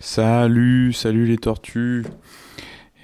Salut, 0.00 0.92
salut 0.92 1.26
les 1.26 1.38
tortues. 1.38 2.04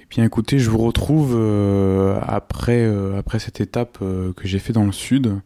Eh 0.01 0.05
bien 0.09 0.23
écoutez, 0.23 0.59
je 0.59 0.69
vous 0.69 0.77
retrouve 0.77 1.35
euh, 1.37 2.17
après, 2.21 2.85
euh, 2.85 3.19
après 3.19 3.39
cette 3.39 3.59
étape 3.59 3.97
euh, 4.01 4.31
que 4.31 4.47
j'ai 4.47 4.59
fait 4.59 4.71
dans 4.71 4.85
le 4.85 4.93
sud. 4.93 5.41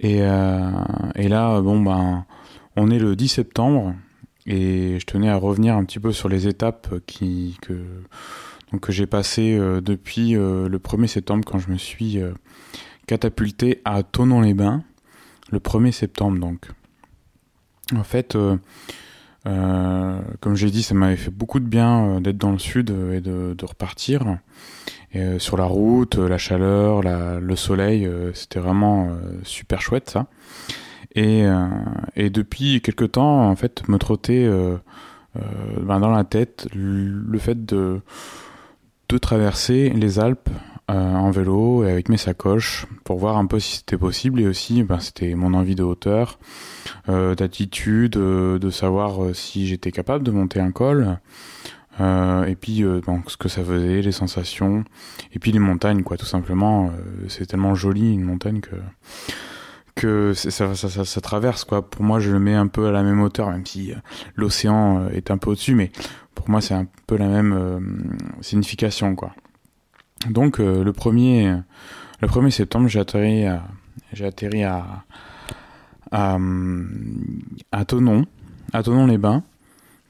Et, 0.00 0.18
là, 0.18 1.60
bon 1.60 1.80
ben, 1.80 2.26
on 2.74 2.90
est 2.90 2.98
le 2.98 3.14
10 3.14 3.28
septembre 3.28 3.94
et 4.44 4.98
je 4.98 5.06
tenais 5.06 5.28
à 5.28 5.36
revenir 5.36 5.76
un 5.76 5.84
petit 5.84 6.00
peu 6.00 6.12
sur 6.12 6.28
les 6.28 6.48
étapes 6.48 6.88
que, 7.06 7.74
que 8.78 8.92
j'ai 8.92 9.06
passées 9.06 9.56
depuis 9.80 10.32
le 10.32 10.78
1er 10.78 11.06
septembre 11.06 11.44
quand 11.46 11.58
je 11.58 11.70
me 11.70 11.78
suis 11.78 12.18
catapulté 13.06 13.80
à 13.84 14.02
Tonon-les-Bains. 14.02 14.82
Le 15.50 15.60
1er 15.60 15.92
septembre 15.92 16.38
donc. 16.38 16.68
En 17.94 18.04
fait, 18.04 18.36
euh, 19.46 20.20
comme 20.40 20.56
j'ai 20.56 20.70
dit, 20.70 20.82
ça 20.82 20.94
m'avait 20.94 21.16
fait 21.16 21.30
beaucoup 21.30 21.60
de 21.60 21.66
bien 21.66 22.04
euh, 22.04 22.20
d'être 22.20 22.38
dans 22.38 22.52
le 22.52 22.58
sud 22.58 22.90
euh, 22.90 23.16
et 23.16 23.20
de, 23.20 23.54
de 23.56 23.64
repartir. 23.64 24.38
Et, 25.12 25.38
sur 25.38 25.56
la 25.56 25.64
route, 25.64 26.16
la 26.16 26.36
chaleur, 26.36 27.02
la, 27.02 27.40
le 27.40 27.56
soleil, 27.56 28.06
c'était 28.34 28.58
vraiment 28.58 29.16
super 29.44 29.80
chouette 29.80 30.10
ça. 30.10 30.26
Et, 31.14 31.44
et 32.16 32.28
depuis 32.28 32.82
quelques 32.82 33.12
temps, 33.12 33.48
en 33.48 33.56
fait, 33.56 33.88
me 33.88 33.96
trottait 33.96 34.46
ben 35.80 36.00
dans 36.00 36.10
la 36.10 36.24
tête 36.24 36.68
le 36.74 37.38
fait 37.38 37.64
de, 37.64 38.02
de 39.08 39.16
traverser 39.16 39.88
les 39.88 40.18
Alpes 40.18 40.50
en 40.88 41.30
vélo 41.30 41.84
et 41.84 41.90
avec 41.90 42.08
mes 42.08 42.16
sacoches 42.16 42.86
pour 43.04 43.18
voir 43.18 43.36
un 43.36 43.46
peu 43.46 43.58
si 43.58 43.78
c'était 43.78 43.98
possible 43.98 44.40
et 44.40 44.46
aussi 44.46 44.82
ben, 44.84 45.00
c'était 45.00 45.34
mon 45.34 45.54
envie 45.54 45.74
de 45.74 45.82
hauteur, 45.82 46.38
euh, 47.08 47.34
d'attitude, 47.34 48.16
euh, 48.16 48.58
de 48.58 48.70
savoir 48.70 49.22
euh, 49.22 49.34
si 49.34 49.66
j'étais 49.66 49.90
capable 49.90 50.24
de 50.24 50.30
monter 50.30 50.60
un 50.60 50.70
col. 50.70 51.18
et 52.00 52.56
puis 52.60 52.84
bon, 53.06 53.22
ce 53.26 53.36
que 53.36 53.48
ça 53.48 53.64
faisait, 53.64 54.02
les 54.02 54.12
sensations, 54.12 54.84
et 55.32 55.38
puis 55.38 55.50
les 55.50 55.58
montagnes, 55.58 56.02
quoi, 56.02 56.16
tout 56.16 56.26
simplement. 56.26 56.92
c'est 57.28 57.46
tellement 57.46 57.74
joli 57.74 58.12
une 58.12 58.22
montagne 58.22 58.60
que 58.60 58.76
que 59.94 60.34
ça, 60.34 60.74
ça, 60.74 60.90
ça, 60.90 61.04
ça, 61.06 61.20
traverse 61.22 61.64
quoi. 61.64 61.80
Pour 61.80 62.02
moi, 62.02 62.20
je 62.20 62.30
le 62.30 62.38
mets 62.38 62.54
un 62.54 62.66
peu 62.66 62.86
à 62.86 62.92
la 62.92 63.02
même 63.02 63.22
hauteur, 63.22 63.50
même 63.50 63.64
si 63.64 63.94
l'océan 64.34 65.08
est 65.08 65.30
un 65.30 65.38
peu 65.38 65.48
au-dessus, 65.52 65.74
mais 65.74 65.90
pour 66.34 66.50
moi, 66.50 66.60
c'est 66.60 66.74
un 66.74 66.86
peu 67.06 67.16
la 67.16 67.28
même 67.28 68.12
signification 68.42 69.16
quoi. 69.16 69.32
Donc 70.30 70.60
euh, 70.60 70.82
le 70.82 70.92
premier 70.92 71.54
le 72.20 72.28
1er 72.28 72.50
septembre, 72.50 72.88
j'ai 72.88 73.00
atterri 73.00 73.44
atterri 74.20 74.64
à 74.64 75.04
Tonon-les-Bains. 77.86 79.42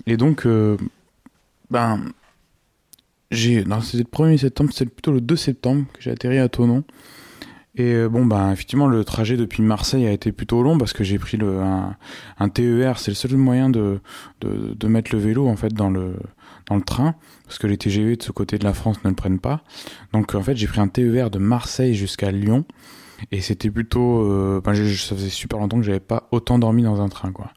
Et 0.07 0.17
donc 0.17 0.47
euh, 0.47 0.77
ben 1.71 2.01
j'ai 3.31 3.65
non, 3.65 3.81
c'était 3.81 4.05
le 4.05 4.25
1er 4.25 4.39
septembre, 4.39 4.71
c'était 4.73 4.91
plutôt 4.91 5.13
le 5.13 5.21
2 5.21 5.37
septembre 5.37 5.85
que 5.93 6.01
j'ai 6.01 6.13
atterri 6.13 6.39
à 6.39 6.49
Tonon. 6.49 6.85
Et 7.79 7.93
euh, 7.93 8.09
bon, 8.09 8.25
ben 8.25 8.53
effectivement, 8.53 8.87
le 8.87 9.05
trajet 9.05 9.37
depuis 9.37 9.63
Marseille 9.63 10.07
a 10.07 10.13
été 10.13 10.33
plutôt 10.33 10.63
long 10.63 10.79
parce 10.79 10.95
que 10.95 11.05
j'ai 11.05 11.19
pris 11.19 11.37
le, 11.37 11.61
un, 11.61 12.49
TER. 12.49 12.99
C'est 12.99 13.11
le 13.11 13.15
seul 13.15 13.37
moyen 13.37 13.69
de, 13.69 14.01
mettre 14.85 15.15
le 15.15 15.21
vélo 15.21 15.47
en 15.47 15.57
fait 15.57 15.75
dans 15.75 15.91
le, 15.91 16.15
dans 16.69 16.77
le 16.77 16.83
train 16.83 17.15
parce 17.45 17.59
que 17.59 17.67
les 17.67 17.77
TGV 17.77 18.17
de 18.17 18.23
ce 18.23 18.33
côté 18.33 18.59
de 18.59 18.65
la 18.65 18.75
France 18.75 19.03
ne 19.05 19.11
le 19.11 19.17
prennent 19.17 19.39
pas. 19.39 19.63
Donc 20.13 20.35
en 20.35 20.43
fait, 20.43 20.57
j'ai 20.57 20.67
pris 20.67 20.81
un 20.81 20.89
TER 20.89 21.31
de 21.31 21.39
Marseille 21.39 21.95
jusqu'à 21.95 22.31
Lyon 22.31 22.65
et 23.33 23.41
c'était 23.41 23.71
plutôt. 23.71 24.23
Euh, 24.23 24.61
ben, 24.65 24.75
ça 24.75 25.15
faisait 25.15 25.29
super 25.29 25.59
longtemps 25.59 25.79
que 25.79 25.85
j'avais 25.85 26.01
pas 26.01 26.29
autant 26.33 26.59
dormi 26.59 26.83
dans 26.83 27.01
un 27.01 27.09
train, 27.09 27.33
quoi. 27.33 27.51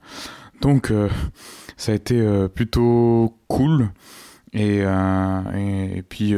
Donc 0.61 0.91
euh, 0.91 1.09
ça 1.77 1.91
a 1.91 1.95
été 1.95 2.19
euh, 2.19 2.47
plutôt 2.47 3.37
cool 3.47 3.89
et, 4.53 4.79
et, 4.79 5.97
et, 5.97 6.01
puis 6.01 6.35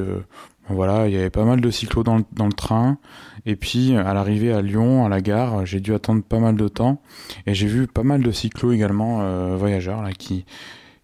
voilà, 0.69 1.07
il 1.07 1.13
y 1.13 1.17
avait 1.17 1.29
pas 1.29 1.45
mal 1.45 1.61
de 1.61 1.71
cyclos 1.71 2.03
dans 2.03 2.17
le, 2.17 2.23
dans 2.33 2.45
le 2.45 2.53
train. 2.53 2.97
Et 3.45 3.55
puis, 3.55 3.95
à 3.95 4.13
l'arrivée 4.13 4.53
à 4.53 4.61
Lyon, 4.61 5.05
à 5.05 5.09
la 5.09 5.21
gare, 5.21 5.65
j'ai 5.65 5.79
dû 5.79 5.93
attendre 5.93 6.23
pas 6.23 6.39
mal 6.39 6.55
de 6.55 6.67
temps. 6.67 7.01
Et 7.47 7.53
j'ai 7.53 7.67
vu 7.67 7.87
pas 7.87 8.03
mal 8.03 8.21
de 8.21 8.31
cyclos 8.31 8.71
également, 8.71 9.21
euh, 9.21 9.55
voyageurs, 9.57 10.01
là, 10.01 10.11
qui, 10.11 10.45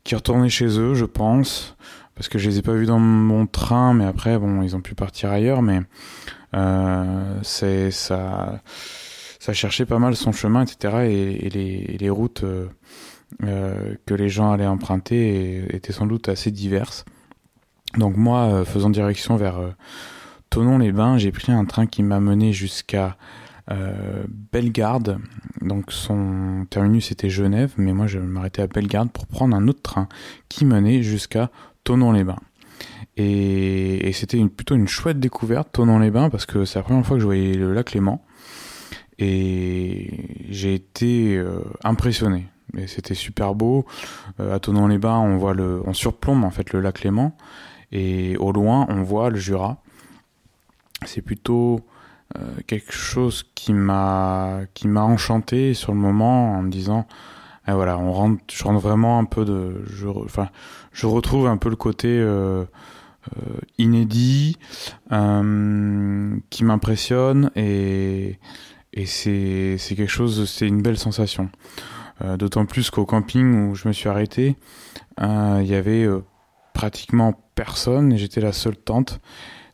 qui 0.07 0.15
retournaient 0.15 0.49
chez 0.49 0.79
eux, 0.79 0.95
je 0.95 1.05
pense. 1.05 1.75
Parce 2.15 2.29
que 2.29 2.39
je 2.39 2.49
les 2.49 2.59
ai 2.59 2.61
pas 2.61 2.73
vus 2.73 2.85
dans 2.85 2.97
mon 2.97 3.45
train, 3.45 3.93
mais 3.93 4.05
après, 4.05 4.39
bon, 4.39 4.63
ils 4.63 4.75
ont 4.75 4.81
pu 4.81 4.95
partir 4.95 5.29
ailleurs. 5.29 5.61
Mais 5.61 5.81
euh, 6.55 7.39
c'est 7.43 7.91
ça, 7.91 8.61
ça 9.39 9.53
cherchait 9.53 9.85
pas 9.85 9.99
mal 9.99 10.15
son 10.15 10.31
chemin, 10.31 10.63
etc. 10.63 11.09
Et, 11.09 11.49
les, 11.49 11.97
les 11.99 12.09
routes 12.09 12.43
euh, 12.43 12.67
euh 13.43 13.95
que 14.05 14.13
les 14.13 14.29
gens 14.29 14.51
allaient 14.51 14.65
emprunter 14.65 15.75
étaient 15.75 15.91
sans 15.91 16.07
doute 16.07 16.29
assez 16.29 16.51
diverses. 16.51 17.03
Donc 17.97 18.15
moi, 18.15 18.63
faisant 18.65 18.89
direction 18.89 19.35
vers 19.35 19.59
Tonon-les-Bains, 20.49 21.17
j'ai 21.17 21.31
pris 21.31 21.51
un 21.51 21.65
train 21.65 21.85
qui 21.85 22.01
m'a 22.01 22.19
mené 22.19 22.53
jusqu'à 22.53 23.17
Bellegarde. 24.51 25.19
Donc 25.61 25.91
son 25.91 26.65
terminus 26.69 27.11
était 27.11 27.29
Genève, 27.29 27.73
mais 27.77 27.93
moi 27.93 28.07
je 28.07 28.19
m'arrêtais 28.19 28.61
à 28.61 28.67
Bellegarde 28.67 29.11
pour 29.11 29.27
prendre 29.27 29.55
un 29.55 29.67
autre 29.67 29.81
train 29.81 30.07
qui 30.49 30.65
menait 30.65 31.03
jusqu'à 31.03 31.51
Tonon-les-Bains. 31.83 32.39
Et, 33.17 34.07
et 34.07 34.13
c'était 34.13 34.43
plutôt 34.45 34.75
une 34.75 34.87
chouette 34.87 35.19
découverte, 35.19 35.69
Tonon-les-Bains, 35.71 36.29
parce 36.29 36.45
que 36.45 36.65
c'est 36.65 36.79
la 36.79 36.83
première 36.83 37.05
fois 37.05 37.17
que 37.17 37.21
je 37.21 37.25
voyais 37.25 37.53
le 37.55 37.73
lac 37.73 37.93
Léman. 37.93 38.21
Et 39.19 40.45
j'ai 40.49 40.75
été 40.75 41.35
euh, 41.37 41.61
impressionné. 41.83 42.47
Et 42.77 42.85
c'était 42.85 43.15
super 43.15 43.55
beau. 43.55 43.85
Euh, 44.39 44.55
à 44.55 44.59
Tonon-les-Bains, 44.59 45.17
on 45.17 45.37
voit 45.37 45.53
le, 45.53 45.81
on 45.85 45.93
surplombe 45.93 46.43
en 46.43 46.51
fait 46.51 46.71
le 46.73 46.81
lac 46.81 47.03
Léman. 47.03 47.35
Et 47.91 48.37
au 48.37 48.51
loin, 48.51 48.85
on 48.89 49.01
voit 49.01 49.29
le 49.29 49.37
Jura. 49.37 49.81
C'est 51.05 51.21
plutôt 51.21 51.75
euh, 51.77 51.96
quelque 52.67 52.91
chose 52.91 53.43
qui 53.55 53.73
m'a 53.73 54.61
qui 54.73 54.87
m'a 54.87 55.03
enchanté 55.03 55.73
sur 55.73 55.91
le 55.91 55.97
moment 55.97 56.53
en 56.53 56.61
me 56.61 56.69
disant 56.69 57.07
eh 57.67 57.71
voilà 57.71 57.97
on 57.97 58.11
rentre 58.11 58.41
je 58.51 58.63
rentre 58.63 58.79
vraiment 58.79 59.19
un 59.19 59.25
peu 59.25 59.45
de 59.45 59.83
je 59.87 60.07
enfin 60.07 60.49
je 60.91 61.05
retrouve 61.05 61.47
un 61.47 61.57
peu 61.57 61.69
le 61.69 61.75
côté 61.75 62.07
euh, 62.07 62.63
euh, 63.35 63.59
inédit 63.77 64.57
euh, 65.11 66.37
qui 66.49 66.63
m'impressionne 66.63 67.51
et 67.55 68.39
et 68.93 69.05
c'est 69.05 69.77
c'est 69.77 69.95
quelque 69.95 70.11
chose 70.11 70.49
c'est 70.49 70.67
une 70.67 70.81
belle 70.81 70.97
sensation 70.97 71.49
euh, 72.23 72.37
d'autant 72.37 72.65
plus 72.65 72.89
qu'au 72.89 73.05
camping 73.05 73.69
où 73.69 73.75
je 73.75 73.87
me 73.87 73.93
suis 73.93 74.09
arrêté 74.09 74.55
euh, 75.19 75.59
il 75.61 75.67
y 75.67 75.75
avait 75.75 76.07
pratiquement 76.73 77.33
personne 77.55 78.13
et 78.13 78.17
j'étais 78.17 78.39
la 78.39 78.53
seule 78.53 78.77
tente. 78.77 79.19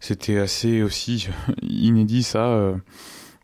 C'était 0.04 0.38
assez 0.38 0.84
aussi 0.84 1.30
inédit 1.62 2.24
ça. 2.24 2.48
Euh, 2.48 2.76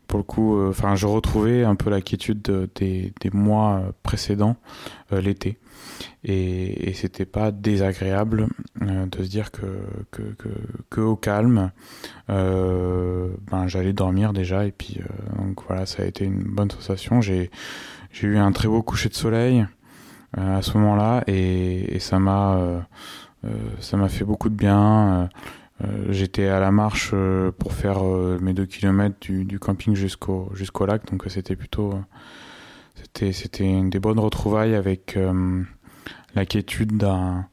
pour 0.06 0.18
le 0.18 0.24
coup, 0.24 0.58
euh, 0.58 0.68
enfin, 0.68 0.94
je 0.94 1.06
retrouvais 1.06 1.64
un 1.64 1.74
peu 1.74 1.88
la 1.88 2.02
quiétude 2.02 2.42
de, 2.42 2.68
des, 2.74 3.14
des, 3.18 3.30
mois 3.30 3.80
précédents, 4.02 4.56
euh, 5.10 5.22
l'été. 5.22 5.56
Et, 6.22 6.90
et 6.90 6.92
c'était 6.92 7.24
pas 7.24 7.50
désagréable 7.50 8.48
de 8.78 9.22
se 9.22 9.28
dire 9.28 9.50
que, 9.52 9.80
que, 10.10 10.20
que, 10.20 10.50
que 10.90 11.00
au 11.00 11.16
calme, 11.16 11.70
ben, 12.28 13.66
j'allais 13.66 13.94
dormir 13.94 14.34
déjà. 14.34 14.66
Et 14.66 14.72
puis, 14.72 15.00
donc 15.38 15.62
voilà, 15.66 15.86
ça 15.86 16.02
a 16.02 16.06
été 16.06 16.26
une 16.26 16.42
bonne 16.42 16.70
sensation. 16.70 17.22
J'ai 17.22 17.50
eu 18.22 18.36
un 18.36 18.52
très 18.52 18.68
beau 18.68 18.82
coucher 18.82 19.08
de 19.08 19.14
soleil 19.14 19.64
à 20.36 20.60
ce 20.60 20.76
moment-là 20.76 21.24
et, 21.26 21.96
et 21.96 22.00
ça 22.00 22.18
m'a 22.18 22.84
euh, 23.44 23.50
ça 23.80 23.96
m'a 23.96 24.08
fait 24.08 24.24
beaucoup 24.24 24.48
de 24.48 24.54
bien. 24.54 25.28
Euh, 25.82 26.06
j'étais 26.10 26.46
à 26.46 26.60
la 26.60 26.70
marche 26.70 27.10
euh, 27.12 27.50
pour 27.52 27.72
faire 27.72 28.02
mes 28.02 28.52
deux 28.52 28.66
kilomètres 28.66 29.16
du, 29.20 29.58
camping 29.58 29.94
jusqu'au 29.94 30.50
jusqu'au 30.54 30.86
lac, 30.86 31.10
donc 31.10 31.24
c'était 31.28 31.56
plutôt 31.56 31.94
c'était 32.94 33.32
c'était 33.32 33.64
une 33.64 33.90
des 33.90 34.00
bonnes 34.00 34.18
retrouvailles 34.18 34.74
avec 34.74 35.18
la 36.34 36.46
quiétude 36.46 36.96
d'un 36.96 37.46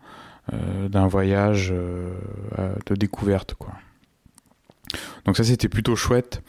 d'un 0.52 1.08
voyage 1.08 1.70
de 1.72 2.96
découverte 2.96 3.56
quoi. 3.56 3.74
Donc 5.26 5.38
ça 5.38 5.44
c'était 5.44 5.68
plutôt 5.68 5.96
chouette 5.96 6.42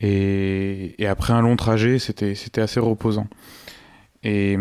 et, 0.00 0.94
et 1.02 1.06
après 1.06 1.32
un 1.32 1.40
long 1.40 1.56
trajet 1.56 1.98
c'était 1.98 2.34
c'était 2.34 2.60
assez 2.60 2.80
reposant. 2.80 3.26
Et 4.24 4.58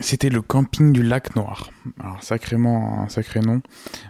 c'était 0.00 0.28
le 0.28 0.42
camping 0.42 0.92
du 0.92 1.02
lac 1.02 1.34
Noir. 1.34 1.70
Alors 2.00 2.22
sacrément 2.22 3.02
un 3.02 3.08
sacré 3.08 3.40
nom, 3.40 3.60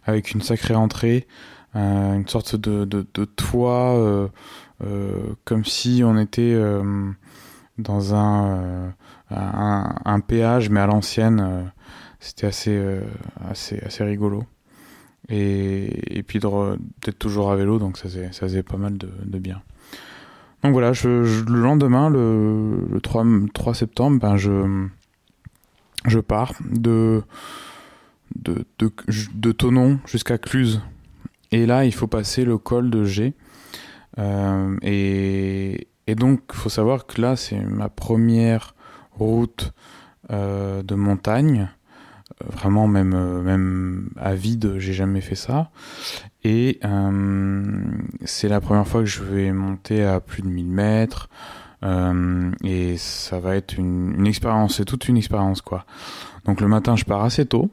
avec 0.05 0.33
une 0.33 0.43
sacrée 0.43 0.75
entrée, 0.75 1.27
euh, 1.27 1.62
une 1.75 2.29
sorte 2.29 2.57
de, 2.57 2.85
de, 2.85 3.07
de 3.15 3.25
toit, 3.25 3.97
euh, 3.97 4.29
euh, 4.85 5.35
comme 5.45 5.65
si 5.65 6.03
on 6.05 6.19
était 6.19 6.53
euh, 6.55 7.11
dans 7.79 8.15
un, 8.15 8.57
euh, 8.57 8.91
un, 9.31 10.21
péage, 10.21 10.71
mais 10.71 10.81
à 10.81 10.87
l'ancienne. 10.87 11.73
c'était 12.21 12.47
assez, 12.47 13.01
assez, 13.49 13.79
assez 13.81 14.05
rigolo. 14.05 14.45
Et, 15.29 16.19
et 16.19 16.23
puis 16.23 16.41
d'être 16.41 17.19
toujours 17.19 17.51
à 17.51 17.57
vélo, 17.57 17.79
donc 17.79 17.97
ça 17.97 18.05
faisait, 18.05 18.33
ça 18.33 18.41
faisait 18.41 18.63
pas 18.63 18.77
mal 18.77 18.99
de, 18.99 19.09
de 19.25 19.39
bien. 19.39 19.63
Donc 20.63 20.73
voilà, 20.73 20.93
le 21.05 21.61
lendemain, 21.61 22.09
le, 22.09 22.87
le 22.93 23.01
3, 23.01 23.25
3 23.53 23.75
septembre, 23.75 24.21
ben 24.21 24.37
je, 24.37 24.87
je 26.07 26.19
pars 26.21 26.55
de, 26.71 27.23
de, 28.37 28.65
de, 28.79 28.93
de 29.35 29.53
Tonon 29.53 29.99
jusqu'à 30.07 30.39
Cluse. 30.39 30.81
Et 31.53 31.67
là, 31.67 31.85
il 31.85 31.93
faut 31.93 32.07
passer 32.07 32.45
le 32.45 32.57
col 32.57 32.91
de 32.91 33.05
G. 33.05 33.35
Euh, 34.19 34.77
et, 34.83 35.87
donc, 36.17 36.41
il 36.53 36.57
faut 36.57 36.71
savoir 36.71 37.07
que 37.07 37.21
là, 37.21 37.37
c'est 37.37 37.61
ma 37.61 37.89
première 37.91 38.75
route 39.13 39.73
euh, 40.31 40.83
de 40.83 40.95
montagne. 40.95 41.69
Euh, 42.43 42.47
vraiment, 42.51 42.89
même, 42.89 43.43
même 43.43 44.11
à 44.17 44.35
vide, 44.35 44.77
j'ai 44.79 44.95
jamais 44.95 45.21
fait 45.21 45.35
ça. 45.35 45.71
Et 46.43 46.81
c'est 48.25 48.49
la 48.49 48.61
première 48.61 48.89
fois 48.89 49.01
que 49.01 49.07
je 49.07 49.23
vais 49.23 49.53
monter 49.53 50.05
à 50.05 50.21
plus 50.21 50.43
de 50.43 50.49
1000 50.49 50.67
mètres. 50.67 51.29
Et 52.65 52.97
ça 52.97 53.41
va 53.41 53.57
être 53.57 53.77
une, 53.77 54.15
une 54.19 54.27
expérience, 54.27 54.77
c'est 54.77 54.85
toute 54.85 55.09
une 55.09 55.17
expérience 55.17 55.63
quoi. 55.63 55.85
Donc 56.45 56.61
le 56.61 56.69
matin 56.69 56.95
je 56.95 57.05
pars 57.05 57.25
assez 57.25 57.45
tôt, 57.47 57.71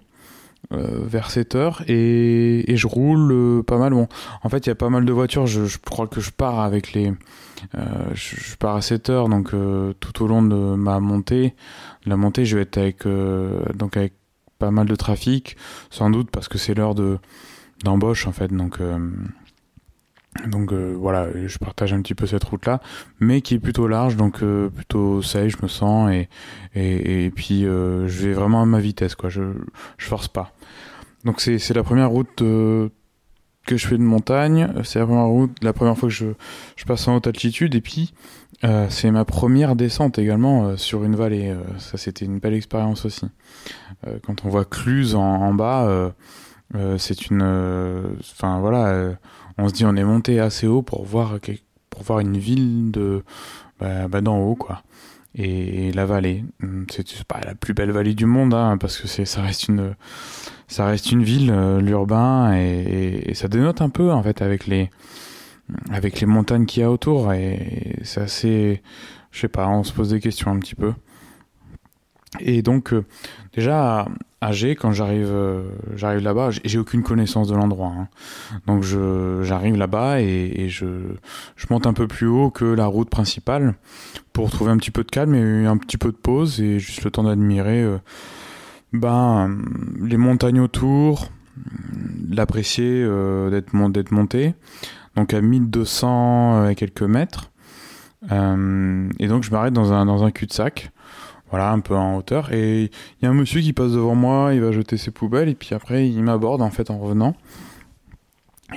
vers 0.72 1.32
7 1.32 1.56
heures, 1.56 1.84
et, 1.88 2.72
et 2.72 2.78
je 2.78 2.88
roule 2.88 3.32
euh, 3.32 3.64
pas 3.64 3.78
mal. 3.78 3.94
Bon, 3.94 4.08
en 4.44 4.50
fait 4.50 4.66
il 4.66 4.70
y 4.70 4.72
a 4.72 4.76
pas 4.76 4.90
mal 4.90 5.06
de 5.06 5.12
voitures, 5.12 5.48
je, 5.48 5.66
je 5.66 5.78
crois 5.78 6.08
que 6.08 6.22
je 6.22 6.32
pars 6.32 6.60
avec 6.60 6.94
les... 6.94 7.12
Euh, 7.76 7.86
je, 8.14 8.36
je, 8.36 8.56
pars 8.56 8.76
à 8.76 8.82
7 8.82 9.10
heures, 9.10 9.30
donc 9.30 9.54
euh, 9.54 9.94
tout 10.00 10.24
au 10.24 10.28
long 10.28 10.44
de 10.44 10.76
ma 10.76 11.00
montée, 11.00 11.56
la 12.06 12.18
montée 12.18 12.46
je 12.46 12.56
vais 12.56 12.64
être 12.64 12.78
avec, 12.78 13.04
donc 13.76 13.98
avec 13.98 14.14
pas 14.60 14.72
mal 14.72 14.88
de 14.88 14.96
trafic, 14.96 15.58
sans 15.90 16.10
doute 16.10 16.30
parce 16.32 16.48
que 16.48 16.58
c'est 16.58 16.74
l'heure 16.74 16.96
de 16.96 17.18
d'embauche 17.84 18.28
en 18.28 18.32
fait, 18.32 18.54
donc... 18.54 18.80
Donc 20.48 20.72
euh, 20.72 20.96
voilà, 20.98 21.28
je 21.48 21.58
partage 21.58 21.92
un 21.92 22.02
petit 22.02 22.16
peu 22.16 22.26
cette 22.28 22.44
route-là, 22.44 22.82
mais 23.20 23.42
qui 23.42 23.56
est 23.56 23.60
plutôt 23.60 23.88
large, 23.88 24.16
donc 24.16 24.42
euh, 24.42 24.70
plutôt 24.70 25.22
safe, 25.22 25.50
je 25.58 25.58
me 25.64 25.68
sens, 25.68 26.12
et, 26.12 26.30
et, 26.76 27.26
et 27.26 27.32
puis 27.32 27.66
euh, 27.66 28.08
je 28.08 28.28
vais 28.28 28.34
vraiment 28.34 28.62
à 28.62 28.66
ma 28.66 28.80
vitesse, 28.80 29.16
quoi. 29.16 29.30
Je, 29.30 29.42
je 29.98 30.06
force 30.06 30.28
pas. 30.28 30.54
Donc 31.26 31.42
c'est 31.42 31.74
la 31.74 31.84
première 31.84 32.10
route 32.10 32.42
euh, 32.42 32.90
que 33.66 33.78
je 33.78 33.88
fais 33.88 33.98
de 33.98 34.04
montagne. 34.04 34.72
C'est 34.84 35.00
la 35.00 35.06
première 35.06 35.26
route, 35.26 35.52
la 35.62 35.74
première 35.74 35.98
fois 35.98 36.10
que 36.10 36.16
je 36.16 36.28
je 36.76 36.86
passe 36.86 37.08
en 37.08 37.16
haute 37.16 37.28
altitude, 37.28 37.76
et 37.76 37.82
puis 37.82 38.14
euh, 38.64 38.88
c'est 38.90 39.12
ma 39.12 39.26
première 39.26 39.76
descente 39.76 40.18
également 40.18 40.68
euh, 40.68 40.78
sur 40.78 41.04
une 41.04 41.16
vallée. 41.16 41.56
ça 41.78 41.98
c'était 41.98 42.26
une 42.26 42.40
belle 42.40 42.54
expérience 42.54 43.06
aussi. 43.06 43.28
quand 44.26 44.46
on 44.46 44.50
voit 44.50 44.66
Cluse 44.66 45.16
en, 45.16 45.22
en 45.22 45.54
bas, 45.54 46.14
c'est 46.98 47.28
une, 47.28 47.42
enfin 48.22 48.60
voilà 48.60 49.18
on 49.58 49.68
se 49.68 49.74
dit 49.74 49.86
on 49.86 49.96
est 49.96 50.04
monté 50.04 50.40
assez 50.40 50.68
haut 50.68 50.82
pour 50.82 51.04
voir 51.04 51.38
pour 51.90 52.04
voir 52.04 52.20
une 52.20 52.38
ville 52.38 52.92
de 52.92 53.24
bah, 53.80 54.08
bah 54.08 54.22
d'en 54.22 54.38
haut 54.38 54.56
quoi 54.56 54.84
et, 55.36 55.92
la 55.92 56.06
vallée. 56.06 56.44
Hum, 56.64 56.86
c'est 56.90 57.24
pas 57.24 57.42
la 57.42 57.56
plus 57.56 57.74
belle 57.74 57.92
vallée 57.92 58.14
du 58.14 58.26
monde 58.26 58.54
hein, 58.54 58.78
parce 58.78 58.98
que 58.98 59.08
c'est 59.08 59.26
ça 59.26 59.42
reste 59.42 59.68
une 59.68 59.96
ça 60.68 60.86
reste 60.86 61.12
une 61.12 61.24
ville 61.24 61.52
euh, 61.52 61.82
l'urbain 61.82 62.54
et, 62.56 62.62
et, 62.62 63.32
et, 63.32 63.34
ça 63.34 63.48
dénote 63.48 63.82
un 63.82 63.90
peu 63.90 64.12
en 64.12 64.22
fait 64.24 64.42
avec 64.42 64.68
les 64.68 64.90
avec 65.92 66.20
les 66.20 66.26
montagnes 66.26 66.66
qu'il 66.66 66.82
y 66.82 66.84
a 66.84 66.92
autour. 66.92 67.34
Et 67.34 67.96
c'est 68.04 68.22
assez 68.22 68.82
je 69.32 69.40
sais 69.40 69.48
pas 69.48 69.68
on 69.68 69.84
se 69.84 69.94
pose 69.94 70.10
des 70.10 70.20
questions 70.20 70.52
un 70.52 70.60
petit 70.60 70.76
peu 70.76 70.94
et 72.40 72.62
donc 72.62 72.94
euh, 72.94 73.06
déjà 73.56 74.08
à 74.42 74.52
G 74.52 74.76
quand 74.76 74.92
j'arrive 74.92 75.30
euh, 75.30 75.64
j'arrive 75.96 76.24
là-bas 76.24 76.50
j'ai 76.64 76.78
aucune 76.78 77.04
connaissance 77.04 77.48
de 77.48 77.56
l'endroit 77.56 77.92
hein. 77.98 78.08
donc 78.68 78.84
j'arrive 78.84 79.76
là-bas 79.76 80.22
et, 80.22 80.70
je 80.70 80.86
je 81.56 81.66
monte 81.70 81.88
un 81.88 81.94
peu 81.94 82.08
plus 82.08 82.28
haut 82.28 82.52
que 82.52 82.66
la 82.66 82.86
route 82.86 83.10
principale 83.10 83.76
pour 84.32 84.50
trouver 84.52 84.72
un 84.72 84.78
petit 84.78 84.92
peu 84.92 85.04
de 85.04 85.10
calme 85.10 85.34
et 85.34 85.66
un 85.66 85.78
petit 85.78 85.98
peu 85.98 86.12
de 86.12 86.18
pause 86.18 86.62
et 86.62 86.80
juste 86.80 87.04
le 87.04 87.12
temps 87.12 87.24
d'admirer 87.24 87.82
euh, 87.82 87.98
ben 88.94 89.58
les 90.00 90.18
montagnes 90.18 90.60
autour 90.60 91.30
l'apprécier 92.30 93.04
d'être 93.52 93.74
monté 93.74 94.54
donc 95.16 95.34
à 95.34 95.42
1200 95.42 96.70
et 96.70 96.76
quelques 96.76 97.02
mètres 97.02 97.52
et 98.24 99.28
donc 99.28 99.44
je 99.44 99.52
m'arrête 99.52 99.74
dans 99.74 99.92
un 99.92 100.06
dans 100.06 100.24
un 100.24 100.32
cul-de-sac 100.32 100.92
voilà, 101.50 101.72
un 101.72 101.80
peu 101.80 101.96
en 101.96 102.18
hauteur. 102.18 102.52
Et 102.54 102.84
il 102.84 103.24
y 103.24 103.26
a 103.26 103.30
un 103.30 103.34
monsieur 103.34 103.62
qui 103.62 103.74
passe 103.74 103.92
devant 103.92 104.16
moi, 104.16 104.54
il 104.54 104.62
va 104.62 104.72
jeter 104.72 104.98
ses 104.98 105.12
poubelles, 105.12 105.50
et 105.50 105.56
puis 105.56 105.74
après, 105.74 106.08
il 106.08 106.24
m'aborde 106.24 106.62
en 106.62 106.70
fait 106.70 106.90
en 106.92 106.98
revenant. 106.98 107.36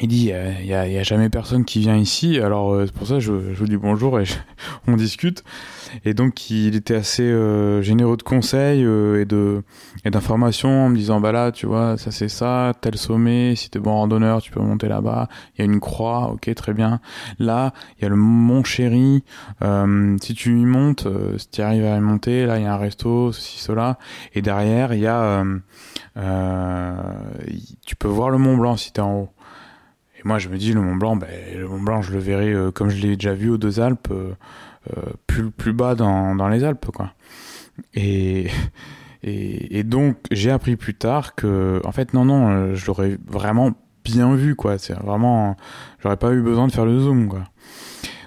Il 0.00 0.09
dit, 0.09 0.33
il 0.61 0.67
y, 0.67 0.75
a, 0.75 0.89
y 0.89 0.99
a 0.99 1.03
jamais 1.03 1.29
personne 1.29 1.65
qui 1.65 1.81
vient 1.81 1.97
ici, 1.97 2.39
alors 2.39 2.73
euh, 2.73 2.87
c'est 2.87 2.94
pour 2.94 3.06
ça 3.06 3.15
que 3.15 3.21
je, 3.21 3.53
je 3.53 3.59
vous 3.59 3.67
dis 3.67 3.77
bonjour 3.77 4.19
et 4.19 4.25
je, 4.25 4.35
on 4.87 4.97
discute. 4.97 5.44
Et 6.05 6.15
donc 6.15 6.50
il 6.50 6.75
était 6.75 6.94
assez 6.94 7.23
euh, 7.23 7.83
généreux 7.83 8.17
de 8.17 8.23
conseils 8.23 8.85
euh, 8.85 9.21
et 9.21 9.25
de 9.25 9.62
et 10.05 10.11
d'informations 10.11 10.87
en 10.87 10.89
me 10.89 10.97
disant 10.97 11.21
bah 11.21 11.33
là 11.33 11.53
tu 11.53 11.67
vois 11.67 11.99
ça 11.99 12.11
c'est 12.11 12.29
ça 12.29 12.73
tel 12.81 12.97
sommet 12.97 13.55
si 13.56 13.71
t'es 13.71 13.79
bon 13.79 13.93
randonneur 13.93 14.41
tu 14.41 14.50
peux 14.50 14.61
monter 14.61 14.89
là-bas. 14.89 15.29
Il 15.55 15.59
y 15.59 15.62
a 15.62 15.65
une 15.65 15.81
croix 15.81 16.31
ok 16.33 16.55
très 16.55 16.73
bien. 16.73 17.00
Là 17.39 17.73
il 17.99 18.03
y 18.03 18.06
a 18.06 18.09
le 18.09 18.17
mont 18.17 18.65
Chéri. 18.65 19.25
Euh, 19.62 20.17
si 20.23 20.35
tu 20.35 20.59
y 20.59 20.65
montes 20.65 21.06
euh, 21.06 21.37
si 21.39 21.50
tu 21.50 21.61
arrives 21.62 21.85
à 21.85 21.97
y 21.97 22.00
monter 22.00 22.47
là 22.47 22.59
il 22.59 22.65
y 22.65 22.67
a 22.67 22.73
un 22.73 22.79
resto 22.79 23.33
ceci 23.33 23.59
cela. 23.59 23.99
Et 24.35 24.43
derrière 24.43 24.94
il 24.94 25.00
y 25.00 25.06
a 25.06 25.44
euh, 26.17 27.03
tu 27.87 27.97
peux 27.97 28.09
voir 28.09 28.31
le 28.31 28.39
Mont 28.39 28.56
Blanc 28.56 28.77
si 28.77 28.93
t'es 28.93 29.00
en 29.00 29.15
haut 29.15 29.29
et 30.25 30.29
moi 30.29 30.39
je 30.39 30.49
me 30.49 30.57
dis 30.57 30.73
le 30.73 30.81
Mont 30.81 30.97
Blanc 30.97 31.17
ben 31.17 31.29
le 31.57 31.67
Mont 31.67 31.81
Blanc 31.81 32.03
je 32.03 32.13
le 32.13 32.19
verrai 32.19 32.55
comme 32.75 32.91
je 32.91 33.01
l'ai 33.03 33.17
déjà 33.17 33.35
vu 33.35 33.51
aux 33.51 33.59
deux 33.59 33.81
Alpes 33.81 34.13
euh, 34.91 35.13
plus, 35.29 35.51
plus 35.51 35.73
bas 35.73 35.95
dans, 35.95 36.35
dans 36.35 36.49
les 36.49 36.65
Alpes, 36.65 36.91
quoi. 36.93 37.13
Et, 37.95 38.49
et, 39.23 39.79
et 39.79 39.85
donc, 39.85 40.17
j'ai 40.31 40.51
appris 40.51 40.77
plus 40.77 40.95
tard 40.95 41.35
que, 41.37 41.81
en 41.85 41.93
fait, 41.93 42.15
non, 42.15 42.25
non, 42.25 42.51
euh, 42.51 42.75
je 42.75 42.87
l'aurais 42.87 43.17
vraiment 43.27 43.73
bien 44.05 44.35
vu, 44.35 44.57
quoi. 44.57 44.79
C'est 44.79 44.95
vraiment, 44.95 45.57
j'aurais 46.03 46.17
pas 46.17 46.33
eu 46.33 46.43
besoin 46.43 46.67
de 46.67 46.73
faire 46.73 46.85
le 46.85 46.99
zoom, 46.99 47.29
quoi. 47.29 47.45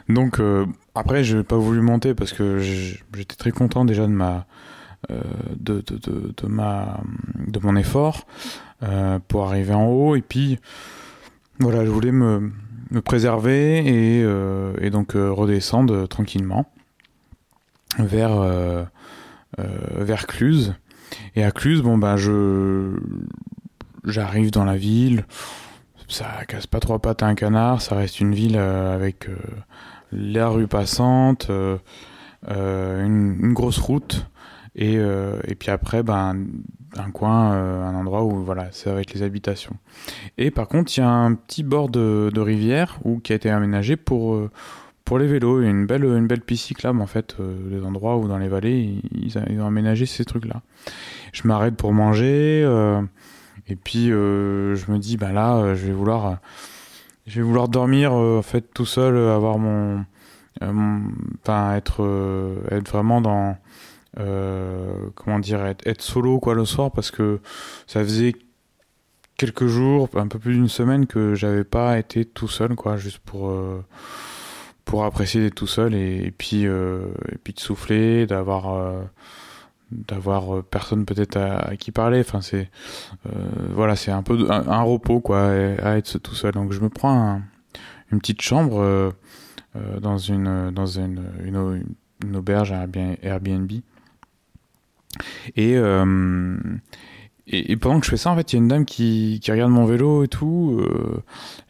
Donc, 0.07 0.39
euh, 0.39 0.65
après, 0.94 1.24
je 1.24 1.38
n'ai 1.38 1.44
pas 1.44 1.57
voulu 1.57 1.81
monter 1.81 2.13
parce 2.13 2.31
que 2.31 2.59
j'étais 2.59 3.36
très 3.36 3.51
content 3.51 3.83
déjà 3.83 4.03
de 4.03 4.12
ma, 4.12 4.45
euh, 5.12 5.19
de, 5.59 5.81
de, 5.81 6.33
de, 6.38 6.48
ma, 6.48 7.01
de 7.48 7.59
mon 7.59 7.75
effort 7.75 8.27
euh, 8.83 9.19
pour 9.27 9.45
arriver 9.48 9.74
en 9.74 9.88
haut. 9.88 10.15
Et 10.15 10.21
puis, 10.21 10.59
voilà, 11.59 11.85
je 11.85 11.89
voulais 11.89 12.11
me, 12.11 12.51
préserver 13.03 13.79
et, 13.79 14.23
euh, 14.23 14.89
donc 14.89 15.15
euh, 15.15 15.31
redescendre 15.31 16.07
tranquillement 16.07 16.71
vers 17.97 18.39
euh, 18.39 18.83
vers 19.57 20.27
Cluse. 20.27 20.75
Et 21.35 21.43
à 21.43 21.51
Cluse, 21.51 21.81
bon 21.81 21.97
ben 21.97 22.17
je 22.17 22.91
j'arrive 24.03 24.51
dans 24.51 24.65
la 24.65 24.75
ville, 24.75 25.25
ça 26.07 26.43
casse 26.47 26.67
pas 26.67 26.79
trois 26.79 27.00
pattes 27.00 27.24
à 27.24 27.27
un 27.27 27.35
canard, 27.35 27.81
ça 27.81 27.95
reste 27.95 28.19
une 28.19 28.35
ville 28.35 28.57
avec 28.57 29.29
la 30.12 30.50
rue 30.50 30.67
passante, 30.67 31.50
une, 31.50 33.38
une, 33.41 33.53
grosse 33.53 33.79
route. 33.79 34.27
Et, 34.75 34.95
et 34.95 35.55
puis 35.55 35.71
après 35.71 36.03
ben 36.03 36.45
un 36.97 37.11
coin 37.11 37.53
euh, 37.53 37.83
un 37.83 37.95
endroit 37.95 38.23
où 38.23 38.43
voilà 38.43 38.71
ça 38.71 38.93
va 38.93 39.01
être 39.01 39.13
les 39.13 39.23
habitations. 39.23 39.75
Et 40.37 40.51
par 40.51 40.67
contre 40.67 40.91
il 40.97 41.01
y 41.01 41.03
a 41.03 41.09
un 41.09 41.33
petit 41.33 41.63
bord 41.63 41.89
de, 41.89 42.31
rivière 42.35 42.99
où 43.03 43.19
qui 43.19 43.33
a 43.33 43.35
été 43.35 43.49
aménagé 43.49 43.95
pour 43.95 44.35
euh, 44.35 44.49
pour 45.03 45.19
les 45.19 45.27
vélos. 45.27 45.61
Il 45.61 45.65
y 45.65 45.67
a 45.67 45.71
une 45.71 45.85
belle 45.85 46.03
une 46.03 46.27
belle 46.27 46.41
piste 46.41 46.65
cyclable 46.65 47.01
en 47.01 47.07
fait 47.07 47.35
euh, 47.39 47.69
des 47.69 47.85
endroits 47.85 48.17
où 48.17 48.27
dans 48.27 48.37
les 48.37 48.47
vallées 48.47 49.01
ils, 49.13 49.33
ils 49.49 49.61
ont 49.61 49.67
aménagé 49.67 50.05
ces 50.05 50.25
trucs 50.25 50.45
là 50.45 50.61
je 51.33 51.47
m'arrête 51.47 51.75
pour 51.75 51.93
manger 51.93 52.61
euh, 52.63 53.01
et 53.67 53.75
puis 53.75 54.07
je 54.07 54.91
me 54.91 54.97
dis 54.97 55.17
bah 55.17 55.31
là 55.31 55.75
je 55.75 55.87
vais 55.87 55.93
vouloir 55.93 56.37
je 57.27 57.37
vais 57.37 57.41
vouloir 57.41 57.67
dormir 57.67 58.13
en 58.13 58.41
fait 58.41 58.73
tout 58.73 58.85
seul 58.85 59.17
avoir 59.17 59.57
mon 59.57 60.05
enfin 60.61 61.75
être 61.75 62.57
être 62.71 62.89
vraiment 62.89 63.21
dans 63.21 63.57
comment 64.15 65.39
dire 65.39 65.65
être, 65.65 66.01
solo 66.01 66.39
quoi 66.39 66.53
le 66.53 66.65
soir 66.65 66.91
parce 66.91 67.12
que 67.12 67.39
ça 67.88 68.01
faisait 68.01 68.34
quelques 69.38 69.67
jours 69.67 70.10
un 70.15 70.27
peu 70.27 70.39
plus 70.39 70.53
d'une 70.53 70.69
semaine 70.69 71.07
que 71.07 71.36
j'avais 71.36 71.63
pas 71.63 72.00
été 72.00 72.25
tout 72.25 72.48
seul 72.48 72.75
quoi 72.75 72.98
juste 72.98 73.19
pour 73.19 73.50
euh, 73.50 73.84
pour 74.86 75.03
apprécier 75.03 75.41
d'être 75.41 75.55
tout 75.55 75.67
seul 75.67 75.93
et, 75.95 76.31
puis 76.38 76.67
euh, 76.67 77.07
puis 77.43 77.53
de 77.53 77.60
souffler 77.60 78.27
d'avoir 78.27 78.74
euh, 78.74 79.01
d'avoir 79.91 80.63
personne 80.63 81.05
peut-être 81.05 81.38
à, 81.38 81.75
qui 81.77 81.91
parler. 81.91 82.19
Enfin 82.19 82.41
c'est 82.41 82.69
euh, 83.25 83.29
voilà 83.72 83.95
c'est 83.95 84.12
un 84.12 84.24
peu 84.24 84.48
un, 84.50 84.81
repos 84.84 85.19
quoi 85.19 85.50
à 85.50 85.98
être 85.98 86.17
tout 86.19 86.36
seul. 86.36 86.53
Donc 86.53 86.72
je 86.72 86.79
me 86.79 86.89
prends 86.89 87.36
un, 87.36 87.41
une 88.12 88.19
petite 88.19 88.41
chambre 88.41 88.79
euh, 88.79 89.12
dans 90.00 90.17
une 90.17 90.72
dans 90.72 90.86
une, 90.86 91.24
une, 91.43 92.36
auberge 92.36 92.74
Airbnb 93.22 93.72
et, 95.55 95.77
euh, 95.77 96.57
et, 97.48 97.72
et, 97.72 97.77
pendant 97.77 98.00
que 98.00 98.05
je 98.05 98.12
fais 98.12 98.17
ça, 98.17 98.31
en 98.31 98.36
fait, 98.36 98.53
il 98.53 98.55
y 98.55 98.60
a 98.60 98.62
une 98.62 98.67
dame 98.67 98.86
qui, 98.86 99.39
qui 99.41 99.51
regarde 99.51 99.72
mon 99.72 99.86
vélo 99.86 100.24
et 100.24 100.27
tout. 100.27 100.79
Euh, 100.79 101.24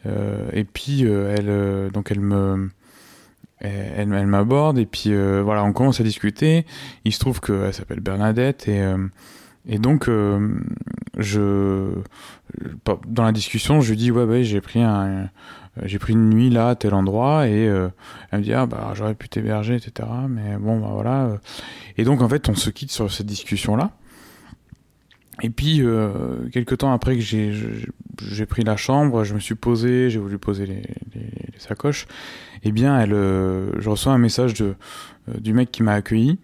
euh, 0.06 0.48
et 0.52 0.64
puis, 0.64 1.02
elle, 1.02 1.90
donc, 1.92 2.10
elle 2.10 2.20
me. 2.20 2.70
Elle, 3.58 4.12
elle 4.12 4.26
m'aborde 4.26 4.78
et 4.78 4.84
puis 4.84 5.14
voilà 5.14 5.64
on 5.64 5.72
commence 5.72 5.98
à 5.98 6.04
discuter 6.04 6.66
il 7.06 7.12
se 7.12 7.18
trouve 7.18 7.40
qu'elle 7.40 7.72
s'appelle 7.72 8.00
Bernadette 8.00 8.68
et, 8.68 8.84
et 9.66 9.78
donc 9.78 10.10
je 11.16 11.90
dans 13.08 13.24
la 13.24 13.32
discussion, 13.32 13.80
je 13.80 13.90
lui 13.90 13.96
dis 13.96 14.10
ouais, 14.10 14.24
ouais 14.24 14.44
j'ai 14.44 14.60
pris 14.60 14.82
un 14.82 15.30
j'ai 15.84 15.98
pris 15.98 16.14
une 16.14 16.30
nuit 16.30 16.50
là 16.50 16.74
tel 16.74 16.94
endroit 16.94 17.48
et 17.48 17.64
elle 17.64 18.38
me 18.38 18.40
dit 18.40 18.54
ah 18.54 18.66
bah 18.66 18.92
j'aurais 18.94 19.14
pu 19.14 19.28
t'héberger 19.28 19.74
etc 19.74 20.08
mais 20.28 20.56
bon 20.56 20.80
bah 20.80 20.90
voilà 20.92 21.38
et 21.98 22.04
donc 22.04 22.22
en 22.22 22.28
fait 22.28 22.48
on 22.48 22.54
se 22.54 22.70
quitte 22.70 22.90
sur 22.90 23.10
cette 23.12 23.26
discussion 23.26 23.76
là 23.76 23.90
et 25.42 25.50
puis, 25.50 25.82
euh, 25.82 26.48
quelques 26.50 26.78
temps 26.78 26.92
après 26.92 27.16
que 27.16 27.20
j'ai, 27.20 28.46
pris 28.46 28.64
la 28.64 28.76
chambre, 28.76 29.22
je 29.24 29.34
me 29.34 29.38
suis 29.38 29.54
posé, 29.54 30.08
j'ai 30.08 30.18
voulu 30.18 30.38
poser 30.38 30.66
les, 30.66 30.82
sacoches. 31.58 32.06
Eh 32.62 32.72
bien, 32.72 32.98
elle, 32.98 33.12
euh, 33.12 33.70
je 33.78 33.88
reçois 33.88 34.12
un 34.12 34.18
message 34.18 34.54
de, 34.54 34.74
euh, 35.28 35.38
du 35.38 35.52
mec 35.52 35.70
qui 35.70 35.82
m'a 35.82 35.92
accueilli. 35.92 36.38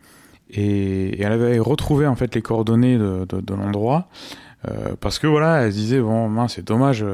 Et, 0.51 1.21
elle 1.23 1.33
avait 1.33 1.59
retrouvé 1.59 2.07
en 2.07 2.17
fait 2.17 2.35
les 2.35 2.43
coordonnées 2.43 2.99
de, 2.99 3.55
l'endroit. 3.55 4.09
Euh, 4.69 4.95
parce 5.01 5.19
que 5.19 5.27
voilà, 5.27 5.63
elle 5.63 5.73
se 5.73 5.77
disait, 5.79 6.01
bon, 6.01 6.29
mince, 6.29 6.55
c'est 6.57 6.65
dommage, 6.65 7.05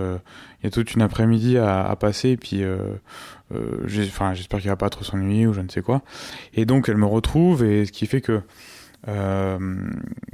il 0.61 0.65
y 0.65 0.67
a 0.67 0.71
toute 0.71 0.95
une 0.95 1.03
après-midi 1.03 1.57
à, 1.59 1.95
passer, 1.99 2.31
et 2.31 2.37
puis 2.37 2.65
enfin, 3.53 4.35
j'espère 4.35 4.61
qu'il 4.61 4.69
va 4.69 4.77
pas 4.77 4.91
trop 4.91 5.05
s'ennuyer 5.05 5.47
ou 5.47 5.53
je 5.53 5.61
ne 5.61 5.69
sais 5.69 5.83
quoi. 5.83 6.03
Et 6.55 6.65
donc, 6.65 6.89
elle 6.89 6.97
me 6.97 7.07
retrouve, 7.07 7.65
et 7.65 7.87
ce 7.87 7.93
qui 7.93 8.07
fait 8.07 8.21
que 8.21 8.43
euh, 9.07 9.59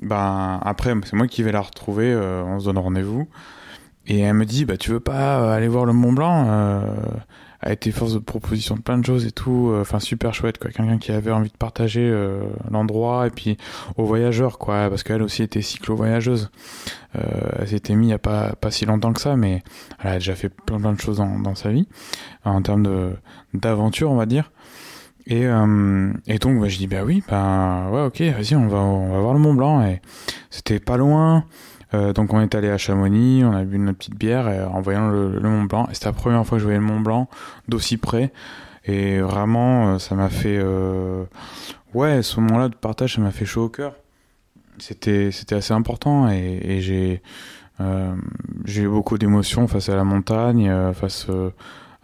ben 0.03 0.61
après, 0.63 0.95
c'est 1.05 1.17
moi 1.17 1.27
qui 1.27 1.43
vais 1.43 1.53
la 1.53 1.61
retrouver. 1.61 2.13
Euh, 2.13 2.43
on 2.45 2.61
se 2.61 2.67
donne 2.67 2.79
rendez-vous. 2.79 3.29
Et 4.07 4.21
elle 4.21 4.35
me 4.35 4.45
dit, 4.45 4.65
bah 4.65 4.77
tu 4.77 4.91
veux 4.91 5.01
pas 5.01 5.55
aller 5.55 5.69
voir 5.69 5.85
le 5.87 5.93
Mont 5.93 6.13
Blanc 6.13 6.47
euh, 6.49 6.83
a 7.65 7.73
été 7.73 7.91
force 7.93 8.13
de 8.13 8.19
proposition 8.19 8.77
de 8.77 8.83
plein 8.83 8.99
de 8.99 9.07
choses 9.07 9.25
et 9.25 9.33
tout. 9.33 9.71
Euh, 9.73 9.81
enfin 9.81 9.99
super 9.99 10.35
chouette 10.35 10.59
quoi. 10.59 10.71
Quelqu'un 10.71 10.99
qui 10.99 11.13
avait 11.13 11.33
envie 11.33 11.51
de 11.51 11.57
partager 11.57 12.03
euh, 12.03 12.45
l'endroit 12.71 13.27
et 13.27 13.31
puis 13.31 13.57
aux 13.97 14.05
voyageurs 14.05 14.59
quoi, 14.59 14.91
parce 14.91 15.03
qu'elle 15.03 15.23
aussi 15.23 15.43
était 15.43 15.63
cyclo-voyageuse. 15.63 16.51
Euh, 17.17 17.21
elle 17.59 17.69
s'était 17.69 17.95
mise 17.95 18.09
il 18.09 18.11
y 18.11 18.15
a 18.15 18.19
pas 18.19 18.55
pas 18.61 18.71
si 18.71 18.85
longtemps 18.85 19.15
que 19.15 19.21
ça, 19.21 19.35
mais 19.35 19.63
elle 20.03 20.11
a 20.11 20.15
déjà 20.15 20.35
fait 20.35 20.51
plein 20.51 20.79
plein 20.79 20.93
de 20.93 21.01
choses 21.01 21.17
dans, 21.17 21.55
sa 21.55 21.71
vie 21.71 21.89
en 22.45 22.61
termes 22.61 23.15
d'aventure 23.55 24.11
on 24.11 24.17
va 24.17 24.27
dire. 24.27 24.53
Et, 25.27 25.45
et 26.27 26.39
donc 26.39 26.61
bah, 26.61 26.69
je 26.69 26.77
dis 26.77 26.87
bah 26.87 27.03
oui, 27.03 27.23
bah 27.31 27.89
ouais 27.91 28.03
ok, 28.03 28.21
vas-y 28.21 28.55
on 28.57 28.69
va 28.69 28.79
on 28.79 29.11
va 29.11 29.21
voir 29.21 29.33
le 29.33 29.41
Mont 29.41 29.55
Blanc 29.55 29.83
et 29.83 30.03
c'était 30.51 30.81
pas 30.81 30.99
loin. 30.99 31.47
Euh, 31.95 32.13
donc 32.13 32.33
on 32.33 32.41
est 32.41 32.55
allé 32.55 32.69
à 32.69 32.79
Chamonix, 32.79 33.45
on 33.45 33.53
a 33.53 33.65
bu 33.65 33.77
une 33.77 33.95
petite 33.95 34.17
bière 34.17 34.71
en 34.73 34.81
voyant 34.81 35.09
le, 35.09 35.41
Mont 35.41 35.65
Blanc. 35.65 35.89
C'était 35.93 36.07
la 36.07 36.13
première 36.13 36.45
fois 36.45 36.57
que 36.57 36.61
je 36.61 36.65
voyais 36.65 36.79
le 36.79 36.85
Mont 36.85 37.01
Blanc 37.01 37.29
d'aussi 37.69 37.97
près 37.97 38.33
et 38.85 39.21
vraiment 39.21 39.95
euh, 39.95 39.99
ça 39.99 40.15
m'a 40.15 40.29
fait 40.29 40.59
euh, 40.59 41.25
ouais 41.95 42.23
ce 42.23 42.41
moment-là 42.41 42.69
de 42.69 42.75
partage 42.75 43.15
ça 43.15 43.21
m'a 43.21 43.31
fait 43.31 43.47
chaud 43.47 43.65
au 43.65 43.69
cœur. 43.69 43.95
C'était 44.79 45.31
assez 45.53 45.73
important 45.73 46.29
et, 46.29 46.81
j'ai 46.81 47.23
eu 48.83 48.89
beaucoup 48.89 49.19
d'émotions 49.19 49.69
face 49.69 49.89
à 49.89 49.95
la 49.95 50.03
montagne, 50.03 50.73
face 50.95 51.29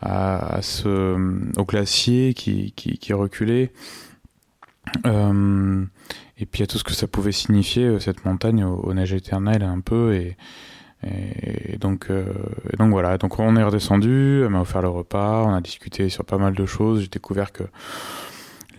à, 0.01 0.59
ce, 0.63 1.59
au 1.59 1.65
glacier 1.65 2.33
qui, 2.33 2.73
qui, 2.73 3.13
reculait. 3.13 3.73
Et 6.41 6.47
puis 6.47 6.63
à 6.63 6.67
tout 6.67 6.79
ce 6.79 6.85
que 6.85 6.93
ça 6.93 7.07
pouvait 7.07 7.33
signifier, 7.33 7.85
euh, 7.85 7.99
cette 8.01 8.25
montagne 8.25 8.65
au, 8.65 8.77
au 8.77 8.95
neige 8.95 9.13
éternelle 9.13 9.63
un 9.63 9.81
peu. 9.81 10.15
Et, 10.15 10.37
donc, 11.81 12.11
euh, 12.11 12.27
donc 12.79 12.91
voilà, 12.91 13.17
donc 13.17 13.39
on 13.39 13.57
est 13.57 13.63
redescendu, 13.63 14.43
elle 14.45 14.51
m'a 14.51 14.61
offert 14.61 14.83
le 14.83 14.91
repas, 14.91 15.45
on 15.47 15.55
a 15.55 15.63
discuté 15.63 16.11
sur 16.11 16.27
pas 16.27 16.37
mal 16.37 16.53
de 16.53 16.67
choses, 16.67 17.01
j'ai 17.01 17.09
découvert 17.09 17.53
que 17.53 17.63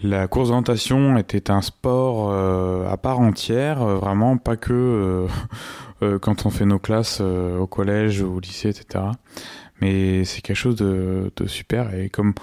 la 0.03 0.27
course 0.27 0.49
d'orientation 0.49 1.17
était 1.17 1.49
un 1.49 1.63
sport 1.63 2.29
euh, 2.31 2.87
à 2.87 2.95
part 2.97 3.19
entière, 3.19 3.83
vraiment 3.83 4.37
pas 4.37 4.55
que 4.55 5.25
quand 6.21 6.45
on 6.45 6.51
fait 6.51 6.65
nos 6.65 6.77
classes 6.77 7.21
au 7.21 7.65
collège 7.65 8.21
ou 8.21 8.35
au 8.35 8.39
lycée, 8.39 8.69
etc 8.69 9.05
mais 9.79 10.25
c'est 10.25 10.41
quelque 10.41 10.55
chose 10.55 10.75
de, 10.75 11.31
de, 11.35 11.47
super 11.47 11.91
et 11.95 12.09
comme 12.09 12.35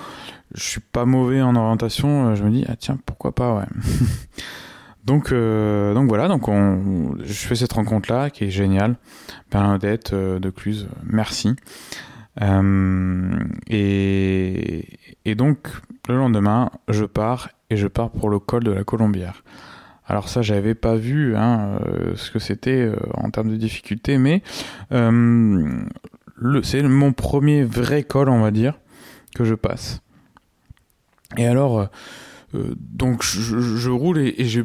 je 0.56 0.62
suis 0.62 0.80
pas 0.80 1.04
mauvais 1.04 1.40
en 1.40 1.54
orientation 1.54 2.34
je 2.34 2.42
me 2.42 2.50
dis 2.50 2.64
ah 2.68 2.74
tiens 2.74 2.98
pourquoi 3.06 3.32
pas 3.32 3.54
ouais 3.54 3.66
donc 5.08 5.32
euh, 5.32 5.94
donc 5.94 6.06
voilà 6.06 6.28
donc 6.28 6.48
on 6.48 7.14
je 7.24 7.32
fais 7.32 7.54
cette 7.54 7.72
rencontre 7.72 8.12
là 8.12 8.28
qui 8.28 8.44
est 8.44 8.50
géniale. 8.50 8.96
Bernadette 9.50 10.12
euh, 10.12 10.38
de 10.38 10.50
Cluse 10.50 10.86
merci. 11.02 11.56
Euh, 12.42 13.30
et 13.68 14.86
et 15.24 15.34
donc 15.34 15.68
le 16.10 16.16
lendemain 16.16 16.70
je 16.88 17.06
pars 17.06 17.48
et 17.70 17.76
je 17.78 17.86
pars 17.86 18.10
pour 18.10 18.28
le 18.28 18.38
col 18.38 18.62
de 18.62 18.70
la 18.70 18.84
Colombière. 18.84 19.42
Alors 20.06 20.28
ça, 20.28 20.42
j'avais 20.42 20.74
pas 20.74 20.96
vu 20.96 21.36
hein, 21.36 21.80
euh, 21.86 22.14
ce 22.16 22.30
que 22.30 22.38
c'était 22.38 22.90
en 23.14 23.30
termes 23.30 23.50
de 23.50 23.56
difficulté, 23.56 24.18
mais 24.18 24.42
c'est 24.90 26.82
mon 26.82 27.12
premier 27.12 27.62
vrai 27.64 28.02
col, 28.04 28.28
on 28.28 28.40
va 28.40 28.50
dire, 28.50 28.78
que 29.34 29.44
je 29.44 29.54
passe. 29.54 30.00
Et 31.36 31.46
alors, 31.46 31.88
donc 32.54 33.22
je, 33.22 33.58
je, 33.60 33.90
roule 33.90 34.18
et, 34.18 34.34
et 34.38 34.46
j'ai 34.46 34.64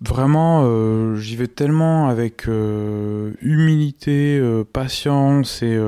vraiment, 0.00 0.62
euh, 0.64 1.16
j'y 1.16 1.36
vais 1.36 1.46
tellement 1.46 2.08
avec 2.08 2.48
euh, 2.48 3.32
humilité, 3.42 4.38
euh, 4.38 4.64
patience 4.64 5.62
et 5.62 5.78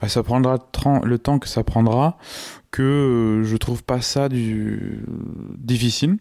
bah, 0.00 0.08
ça 0.08 0.22
prendra 0.22 0.58
le 1.04 1.18
temps 1.18 1.38
que 1.38 1.48
ça 1.48 1.64
prendra 1.64 2.18
que 2.70 3.42
je 3.44 3.56
trouve 3.56 3.82
pas 3.82 4.00
ça 4.00 4.28
difficile. 4.28 6.18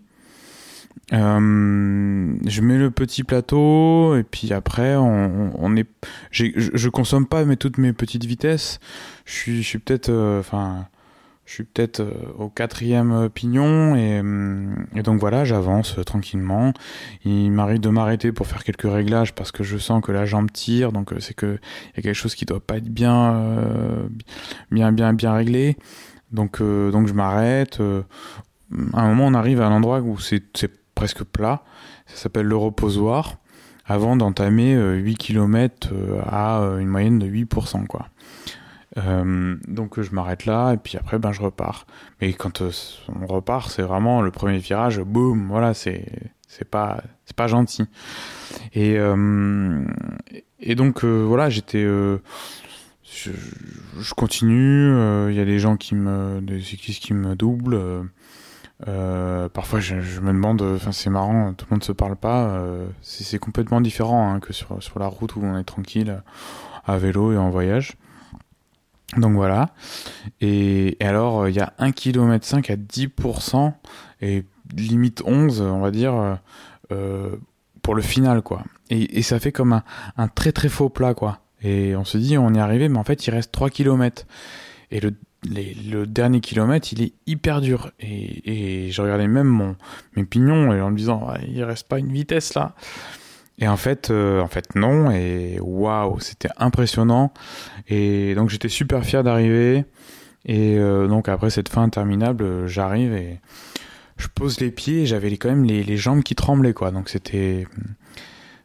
Je 1.12 2.62
mets 2.62 2.78
le 2.78 2.92
petit 2.92 3.24
plateau 3.24 4.16
et 4.16 4.24
puis 4.24 4.54
après 4.54 4.96
on, 4.96 5.76
est 5.76 5.88
je, 6.32 6.46
je 6.56 6.90
consomme 6.90 7.28
pas 7.28 7.46
mais 7.46 7.56
toutes 7.56 7.78
mes 7.78 7.94
petites 7.94 8.26
vitesses 8.26 8.80
je 9.26 9.62
suis 9.62 9.80
peut-être 9.80 10.12
enfin 10.40 10.88
je 11.50 11.56
suis 11.56 11.64
peut-être 11.64 12.02
euh, 12.02 12.12
au 12.38 12.50
quatrième 12.50 13.28
pignon 13.30 13.96
et, 13.96 14.22
et 14.96 15.02
donc 15.02 15.20
voilà 15.20 15.46
j'avance 15.46 15.96
tranquillement 16.06 16.74
il 17.26 17.52
m'arrive 17.52 17.80
de 17.80 17.90
m'arrêter 17.90 18.32
pour 18.32 18.46
faire 18.46 18.64
quelques 18.64 18.90
réglages 18.90 19.34
parce 19.34 19.52
que 19.52 19.64
je 19.64 19.78
sens 19.78 20.04
que 20.04 20.12
la 20.12 20.26
jambe 20.26 20.52
tire 20.52 20.92
donc 20.92 21.14
c'est 21.20 21.34
que 21.34 21.58
il 21.94 21.98
y 21.98 22.00
a 22.00 22.02
quelque 22.04 22.14
chose 22.14 22.36
qui 22.36 22.46
doit 22.46 22.60
pas 22.60 22.78
être 22.78 22.90
bien 22.90 23.34
euh, 23.34 24.08
bien 24.72 24.92
bien 24.92 25.14
bien 25.14 25.34
réglé 25.34 25.78
donc 26.32 26.62
donc 26.62 27.08
je 27.08 27.14
m'arrête 27.14 27.82
à 28.94 29.02
un 29.02 29.08
moment 29.08 29.26
on 29.26 29.34
arrive 29.34 29.62
à 29.62 29.68
un 29.68 29.72
endroit 29.72 30.00
où 30.02 30.20
c'est 30.20 30.44
presque 31.00 31.24
plat. 31.24 31.64
Ça 32.08 32.18
s'appelle 32.18 32.46
le 32.46 32.58
reposoir. 32.58 33.38
Avant 33.86 34.16
d'entamer 34.16 34.76
8 34.76 35.16
km 35.18 35.90
à 36.28 36.62
euh, 36.62 36.78
une 36.78 36.90
moyenne 36.90 37.18
de 37.18 37.26
8%. 37.26 37.88
Quoi. 37.88 38.08
Euh, 38.98 39.56
donc 39.68 40.00
je 40.02 40.12
m'arrête 40.16 40.46
là 40.46 40.74
et 40.74 40.78
puis 40.78 40.98
après 40.98 41.20
ben 41.20 41.32
je 41.32 41.42
repars. 41.42 41.86
Mais 42.22 42.34
quand 42.34 42.62
euh, 42.62 42.72
on 43.22 43.26
repart, 43.28 43.70
c'est 43.72 43.84
vraiment 43.84 44.22
le 44.22 44.32
premier 44.32 44.58
virage, 44.58 45.00
boum, 45.00 45.48
voilà, 45.48 45.74
c'est 45.74 46.06
c'est 46.48 46.70
pas 46.70 47.04
c'est 47.26 47.36
pas 47.36 47.48
gentil. 47.48 47.86
Et 48.74 48.98
euh, 48.98 49.86
et 50.60 50.76
donc 50.76 51.04
voilà, 51.04 51.50
j'étais 51.50 51.84
je, 51.84 53.32
je, 54.00 54.14
continue, 54.14 55.30
il 55.30 55.36
y 55.36 55.40
a 55.40 55.46
des 55.46 55.60
gens 55.60 55.78
qui 55.78 55.96
me 55.96 56.42
des 56.42 56.62
cyclistes 56.62 57.02
qui 57.04 57.14
me 57.14 57.36
doublent 57.36 58.10
parfois, 59.54 59.80
je, 59.80 59.96
me 60.22 60.32
demande, 60.32 60.62
enfin, 60.62 60.92
c'est 60.92 61.10
marrant, 61.10 61.54
tout 61.54 61.66
le 61.70 61.76
monde 61.76 61.84
se 61.84 61.92
parle 61.92 62.16
pas. 62.16 62.62
C'est 63.02 63.40
complètement 63.40 63.82
différent 63.82 64.34
hein, 64.34 64.40
que 64.40 64.54
sur, 64.54 64.82
sur 64.82 65.00
la 65.00 65.08
route 65.08 65.36
où 65.36 65.42
on 65.44 65.58
est 65.58 65.64
tranquille, 65.64 66.22
à 66.86 66.98
vélo 66.98 67.32
et 67.34 67.38
en 67.38 67.50
voyage. 67.50 67.98
Donc 69.18 69.34
voilà. 69.34 69.70
Et, 70.42 70.98
et 71.04 71.06
alors, 71.06 71.48
il 71.50 71.56
y 71.56 71.60
a 71.60 71.74
1 71.80 71.92
km 71.92 72.46
5 72.46 72.70
à 72.70 72.76
10% 72.76 73.74
et 74.22 74.44
limite 74.76 75.24
11, 75.26 75.62
on 75.62 75.80
va 75.80 75.92
dire, 75.92 76.40
euh, 76.92 77.36
pour 77.82 77.96
le 77.96 78.02
final, 78.02 78.42
quoi. 78.42 78.64
Et, 78.90 79.20
et 79.20 79.22
ça 79.22 79.40
fait 79.40 79.52
comme 79.52 79.74
un, 79.74 79.84
un, 80.18 80.28
très 80.28 80.52
très 80.52 80.70
faux 80.70 80.90
plat, 80.90 81.14
quoi. 81.14 81.40
Et 81.62 81.96
on 81.96 82.06
se 82.06 82.18
dit, 82.18 82.38
on 82.38 82.54
est 82.54 82.60
arrivé, 82.60 82.88
mais 82.88 83.00
en 83.00 83.04
fait, 83.04 83.26
il 83.28 83.32
reste 83.32 83.52
3 83.52 83.70
km. 83.70 84.26
Et 84.92 85.00
le 85.00 85.14
le 85.46 86.06
dernier 86.06 86.42
kilomètre, 86.42 86.92
il 86.92 87.02
est 87.02 87.14
hyper 87.26 87.62
dur. 87.62 87.92
Et, 88.00 88.88
et 88.88 88.92
je 88.92 89.02
regardais 89.02 89.28
même 89.28 89.48
mon, 89.48 89.76
mes 90.16 90.26
pignons 90.26 90.74
et 90.74 90.82
en 90.82 90.92
me 90.92 90.98
disant, 90.98 91.30
ouais, 91.30 91.40
il 91.48 91.64
reste 91.64 91.88
pas 91.88 92.00
une 92.00 92.12
vitesse 92.12 92.54
là. 92.56 92.76
Et 93.60 93.68
en 93.68 93.78
fait, 93.78 94.10
euh, 94.10 94.42
en 94.42 94.48
fait 94.48 94.76
non. 94.76 95.12
Et 95.12 95.60
waouh, 95.62 96.20
c'était 96.20 96.50
impressionnant. 96.58 97.34
Et 97.88 98.36
donc 98.36 98.50
j'étais 98.50 98.70
super 98.70 99.04
fier 99.04 99.24
d'arriver. 99.24 99.86
Et 100.46 100.78
euh, 100.78 101.08
donc 101.08 101.30
après 101.30 101.50
cette 101.50 101.70
fin 101.70 101.84
interminable, 101.84 102.68
j'arrive 102.68 103.14
et 103.14 103.40
je 104.18 104.28
pose 104.28 104.60
les 104.60 104.72
pieds. 104.72 105.06
J'avais 105.06 105.36
quand 105.38 105.50
même 105.50 105.66
les, 105.66 105.98
jambes 105.98 106.24
qui 106.24 106.36
tremblaient 106.36 106.74
quoi. 106.74 106.92
Donc 106.92 107.10
c'était 107.10 107.68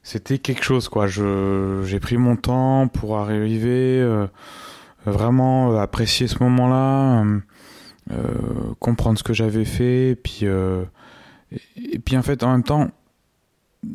c'était 0.03 0.39
quelque 0.39 0.63
chose 0.63 0.89
quoi. 0.89 1.07
Je 1.07 1.83
j'ai 1.85 2.01
pris 2.01 2.17
mon 2.17 2.37
temps 2.37 2.89
pour 2.89 3.19
arriver. 3.19 4.01
Euh, 4.01 4.27
vraiment 5.07 5.73
euh, 5.73 5.79
apprécier 5.79 6.29
ce 6.29 6.43
moment-là, 6.43 7.23
euh, 7.23 7.41
euh, 8.13 8.75
comprendre 8.81 9.19
ce 9.19 9.25
que 9.25 9.33
j'avais 9.33 9.65
fait, 9.65 10.11
et 10.11 10.17
puis, 10.17 10.45
et, 10.45 11.95
et, 11.95 11.99
puis 11.99 12.17
en 12.17 12.23
fait, 12.23 12.43
en 12.43 12.53
même 12.53 12.63
temps, 12.63 12.91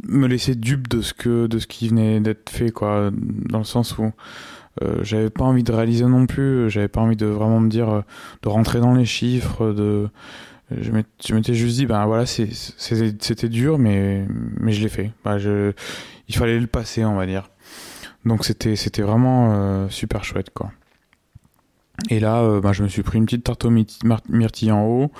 me 0.07 0.27
laisser 0.27 0.55
dupe 0.55 0.87
de 0.87 1.01
ce 1.01 1.13
que 1.13 1.47
de 1.47 1.59
ce 1.59 1.67
qui 1.67 1.89
venait 1.89 2.19
d'être 2.19 2.49
fait 2.49 2.71
quoi. 2.71 3.11
Dans 3.13 3.59
le 3.59 3.63
sens 3.63 3.97
où 3.97 4.11
euh, 4.81 5.03
j'avais 5.03 5.29
pas 5.29 5.43
envie 5.43 5.63
de 5.63 5.71
réaliser 5.71 6.05
non 6.05 6.25
plus. 6.25 6.69
J'avais 6.69 6.87
pas 6.87 7.01
envie 7.01 7.15
de 7.15 7.25
vraiment 7.25 7.59
me 7.59 7.69
dire 7.69 8.03
de 8.41 8.49
rentrer 8.49 8.79
dans 8.79 8.93
les 8.93 9.05
chiffres 9.05 9.71
de 9.71 10.09
je 10.71 10.91
m'étais 10.91 11.55
juste 11.55 11.77
dit 11.77 11.87
ben 11.87 12.05
voilà 12.05 12.27
c'était 12.27 13.49
dur 13.49 13.79
mais 13.79 14.25
mais 14.59 14.71
je 14.71 14.81
l'ai 14.81 14.89
fait. 14.89 15.11
Bah, 15.23 15.37
je, 15.39 15.73
il 16.27 16.35
fallait 16.35 16.59
le 16.59 16.67
passer 16.67 17.05
on 17.05 17.15
va 17.15 17.25
dire. 17.25 17.49
Donc 18.25 18.45
c'était 18.45 18.75
c'était 18.75 19.01
vraiment 19.01 19.89
super 19.89 20.23
chouette 20.23 20.51
quoi. 20.51 20.71
Et 22.09 22.19
là, 22.19 22.41
euh, 22.41 22.61
bah, 22.61 22.71
je 22.71 22.83
me 22.83 22.87
suis 22.87 23.03
pris 23.03 23.17
une 23.17 23.25
petite 23.25 23.43
tarte 23.43 23.65
aux 23.65 23.71
myrtilles 24.29 24.71
en 24.71 24.85
haut 24.85 25.11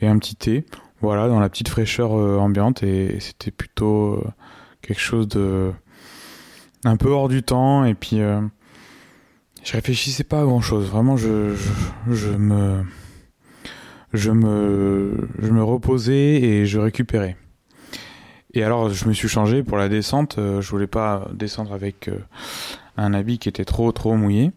et 0.00 0.08
un 0.08 0.18
petit 0.18 0.34
thé, 0.34 0.66
voilà, 1.04 1.28
dans 1.28 1.40
la 1.40 1.48
petite 1.48 1.68
fraîcheur 1.68 2.18
euh, 2.18 2.38
ambiante. 2.38 2.82
Et, 2.82 3.18
c'était 3.20 3.50
plutôt 3.50 4.14
euh, 4.14 4.24
quelque 4.82 5.00
chose 5.00 5.28
de 5.28 5.72
un 6.84 6.96
peu 6.96 7.10
hors 7.10 7.28
du 7.28 7.42
temps. 7.42 7.84
Et 7.84 7.94
puis, 7.94 8.18
je 9.62 9.72
réfléchissais 9.72 10.24
pas 10.24 10.40
à 10.40 10.44
grand 10.44 10.60
chose. 10.60 10.88
Vraiment, 10.90 11.16
je, 11.16 11.54
je, 12.10 12.28
me 12.30 12.84
je 14.12 14.30
me 14.30 15.28
je 15.40 15.50
me 15.50 15.62
reposais 15.62 16.42
et 16.42 16.66
je 16.66 16.78
récupérais. 16.78 17.36
Et 18.52 18.62
alors, 18.62 18.90
je 18.90 19.08
me 19.08 19.12
suis 19.12 19.28
changé 19.28 19.62
pour 19.62 19.78
la 19.78 19.88
descente. 19.88 20.36
Je 20.38 20.68
voulais 20.68 20.86
pas 20.86 21.28
descendre 21.32 21.72
avec 21.72 22.10
un 22.96 23.14
habit 23.14 23.38
qui 23.38 23.48
était 23.48 23.64
trop 23.64 23.90
trop 23.92 24.14
mouillé. 24.14 24.52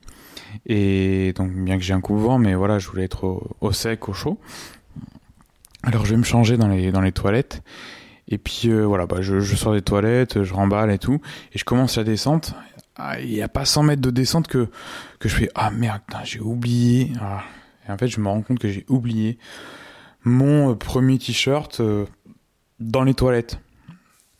Et 0.65 1.33
donc, 1.33 1.51
bien 1.51 1.77
que 1.77 1.83
j'ai 1.83 1.93
un 1.93 2.01
coup 2.01 2.17
mais 2.37 2.55
voilà, 2.55 2.79
je 2.79 2.87
voulais 2.87 3.03
être 3.03 3.41
au, 3.61 3.71
sec, 3.71 4.09
au 4.09 4.13
chaud. 4.13 4.39
Alors, 5.83 6.05
je 6.05 6.11
vais 6.11 6.17
me 6.17 6.23
changer 6.23 6.57
dans 6.57 6.67
les, 6.67 6.91
dans 6.91 7.01
les 7.01 7.11
toilettes. 7.11 7.61
Et 8.27 8.37
puis, 8.37 8.69
euh, 8.69 8.83
voilà, 8.83 9.05
bah, 9.05 9.21
je, 9.21 9.39
je, 9.39 9.55
sors 9.55 9.73
des 9.73 9.81
toilettes, 9.81 10.43
je 10.43 10.53
remballe 10.53 10.91
et 10.91 10.97
tout. 10.97 11.21
Et 11.53 11.57
je 11.57 11.63
commence 11.63 11.97
la 11.97 12.03
descente. 12.03 12.53
Ah, 12.97 13.19
il 13.19 13.29
n'y 13.29 13.41
a 13.41 13.47
pas 13.47 13.63
100 13.63 13.83
mètres 13.83 14.01
de 14.01 14.09
descente 14.09 14.47
que, 14.47 14.69
que 15.19 15.29
je 15.29 15.35
fais 15.35 15.49
Ah 15.55 15.69
merde, 15.69 16.01
j'ai 16.23 16.39
oublié. 16.39 17.11
Ah. 17.21 17.43
Et 17.87 17.91
en 17.91 17.97
fait, 17.97 18.07
je 18.07 18.19
me 18.19 18.27
rends 18.27 18.41
compte 18.41 18.59
que 18.59 18.69
j'ai 18.69 18.85
oublié 18.89 19.37
mon 20.23 20.71
euh, 20.71 20.75
premier 20.75 21.17
t-shirt 21.17 21.79
euh, 21.79 22.05
dans 22.79 23.03
les 23.03 23.13
toilettes. 23.13 23.59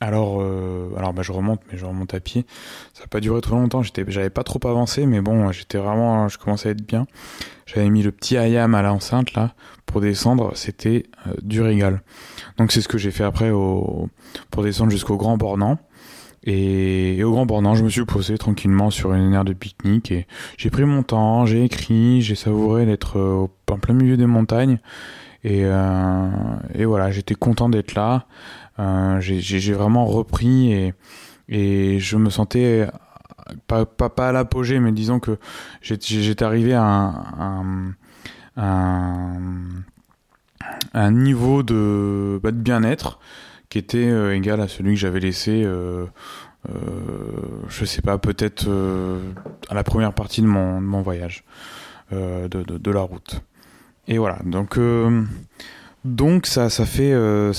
Alors, 0.00 0.40
euh, 0.40 0.90
alors 0.96 1.12
bah, 1.12 1.22
je 1.22 1.32
remonte, 1.32 1.60
mais 1.70 1.78
je 1.78 1.84
remonte 1.84 2.14
à 2.14 2.20
pied. 2.20 2.46
Ça 2.94 3.02
n'a 3.02 3.08
pas 3.08 3.20
duré 3.20 3.40
trop 3.40 3.56
longtemps. 3.56 3.82
J'étais, 3.82 4.04
j'avais 4.06 4.30
pas 4.30 4.44
trop 4.44 4.60
avancé, 4.64 5.06
mais 5.06 5.20
bon, 5.20 5.50
j'étais 5.50 5.78
vraiment, 5.78 6.28
je 6.28 6.38
commençais 6.38 6.68
à 6.68 6.72
être 6.72 6.86
bien. 6.86 7.06
J'avais 7.66 7.90
mis 7.90 8.02
le 8.02 8.12
petit 8.12 8.36
ayam 8.36 8.74
à 8.74 8.82
l'enceinte 8.82 9.34
là 9.34 9.54
pour 9.86 10.00
descendre. 10.00 10.52
C'était 10.54 11.06
euh, 11.26 11.34
du 11.42 11.60
régal. 11.60 12.02
Donc 12.58 12.70
c'est 12.70 12.80
ce 12.80 12.88
que 12.88 12.96
j'ai 12.96 13.10
fait 13.10 13.24
après 13.24 13.50
au, 13.50 14.08
pour 14.50 14.62
descendre 14.62 14.90
jusqu'au 14.92 15.16
Grand 15.16 15.36
Bornand. 15.36 15.78
Et, 16.44 17.22
au 17.24 17.32
Grand 17.32 17.46
Bornand, 17.46 17.74
je 17.74 17.82
me 17.82 17.88
suis 17.88 18.04
posé 18.04 18.38
tranquillement 18.38 18.90
sur 18.90 19.12
une 19.12 19.34
aire 19.34 19.44
de 19.44 19.52
pique-nique 19.52 20.12
et 20.12 20.26
j'ai 20.56 20.70
pris 20.70 20.84
mon 20.84 21.02
temps, 21.02 21.44
j'ai 21.44 21.64
écrit, 21.64 22.22
j'ai 22.22 22.36
savouré 22.36 22.86
d'être 22.86 23.18
euh, 23.18 23.48
en 23.68 23.78
plein 23.78 23.94
milieu 23.94 24.16
des 24.16 24.26
montagnes. 24.26 24.78
Et, 25.44 25.62
euh, 25.64 26.28
et 26.74 26.84
voilà, 26.84 27.10
j'étais 27.10 27.34
content 27.34 27.68
d'être 27.68 27.94
là. 27.94 28.26
Euh, 28.78 29.20
j'ai 29.20 29.72
vraiment 29.72 30.06
repris 30.06 30.92
et, 31.48 31.98
je 31.98 32.16
me 32.16 32.30
sentais 32.30 32.88
pas, 33.66 33.86
à 34.18 34.32
l'apogée, 34.32 34.80
mais 34.80 34.92
disons 34.92 35.20
que 35.20 35.38
j'étais 35.82 36.44
arrivé 36.44 36.74
à 36.74 37.14
un, 38.56 39.10
niveau 41.10 41.62
de, 41.62 42.40
bah, 42.42 42.50
bien-être 42.50 43.18
qui 43.68 43.78
était 43.78 44.08
euh, 44.08 44.34
égal 44.34 44.60
à 44.60 44.68
celui 44.68 44.94
que 44.94 45.00
j'avais 45.00 45.20
laissé, 45.20 45.62
euh, 45.64 46.06
euh, 46.68 46.74
je 47.68 47.84
sais 47.84 48.02
pas, 48.02 48.18
peut-être 48.18 48.66
euh, 48.68 49.20
à 49.68 49.74
la 49.74 49.84
première 49.84 50.12
partie 50.12 50.42
de 50.42 50.46
mon, 50.46 51.02
voyage, 51.02 51.44
de, 52.10 52.48
de, 52.48 52.90
la 52.90 53.00
route. 53.00 53.42
Et 54.06 54.18
voilà, 54.18 54.38
donc 54.44 54.78
donc 56.04 56.46
ça, 56.46 56.68
fait, 56.70 57.12
euh, 57.12 57.52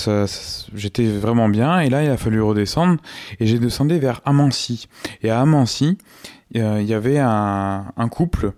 j'étais 0.74 1.06
vraiment 1.06 1.48
bien. 1.48 1.80
Et 1.80 1.90
là, 1.90 2.02
il 2.02 2.10
a 2.10 2.16
fallu 2.16 2.40
redescendre. 2.40 3.00
Et 3.38 3.46
j'ai 3.46 3.58
descendu 3.58 3.98
vers 3.98 4.20
Amancy. 4.24 4.88
Et 5.22 5.30
à 5.30 5.40
Amancy, 5.40 5.98
il 6.52 6.82
y 6.82 6.94
avait 6.94 7.18
un, 7.18 8.08
couple 8.10 8.52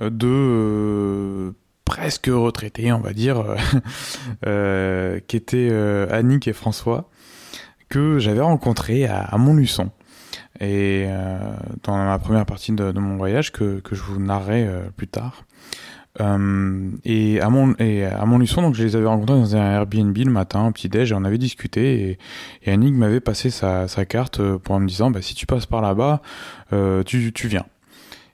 de 0.00 0.26
euh, 0.26 1.50
presque 1.84 2.26
retraités, 2.26 2.92
on 2.92 3.00
va 3.00 3.12
dire, 3.12 3.56
euh, 4.46 5.20
qui 5.26 5.36
étaient 5.36 5.72
Annick 6.10 6.48
et 6.48 6.52
François, 6.52 7.08
que 7.88 8.18
j'avais 8.18 8.42
rencontrés 8.42 9.06
à, 9.06 9.36
Montluçon. 9.38 9.90
Et 10.60 11.06
dans 11.84 11.96
ma 11.96 12.18
première 12.18 12.44
partie 12.44 12.72
de, 12.72 12.90
de, 12.90 12.98
mon 12.98 13.16
voyage, 13.16 13.52
que, 13.52 13.78
que 13.78 13.94
je 13.94 14.02
vous 14.02 14.20
narrerai 14.20 14.68
plus 14.96 15.06
tard. 15.06 15.44
Euh, 16.20 16.90
et 17.04 17.40
à 17.40 17.48
mon 17.48 17.74
et 17.78 18.04
à 18.04 18.24
donc 18.26 18.74
je 18.74 18.82
les 18.82 18.96
avais 18.96 19.06
rencontrés 19.06 19.38
dans 19.38 19.56
un 19.56 19.70
Airbnb 19.72 20.16
le 20.16 20.30
matin, 20.30 20.66
au 20.66 20.72
petit 20.72 20.88
déj, 20.88 21.12
et 21.12 21.14
on 21.14 21.24
avait 21.24 21.38
discuté. 21.38 22.10
Et, 22.10 22.18
et 22.64 22.72
Annick 22.72 22.94
m'avait 22.94 23.20
passé 23.20 23.50
sa, 23.50 23.88
sa 23.88 24.04
carte 24.04 24.40
euh, 24.40 24.58
pour 24.58 24.78
me 24.80 24.86
disant, 24.86 25.10
bah, 25.10 25.22
si 25.22 25.34
tu 25.34 25.46
passes 25.46 25.66
par 25.66 25.80
là-bas, 25.80 26.22
euh, 26.72 27.02
tu, 27.02 27.32
tu 27.32 27.48
viens. 27.48 27.66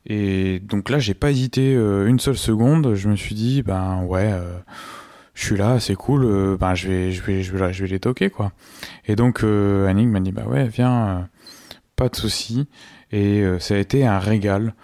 Et 0.06 0.60
donc 0.60 0.90
là, 0.90 0.98
j'ai 0.98 1.14
pas 1.14 1.30
hésité 1.30 1.72
une 1.72 2.18
seule 2.18 2.36
seconde. 2.36 2.94
Je 2.94 3.08
me 3.08 3.16
suis 3.16 3.34
dit, 3.34 3.62
ben 3.62 4.02
ouais, 4.02 4.34
je 5.32 5.46
suis 5.46 5.56
là, 5.56 5.80
c'est 5.80 5.94
cool. 5.94 6.58
ben 6.58 6.74
je 6.74 6.88
vais, 6.88 7.10
je 7.10 7.22
vais, 7.22 7.42
je 7.42 7.56
vais, 7.56 7.72
je 7.72 7.84
vais 7.84 7.90
les 7.90 8.00
toquer 8.00 8.28
quoi. 8.28 8.52
Et 9.06 9.16
donc 9.16 9.42
Annick 9.42 10.08
m'a 10.08 10.20
dit, 10.20 10.30
bah 10.30 10.44
ouais, 10.46 10.68
viens, 10.68 11.30
pas 11.96 12.10
de 12.10 12.16
souci. 12.16 12.68
Et 13.12 13.42
ça 13.60 13.76
a 13.76 13.78
été 13.78 14.04
un 14.04 14.18
régal. 14.18 14.74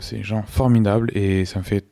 c'est 0.00 0.16
des 0.16 0.22
gens 0.22 0.42
formidables 0.42 1.10
et 1.14 1.46
ça 1.46 1.60
me 1.60 1.64
fait 1.64 1.86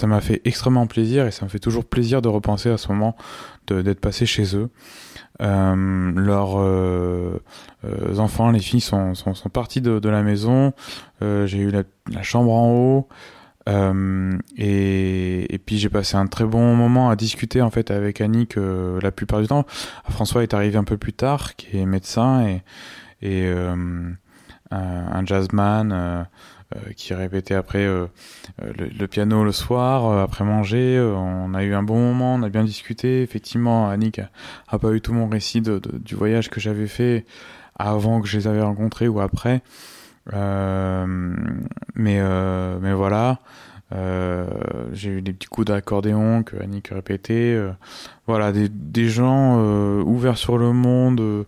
ça 0.00 0.06
m'a 0.06 0.20
fait 0.20 0.40
extrêmement 0.44 0.86
plaisir 0.86 1.26
et 1.26 1.30
ça 1.30 1.44
me 1.44 1.50
fait 1.50 1.58
toujours 1.58 1.84
plaisir 1.84 2.22
de 2.22 2.28
repenser 2.28 2.70
à 2.70 2.78
ce 2.78 2.88
moment 2.88 3.16
d'être 3.66 4.00
passé 4.00 4.26
chez 4.26 4.56
eux. 4.56 4.70
Euh, 5.42 6.12
leurs 6.16 6.58
euh, 6.58 7.42
euh, 7.84 8.18
enfants, 8.18 8.50
les 8.50 8.60
filles 8.60 8.80
sont, 8.80 9.14
sont, 9.14 9.34
sont 9.34 9.48
partis 9.48 9.80
de, 9.80 9.98
de, 9.98 10.08
la 10.08 10.22
maison. 10.22 10.72
Euh, 11.22 11.46
j'ai 11.46 11.58
eu 11.58 11.70
la, 11.70 11.82
la, 12.12 12.22
chambre 12.22 12.52
en 12.52 12.70
haut. 12.70 13.08
Euh, 13.68 14.38
et, 14.56 15.52
et, 15.54 15.58
puis 15.58 15.78
j'ai 15.78 15.90
passé 15.90 16.16
un 16.16 16.26
très 16.26 16.44
bon 16.44 16.74
moment 16.74 17.10
à 17.10 17.16
discuter 17.16 17.60
en 17.60 17.70
fait 17.70 17.90
avec 17.90 18.20
Annick 18.20 18.56
la 18.56 19.12
plupart 19.12 19.40
du 19.40 19.46
temps. 19.46 19.66
François 20.08 20.42
est 20.42 20.54
arrivé 20.54 20.78
un 20.78 20.84
peu 20.84 20.96
plus 20.96 21.12
tard, 21.12 21.54
qui 21.56 21.78
est 21.78 21.86
médecin 21.86 22.46
et, 22.46 22.62
et 23.20 23.52
un, 24.70 25.26
jazzman 25.26 26.26
qui 26.96 27.14
répétait 27.14 27.54
après 27.54 27.84
euh, 27.84 28.06
euh, 28.62 28.72
le, 28.76 29.06
piano 29.08 29.44
le 29.44 29.52
soir, 29.52 30.20
après 30.20 30.44
manger. 30.44 31.00
on 31.00 31.54
a 31.54 31.62
eu 31.64 31.74
un 31.74 31.82
bon 31.82 31.98
moment, 31.98 32.34
on 32.34 32.42
a 32.42 32.48
bien 32.48 32.64
discuté. 32.64 33.22
Effectivement, 33.22 33.88
Annick 33.88 34.20
a, 34.68 34.78
pas 34.78 34.92
eu 34.92 35.00
tout 35.00 35.12
mon 35.12 35.28
récit 35.28 35.60
de, 35.60 35.80
du 35.80 36.14
voyage 36.14 36.50
que 36.50 36.60
j'avais 36.60 36.86
fait 36.86 37.24
avant 37.76 38.20
que 38.20 38.26
je 38.26 38.36
les 38.36 38.46
avais 38.46 38.62
rencontrés 38.62 39.08
ou 39.08 39.20
après. 39.20 39.62
mais, 40.32 40.36
mais 41.94 42.92
voilà. 42.92 43.38
Euh, 43.90 44.46
j'ai 44.92 45.10
eu 45.10 45.22
des 45.22 45.32
petits 45.32 45.48
coups 45.48 45.68
d'accordéon 45.68 46.42
que 46.42 46.56
Annick 46.62 46.88
répétait. 46.88 47.54
Euh, 47.54 47.72
voilà, 48.26 48.52
des, 48.52 48.68
des 48.68 49.08
gens 49.08 49.56
euh, 49.58 50.02
ouverts 50.02 50.36
sur 50.36 50.58
le 50.58 50.72
monde, 50.72 51.20
euh, 51.20 51.44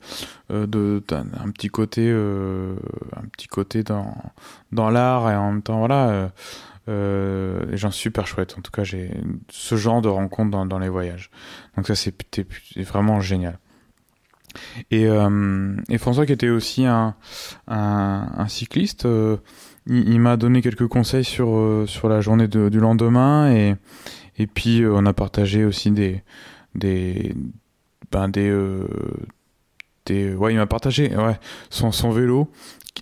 de, 0.48 1.02
un 1.10 1.50
petit 1.50 1.68
côté, 1.68 2.10
un 2.10 3.26
petit 3.32 3.46
côté 3.48 3.82
dans 3.82 4.16
dans 4.72 4.88
l'art 4.88 5.30
et 5.30 5.36
en 5.36 5.52
même 5.52 5.62
temps 5.62 5.78
voilà, 5.78 6.30
des 6.86 7.76
gens 7.76 7.90
super 7.90 8.26
chouettes. 8.26 8.56
En 8.58 8.62
tout 8.62 8.72
cas, 8.72 8.84
j'ai 8.84 9.12
ce 9.50 9.76
genre 9.76 10.00
de 10.00 10.08
rencontres 10.08 10.50
dans, 10.50 10.64
dans 10.64 10.78
les 10.78 10.88
voyages. 10.88 11.30
Donc 11.76 11.86
ça, 11.86 11.94
c'est 11.94 12.14
vraiment 12.82 13.20
génial. 13.20 13.58
Et, 14.90 15.06
et 15.88 15.98
François 15.98 16.26
qui 16.26 16.32
était 16.32 16.48
aussi 16.48 16.84
un, 16.86 17.14
un, 17.68 18.28
un 18.36 18.48
cycliste 18.48 19.06
il, 19.86 20.20
m'a 20.20 20.36
donné 20.36 20.62
quelques 20.62 20.86
conseils 20.86 21.24
sur 21.24 21.56
euh, 21.56 21.86
sur 21.86 22.08
la 22.08 22.20
journée 22.20 22.48
du 22.48 22.80
lendemain 22.80 23.52
et 23.52 23.74
et 24.38 24.46
puis 24.46 24.82
euh, 24.82 24.92
on 24.94 25.06
a 25.06 25.12
partagé 25.12 25.64
aussi 25.64 25.90
des 25.90 26.22
des 26.74 27.34
ben 28.12 28.28
des 28.28 28.48
euh, 28.48 28.86
des 30.06 30.34
ouais 30.34 30.52
il 30.52 30.56
m'a 30.56 30.66
partagé 30.66 31.14
ouais 31.16 31.38
son 31.70 31.92
son 31.92 32.10
vélo 32.10 32.50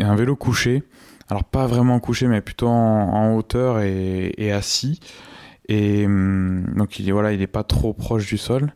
un 0.01 0.15
vélo 0.15 0.37
couché. 0.37 0.85
Alors 1.29 1.45
pas 1.45 1.67
vraiment 1.67 2.01
couché 2.01 2.27
mais 2.27 2.41
plutôt 2.41 2.69
en, 2.69 3.35
hauteur 3.35 3.81
et, 3.81 4.53
assis. 4.53 5.01
Et 5.69 6.07
hum, 6.07 6.65
donc 6.77 6.99
il 6.99 7.09
est 7.09 7.13
voilà 7.13 7.33
il 7.33 7.43
est 7.43 7.47
pas 7.47 7.65
trop 7.65 7.93
proche 7.93 8.27
du 8.27 8.39
sol. 8.39 8.73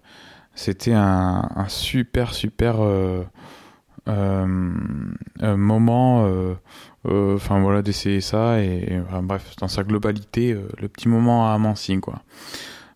C'était 0.54 0.92
un, 0.92 1.48
super 1.68 2.34
super 2.34 2.76
euh, 2.80 3.24
moment 5.40 6.26
enfin 7.04 7.60
voilà 7.60 7.82
d'essayer 7.82 8.20
ça 8.20 8.60
et, 8.60 9.00
bref 9.22 9.56
dans 9.58 9.68
sa 9.68 9.82
globalité 9.82 10.52
euh, 10.52 10.68
le 10.80 10.88
petit 10.88 11.08
moment 11.08 11.48
à 11.48 11.54
Amancy 11.54 11.98
quoi 12.00 12.22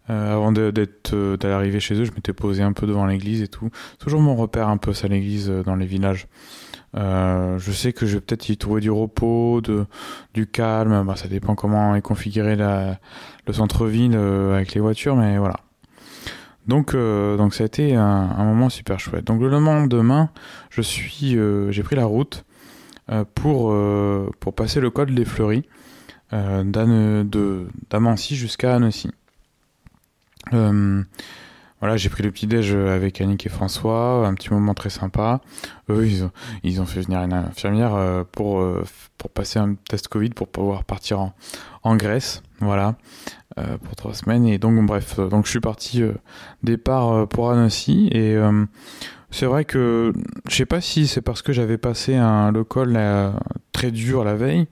avant 0.09 0.53
d'être 0.53 1.37
d'aller 1.37 1.55
arriver 1.55 1.81
chez 1.81 1.97
eux, 1.97 2.05
je 2.05 2.12
m'étais 2.12 2.33
posé 2.33 2.62
un 2.62 2.73
peu 2.73 2.87
devant 2.87 3.07
l'église 3.07 3.42
et 3.42 3.49
tout. 3.49 3.71
Toujours 3.99 4.21
mon 4.21 4.37
repère 4.37 4.69
un 4.69 4.77
peu, 4.77 4.92
ça 4.92 5.09
l'église 5.09 5.49
dans 5.49 5.75
les 5.75 5.85
villages. 5.85 6.29
je 6.95 7.73
sais 7.73 7.92
que 7.92 8.07
je 8.07 8.14
vais 8.14 8.21
peut-être 8.21 8.49
y 8.49 8.57
trouver 8.57 8.81
du 8.81 8.90
repos, 8.92 9.61
de, 9.62 9.85
du 10.33 10.47
calme. 10.47 11.03
Bah, 11.05 11.16
ça 11.16 11.27
dépend 11.27 11.57
comment 11.57 11.97
est 11.97 12.03
configuré 12.03 12.55
la, 12.55 13.01
le 13.49 13.53
centre-ville 13.53 14.14
avec 14.14 14.75
les 14.75 14.81
voitures, 14.81 15.16
mais 15.16 15.38
voilà. 15.38 15.57
Donc, 16.66 16.95
euh, 16.95 17.37
donc 17.37 17.55
ça 17.55 17.62
a 17.62 17.66
été 17.66 17.95
un, 17.95 18.45
moment 18.45 18.69
super 18.69 18.99
chouette. 18.99 19.25
Donc 19.25 19.40
le 19.40 19.49
lendemain, 19.49 20.31
je 20.71 20.83
suis, 20.83 21.37
euh, 21.37 21.71
j'ai 21.71 21.83
pris 21.83 21.97
la 21.97 22.07
route 22.07 22.45
euh, 22.45 22.46
pour 23.35 23.75
pour 24.40 24.55
passer 24.55 24.81
le 24.81 24.90
col 24.90 25.14
des 25.14 25.25
Fleuries 25.25 25.64
de 26.33 27.66
d'Amancy 27.90 28.37
jusqu'à 28.37 28.75
Annecy. 28.77 29.11
voilà, 30.51 31.97
j'ai 31.97 32.09
pris 32.09 32.23
le 32.23 32.31
petit 32.31 32.47
déj 32.47 32.75
avec 32.75 33.21
Annick 33.21 33.47
et 33.47 33.49
François, 33.49 34.27
un 34.27 34.35
petit 34.35 34.53
moment 34.53 34.75
très 34.75 34.90
sympa. 34.90 35.40
Eux, 35.88 36.07
ils 36.07 36.25
ont, 36.25 36.31
ils 36.64 36.81
ont 36.81 36.87
fait 36.87 37.01
venir 37.01 37.21
une 37.23 37.33
infirmière 37.33 38.25
pour 38.33 38.64
pour 39.19 39.31
passer 39.31 39.59
un 39.59 39.75
test 39.88 40.09
Covid 40.09 40.31
pour 40.31 40.49
pouvoir 40.49 40.85
partir 40.85 41.21
en, 41.21 41.35
en 41.83 41.97
Grèce. 41.97 42.42
Voilà. 42.61 42.97
Euh, 43.59 43.79
pour 43.79 43.97
trois 43.97 44.12
semaines. 44.12 44.47
Et 44.47 44.59
donc, 44.59 44.85
bref, 44.85 45.19
euh, 45.19 45.29
donc 45.29 45.47
je 45.47 45.51
suis 45.51 45.61
parti 45.61 46.03
euh, 46.03 46.12
départ 46.62 47.27
pour 47.29 47.51
Annecy. 47.51 48.09
Et 48.12 48.37
c'est 49.37 49.44
vrai 49.44 49.66
que 49.66 50.14
je 50.49 50.55
sais 50.55 50.64
pas 50.64 50.81
si 50.81 51.07
c'est 51.07 51.20
parce 51.20 51.42
que 51.42 51.53
j'avais 51.53 51.77
passé 51.77 52.16
un, 52.16 52.51
le 52.51 52.64
col 52.64 52.99
très 53.72 53.90
dur 53.90 54.25
la 54.25 54.35
veille. 54.35 54.66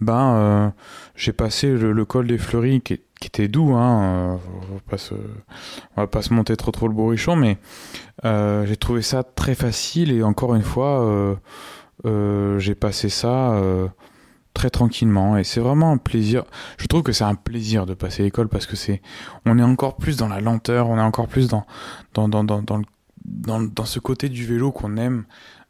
Ben, 0.00 0.72
j'ai 1.16 1.32
passé 1.32 1.72
le, 1.72 2.04
col 2.04 2.28
des 2.28 2.38
Fleuries 2.38 2.82
qui, 2.82 3.00
était 3.24 3.48
doux. 3.48 3.74
Hein, 3.74 4.38
on, 4.70 4.74
va 4.74 4.80
pas 4.88 4.98
se, 4.98 5.14
on 5.96 6.02
va 6.02 6.06
pas 6.06 6.22
se 6.22 6.32
monter 6.32 6.56
trop 6.56 6.70
trop 6.70 6.86
le 6.86 6.94
bourrichon, 6.94 7.34
mais 7.34 7.58
j'ai 8.22 8.76
trouvé 8.76 9.02
ça 9.02 9.24
très 9.24 9.56
facile. 9.56 10.12
Et 10.12 10.22
encore 10.22 10.54
une 10.54 10.62
fois, 10.62 11.36
j'ai 12.04 12.74
passé 12.76 13.08
ça 13.08 13.60
très 14.54 14.70
tranquillement 14.70 15.36
et 15.36 15.44
c'est 15.44 15.60
vraiment 15.60 15.90
un 15.90 15.98
plaisir. 15.98 16.44
Je 16.78 16.86
trouve 16.86 17.02
que 17.02 17.12
c'est 17.12 17.24
un 17.24 17.34
plaisir 17.34 17.84
de 17.84 17.92
passer 17.92 18.22
l'école 18.22 18.48
parce 18.48 18.66
que 18.66 18.76
c'est 18.76 19.02
on 19.44 19.58
est 19.58 19.62
encore 19.62 19.96
plus 19.96 20.16
dans 20.16 20.28
la 20.28 20.40
lenteur, 20.40 20.88
on 20.88 20.96
est 20.96 21.02
encore 21.02 21.28
plus 21.28 21.48
dans 21.48 21.66
dans 22.14 22.28
dans 22.28 22.42
dans 22.42 22.62
dans, 22.62 22.80
dans, 23.26 23.84
ce 23.84 23.98
côté 23.98 24.28
du 24.28 24.44
vélo 24.46 24.72
qu'on 24.72 24.96
aime. 24.96 25.24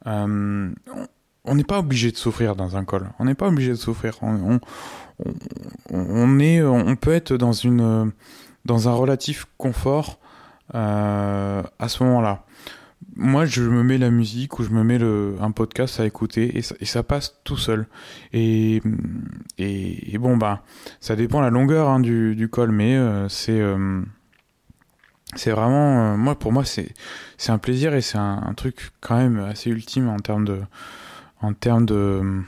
Euh, 0.06 0.70
on 1.44 1.54
n'est 1.54 1.64
pas 1.64 1.78
obligé 1.78 2.10
de 2.10 2.16
souffrir 2.16 2.56
dans 2.56 2.76
un 2.76 2.84
col. 2.84 3.08
On 3.18 3.24
n'est 3.24 3.34
pas 3.34 3.48
obligé 3.48 3.70
de 3.70 3.76
souffrir. 3.76 4.18
On, 4.22 4.60
peut 6.96 7.12
être 7.12 7.34
dans 7.34 8.88
un 8.88 8.92
relatif 8.92 9.46
confort 9.56 10.18
euh, 10.74 11.62
à 11.78 11.88
ce 11.88 12.02
moment-là 12.04 12.44
moi, 13.16 13.46
je 13.46 13.62
me 13.62 13.82
mets 13.82 13.98
la 13.98 14.10
musique 14.10 14.58
ou 14.58 14.62
je 14.62 14.70
me 14.70 14.84
mets 14.84 15.00
un 15.40 15.50
podcast 15.50 16.00
à 16.00 16.06
écouter 16.06 16.58
et 16.58 16.62
ça, 16.62 17.02
passe 17.02 17.40
tout 17.44 17.56
seul. 17.56 17.86
Et, 18.32 18.82
bon, 20.18 20.36
bah, 20.36 20.62
ça 21.00 21.16
dépend 21.16 21.40
la 21.40 21.50
longueur 21.50 21.88
hein, 21.88 22.00
du, 22.00 22.48
col, 22.50 22.72
mais 22.72 22.96
euh, 22.96 23.28
c'est 23.28 23.60
c'est 25.34 25.50
vraiment, 25.50 26.14
euh, 26.14 26.16
moi, 26.16 26.38
pour 26.38 26.52
moi, 26.52 26.64
c'est 26.64 26.94
c'est 27.36 27.52
un 27.52 27.58
plaisir 27.58 27.94
et 27.94 28.00
c'est 28.00 28.18
un, 28.18 28.54
truc 28.56 28.90
quand 29.00 29.16
même 29.16 29.38
assez 29.38 29.70
ultime 29.70 30.08
en 30.08 30.18
termes 30.18 30.44
de 30.44 30.60
en 31.42 31.52
termes 31.52 31.86
de 31.86 32.42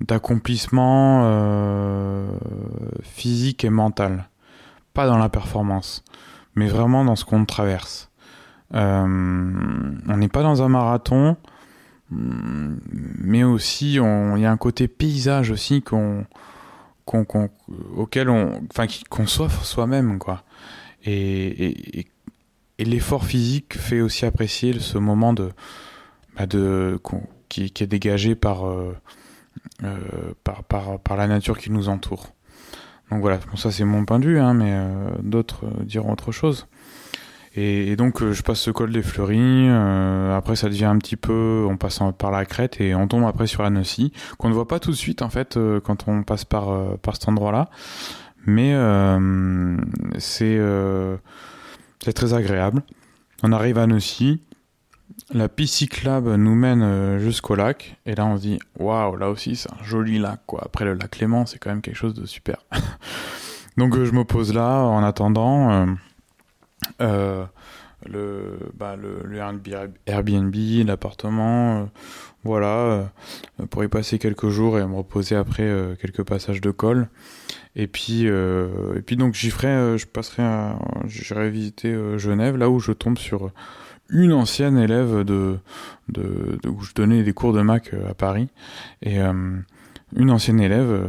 d'accomplissement 0.00 1.22
physique 3.02 3.64
et 3.64 3.70
mental. 3.70 4.28
Pas 4.94 5.06
dans 5.06 5.16
la 5.16 5.28
performance, 5.28 6.04
mais 6.54 6.68
vraiment 6.68 7.04
dans 7.04 7.16
ce 7.16 7.24
qu'on 7.24 7.44
traverse. 7.44 8.10
Euh, 8.74 9.04
on 10.08 10.16
n'est 10.16 10.28
pas 10.28 10.42
dans 10.42 10.62
un 10.62 10.68
marathon, 10.68 11.36
mais 12.10 13.44
aussi 13.44 13.94
il 13.94 14.40
y 14.40 14.46
a 14.46 14.50
un 14.50 14.56
côté 14.56 14.88
paysage 14.88 15.50
aussi 15.50 15.82
qu'on, 15.82 16.24
auquel 17.96 18.30
on, 18.30 18.62
enfin 18.70 18.86
qu'on 19.10 19.26
s'offre 19.26 19.64
soi-même 19.64 20.18
quoi. 20.18 20.42
Et, 21.04 22.06
l'effort 22.78 23.24
physique 23.24 23.78
fait 23.78 24.00
aussi 24.00 24.26
apprécier 24.26 24.76
ce 24.80 24.98
moment 24.98 25.32
de, 25.32 25.50
bah 26.36 26.46
qui, 27.48 27.64
est 27.64 27.86
dégagé 27.86 28.34
par, 28.34 28.66
euh, 28.66 28.96
euh, 29.84 30.34
par, 30.42 30.98
par, 30.98 31.16
la 31.16 31.28
nature 31.28 31.58
qui 31.58 31.70
nous 31.70 31.88
entoure. 31.88 32.34
Donc 33.10 33.20
voilà, 33.20 33.38
ça 33.56 33.70
c'est 33.70 33.84
mon 33.84 34.04
point 34.04 34.18
de 34.18 34.26
vue, 34.26 34.40
hein, 34.40 34.54
mais 34.54 34.74
d'autres 35.22 35.66
diront 35.84 36.12
autre 36.12 36.32
chose. 36.32 36.66
Et, 37.54 37.96
donc 37.96 38.22
euh, 38.22 38.32
je 38.32 38.42
passe 38.42 38.60
ce 38.60 38.70
col 38.70 38.92
des 38.92 39.02
Fleuries. 39.02 39.68
Euh, 39.68 40.36
après 40.36 40.56
ça 40.56 40.68
devient 40.68 40.86
un 40.86 40.98
petit 40.98 41.16
peu, 41.16 41.66
on 41.68 41.76
passe 41.76 42.00
par 42.16 42.30
la 42.30 42.44
crête 42.46 42.80
et 42.80 42.94
on 42.94 43.06
tombe 43.06 43.24
après 43.24 43.46
sur 43.46 43.62
Annecy, 43.62 44.12
qu'on 44.38 44.48
ne 44.48 44.54
voit 44.54 44.68
pas 44.68 44.80
tout 44.80 44.90
de 44.90 44.96
suite 44.96 45.22
en 45.22 45.28
fait 45.28 45.56
euh, 45.56 45.80
quand 45.80 46.08
on 46.08 46.22
passe 46.22 46.44
par 46.44 46.96
par 46.98 47.16
cet 47.16 47.28
endroit-là. 47.28 47.68
Mais 48.46 48.74
c'est 50.18 50.60
c'est 52.02 52.12
très 52.12 52.34
agréable. 52.34 52.82
On 53.42 53.52
arrive 53.52 53.78
à 53.78 53.82
Annecy. 53.82 54.40
La 55.32 55.48
piste 55.48 56.04
nous 56.04 56.54
mène 56.54 57.18
jusqu'au 57.18 57.54
lac 57.54 57.96
et 58.06 58.14
là 58.14 58.26
on 58.26 58.36
se 58.36 58.42
dit 58.42 58.58
waouh 58.78 59.16
là 59.16 59.30
aussi 59.30 59.56
c'est 59.56 59.70
un 59.70 59.84
joli 59.84 60.18
lac. 60.18 60.40
Après 60.60 60.84
le 60.84 60.94
lac 60.94 61.10
Clément 61.10 61.46
c'est 61.46 61.58
quand 61.58 61.70
même 61.70 61.82
quelque 61.82 61.96
chose 61.96 62.14
de 62.14 62.26
super. 62.26 62.56
donc 63.76 63.94
je 64.02 64.12
me 64.12 64.24
pose 64.24 64.52
là 64.52 64.82
en 64.82 65.02
attendant. 65.04 65.96
Euh, 67.00 67.44
le, 68.04 68.58
bah, 68.74 68.96
le, 68.96 69.22
Airbnb, 70.06 70.54
l'appartement, 70.86 71.82
euh, 71.82 71.84
voilà, 72.42 72.66
euh, 72.66 73.04
pour 73.70 73.84
y 73.84 73.88
passer 73.88 74.18
quelques 74.18 74.48
jours 74.48 74.78
et 74.78 74.86
me 74.86 74.96
reposer 74.96 75.36
après 75.36 75.70
quelques 76.00 76.24
passages 76.24 76.60
de 76.60 76.70
col. 76.70 77.08
Et 77.74 77.86
puis, 77.86 78.24
et 78.24 79.02
puis 79.06 79.16
donc 79.16 79.34
j'y 79.34 79.50
ferai, 79.50 79.96
je 79.96 80.06
passerai, 80.06 80.42
j'irai 81.06 81.50
visiter 81.50 82.18
Genève, 82.18 82.56
là 82.56 82.68
où 82.68 82.80
je 82.80 82.92
tombe 82.92 83.16
sur 83.16 83.50
une 84.10 84.32
ancienne 84.32 84.76
élève 84.76 85.24
de, 85.24 85.58
de, 86.10 86.58
de, 86.62 86.68
où 86.68 86.82
je 86.82 86.92
donnais 86.92 87.22
des 87.22 87.32
cours 87.32 87.54
de 87.54 87.62
Mac 87.62 87.94
à 88.08 88.12
Paris 88.12 88.48
et 89.00 89.18
une 89.20 90.30
ancienne 90.30 90.60
élève, 90.60 91.02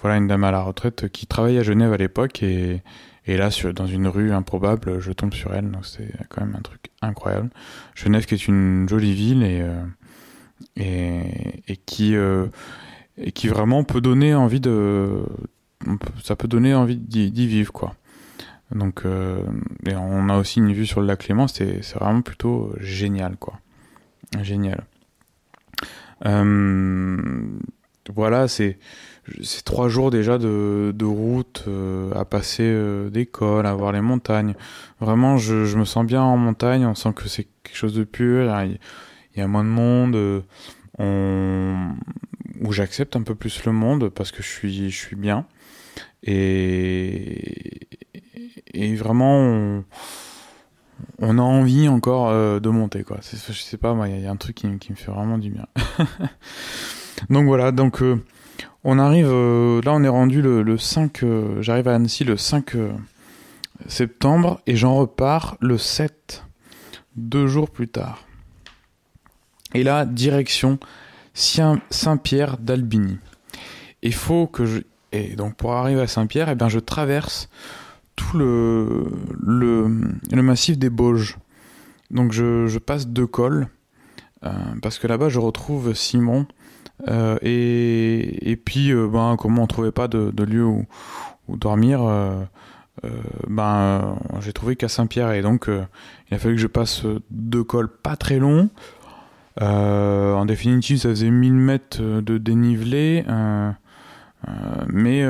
voilà 0.00 0.18
une 0.18 0.28
dame 0.28 0.44
à 0.44 0.52
la 0.52 0.62
retraite 0.62 1.08
qui 1.08 1.26
travaillait 1.26 1.58
à 1.58 1.64
Genève 1.64 1.92
à 1.92 1.96
l'époque 1.96 2.42
et 2.44 2.82
et 3.26 3.36
là, 3.36 3.50
sur, 3.50 3.72
dans 3.72 3.86
une 3.86 4.08
rue 4.08 4.32
improbable, 4.32 5.00
je 5.00 5.12
tombe 5.12 5.34
sur 5.34 5.54
elle. 5.54 5.70
Donc 5.70 5.86
c'est 5.86 6.10
quand 6.28 6.44
même 6.44 6.56
un 6.56 6.62
truc 6.62 6.90
incroyable. 7.02 7.50
Genève, 7.94 8.26
qui 8.26 8.34
est 8.34 8.48
une 8.48 8.88
jolie 8.88 9.14
ville 9.14 9.42
et 9.42 9.60
euh, 9.60 9.84
et, 10.76 11.62
et, 11.68 11.76
qui 11.76 12.16
euh, 12.16 12.46
et 13.16 13.32
qui 13.32 13.48
vraiment 13.48 13.84
peut 13.84 14.00
donner 14.00 14.34
envie 14.34 14.60
de 14.60 15.22
ça 16.22 16.36
peut 16.36 16.48
donner 16.48 16.74
envie 16.74 16.96
d'y 16.96 17.46
vivre 17.46 17.72
quoi. 17.72 17.94
Donc 18.70 19.04
euh, 19.04 19.42
et 19.86 19.96
on 19.96 20.28
a 20.28 20.38
aussi 20.38 20.60
une 20.60 20.72
vue 20.72 20.86
sur 20.86 21.00
le 21.00 21.06
lac 21.06 21.20
Clément. 21.20 21.48
C'est 21.48 21.80
vraiment 21.94 22.22
plutôt 22.22 22.72
génial 22.78 23.36
quoi. 23.36 23.54
Génial. 24.42 24.84
voilà, 28.14 28.48
c'est 28.48 28.78
trois 29.64 29.88
jours 29.88 30.10
déjà 30.10 30.38
de, 30.38 30.92
de 30.94 31.04
route 31.04 31.64
euh, 31.68 32.12
à 32.14 32.24
passer 32.24 32.64
euh, 32.64 33.10
d'école, 33.10 33.66
à 33.66 33.74
voir 33.74 33.92
les 33.92 34.00
montagnes. 34.00 34.54
Vraiment, 35.00 35.36
je, 35.36 35.64
je, 35.64 35.76
me 35.76 35.84
sens 35.84 36.06
bien 36.06 36.22
en 36.22 36.36
montagne. 36.36 36.86
On 36.86 36.94
sent 36.94 37.12
que 37.14 37.28
c'est 37.28 37.46
quelque 37.62 37.76
chose 37.76 37.94
de 37.94 38.04
pur. 38.04 38.44
Il 38.64 38.78
y 39.36 39.40
a, 39.40 39.46
moins 39.46 39.64
de 39.64 39.68
monde. 39.68 40.16
Euh, 40.16 40.40
on, 40.98 41.94
où 42.60 42.72
j'accepte 42.72 43.16
un 43.16 43.22
peu 43.22 43.34
plus 43.34 43.64
le 43.64 43.72
monde 43.72 44.10
parce 44.10 44.32
que 44.32 44.42
je 44.42 44.48
suis, 44.48 44.90
je 44.90 44.96
suis 44.96 45.16
bien. 45.16 45.46
Et, 46.22 47.86
vraiment, 48.96 49.82
on, 51.18 51.38
a 51.38 51.42
envie 51.42 51.88
encore 51.88 52.30
de 52.60 52.68
monter. 52.68 53.04
Quoi. 53.04 53.18
Je 53.22 53.52
sais 53.52 53.76
pas, 53.76 53.96
il 54.06 54.20
y, 54.20 54.26
a 54.26 54.30
un 54.30 54.36
truc 54.36 54.56
qui, 54.56 54.66
me 54.66 54.96
fait 54.96 55.10
vraiment 55.10 55.38
du 55.38 55.50
bien. 55.50 55.66
donc 57.30 57.46
voilà, 57.46 57.72
donc 57.72 58.02
on 58.82 58.98
arrive, 58.98 59.28
euh, 59.28 59.82
là 59.82 59.92
on 59.92 60.02
est 60.02 60.08
rendu 60.08 60.40
le, 60.40 60.78
5, 60.78 61.22
euh, 61.22 61.60
j'arrive 61.60 61.88
à 61.88 61.94
Annecy 61.94 62.24
le 62.24 62.38
5 62.38 62.74
euh, 62.76 62.92
septembre 63.86 64.60
et 64.66 64.74
j'en 64.74 64.94
repars 64.96 65.56
le 65.60 65.76
7, 65.76 66.44
deux 67.16 67.46
jours 67.46 67.70
plus 67.70 67.88
tard. 67.88 68.24
Et 69.74 69.82
là, 69.82 70.06
direction 70.06 70.78
Saint-Pierre 71.34 72.56
d'Albigny. 72.58 73.18
Il 74.02 74.14
faut 74.14 74.46
que 74.46 74.64
je... 74.64 74.80
Et 75.12 75.34
donc 75.36 75.56
pour 75.56 75.72
arriver 75.72 76.00
à 76.00 76.06
Saint-Pierre, 76.06 76.48
eh 76.48 76.54
bien, 76.54 76.68
je 76.68 76.78
traverse 76.78 77.48
tout 78.16 78.36
le, 78.36 79.06
le, 79.40 80.42
massif 80.42 80.78
des 80.78 80.90
Bauges. 80.90 81.38
Donc 82.10 82.32
je, 82.32 82.78
passe 82.78 83.06
deux 83.06 83.26
cols, 83.26 83.68
parce 84.82 84.98
que 84.98 85.06
là-bas 85.06 85.28
je 85.28 85.38
retrouve 85.38 85.94
Simon, 85.94 86.46
euh, 87.08 87.38
et, 87.42 88.50
et 88.50 88.56
puis, 88.56 88.92
euh, 88.92 89.08
ben, 89.08 89.36
comme 89.36 89.58
on 89.58 89.66
trouvait 89.66 89.92
pas 89.92 90.08
de, 90.08 90.42
lieu 90.42 90.64
où, 90.64 90.86
dormir, 91.48 92.02
euh, 92.02 92.44
ben 93.48 94.18
j'ai 94.40 94.52
trouvé 94.52 94.76
qu'à 94.76 94.88
Saint-Pierre 94.88 95.32
et 95.32 95.40
donc 95.40 95.68
il 95.68 96.34
a 96.34 96.38
fallu 96.38 96.56
que 96.56 96.60
je 96.60 96.66
passe 96.66 97.04
deux 97.30 97.64
cols 97.64 97.88
pas 97.88 98.14
très 98.14 98.38
longs. 98.38 98.68
en 99.58 100.44
définitive, 100.44 100.98
ça 100.98 101.08
faisait 101.08 101.30
1000 101.30 101.54
mètres 101.54 102.02
de 102.02 102.38
dénivelé. 102.38 103.24
Mais, 104.88 105.24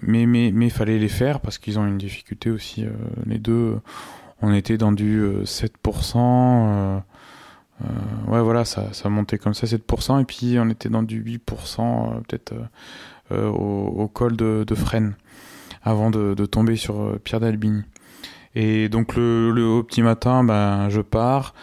mais 0.00 0.26
mais 0.26 0.50
mais 0.52 0.70
fallait 0.70 0.98
les 0.98 1.08
faire 1.08 1.40
parce 1.40 1.58
qu'ils 1.58 1.78
ont 1.78 1.86
une 1.86 1.98
difficulté 1.98 2.50
aussi 2.50 2.84
les 3.26 3.38
deux 3.38 3.78
on 4.42 4.52
était 4.52 4.78
dans 4.78 4.92
du 4.92 5.22
7% 5.44 7.02
euh, 7.84 8.30
ouais, 8.30 8.40
voilà, 8.40 8.64
ça, 8.64 8.92
ça 8.92 9.08
montait 9.08 9.38
comme 9.38 9.54
ça 9.54 9.66
7%, 9.66 10.20
et 10.20 10.24
puis 10.24 10.56
on 10.58 10.68
était 10.70 10.88
dans 10.88 11.02
du 11.02 11.22
8% 11.22 11.80
euh, 11.80 12.20
peut-être 12.20 12.54
euh, 13.32 13.48
au, 13.48 14.08
col 14.08 14.36
de, 14.36 14.64
de 14.66 14.74
Fresnes, 14.74 15.14
avant 15.82 16.10
de, 16.10 16.34
de 16.34 16.46
tomber 16.46 16.76
sur 16.76 17.18
Pierre 17.22 17.40
d'Albini. 17.40 17.82
Et 18.54 18.88
donc 18.88 19.16
le, 19.16 19.50
le, 19.50 19.66
au 19.66 19.82
petit 19.82 20.02
matin, 20.02 20.42
ben, 20.42 20.88
je 20.88 21.02
pars, 21.02 21.54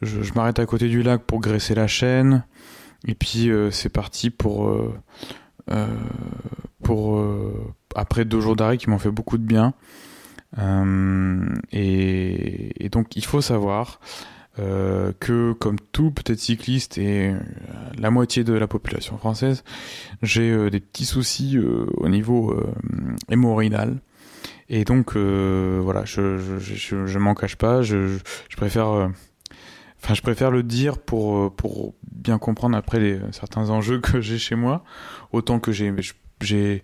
je, 0.00 0.22
je 0.22 0.32
m'arrête 0.32 0.58
à 0.58 0.66
côté 0.66 0.88
du 0.88 1.02
lac 1.02 1.22
pour 1.22 1.40
graisser 1.40 1.74
la 1.74 1.86
chaîne, 1.86 2.44
et 3.06 3.14
puis 3.14 3.50
c'est 3.70 3.90
parti 3.90 4.30
pour... 4.30 4.72
pour 6.82 7.22
après 7.94 8.24
deux 8.24 8.40
jours 8.40 8.56
d'arrêt 8.56 8.78
qui 8.78 8.90
m'ont 8.90 8.98
fait 8.98 9.10
beaucoup 9.10 9.38
de 9.38 9.44
bien. 9.44 9.74
Et, 11.72 12.84
et, 12.84 12.88
donc 12.88 13.16
il 13.16 13.24
faut 13.24 13.40
savoir 13.40 14.00
euh, 14.58 15.12
que 15.20 15.52
comme 15.52 15.78
tout 15.92 16.10
peut-être 16.10 16.40
cycliste 16.40 16.98
et 16.98 17.28
euh, 17.28 17.38
la 17.96 18.10
moitié 18.10 18.42
de 18.42 18.54
la 18.54 18.66
population 18.66 19.16
française, 19.16 19.62
j'ai 20.22 20.50
euh, 20.50 20.68
des 20.68 20.80
petits 20.80 21.04
soucis 21.04 21.58
au 21.58 22.08
niveau 22.08 22.56
hémorroïdal. 23.28 23.98
Et 24.68 24.84
donc 24.84 25.16
voilà, 25.16 26.04
je, 26.04 26.38
je, 26.38 26.58
je, 26.58 27.06
je 27.06 27.18
m'en 27.18 27.34
cache 27.34 27.56
pas, 27.56 27.82
je, 27.82 28.18
je 28.48 28.56
préfère 28.56 29.10
enfin 30.02 30.14
je 30.14 30.22
préfère 30.22 30.50
le 30.50 30.62
dire 30.62 30.98
pour 30.98 31.54
pour 31.54 31.94
bien 32.10 32.38
comprendre 32.38 32.76
après 32.76 33.00
les 33.00 33.20
certains 33.32 33.70
enjeux 33.70 34.00
que 34.00 34.20
j'ai 34.20 34.38
chez 34.38 34.54
moi. 34.54 34.84
Autant 35.32 35.60
que 35.60 35.72
j'ai 35.72 35.92
j'ai 36.40 36.82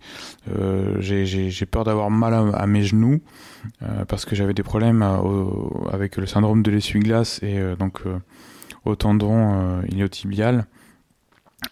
euh, 0.50 1.00
j'ai 1.00 1.66
peur 1.66 1.84
d'avoir 1.84 2.10
mal 2.10 2.34
à, 2.54 2.66
mes 2.66 2.82
genoux 2.82 3.20
euh, 3.82 4.04
parce 4.06 4.24
que 4.24 4.34
j'avais 4.34 4.54
des 4.54 4.62
problèmes 4.62 5.02
euh, 5.02 5.46
avec 5.92 6.16
le 6.16 6.26
syndrome 6.26 6.62
de 6.62 6.70
l'essuie-glace 6.70 7.40
et 7.42 7.58
euh, 7.58 7.76
donc 7.76 8.00
au 8.84 8.96
tendon 8.96 9.82
iliotibial. 9.88 10.66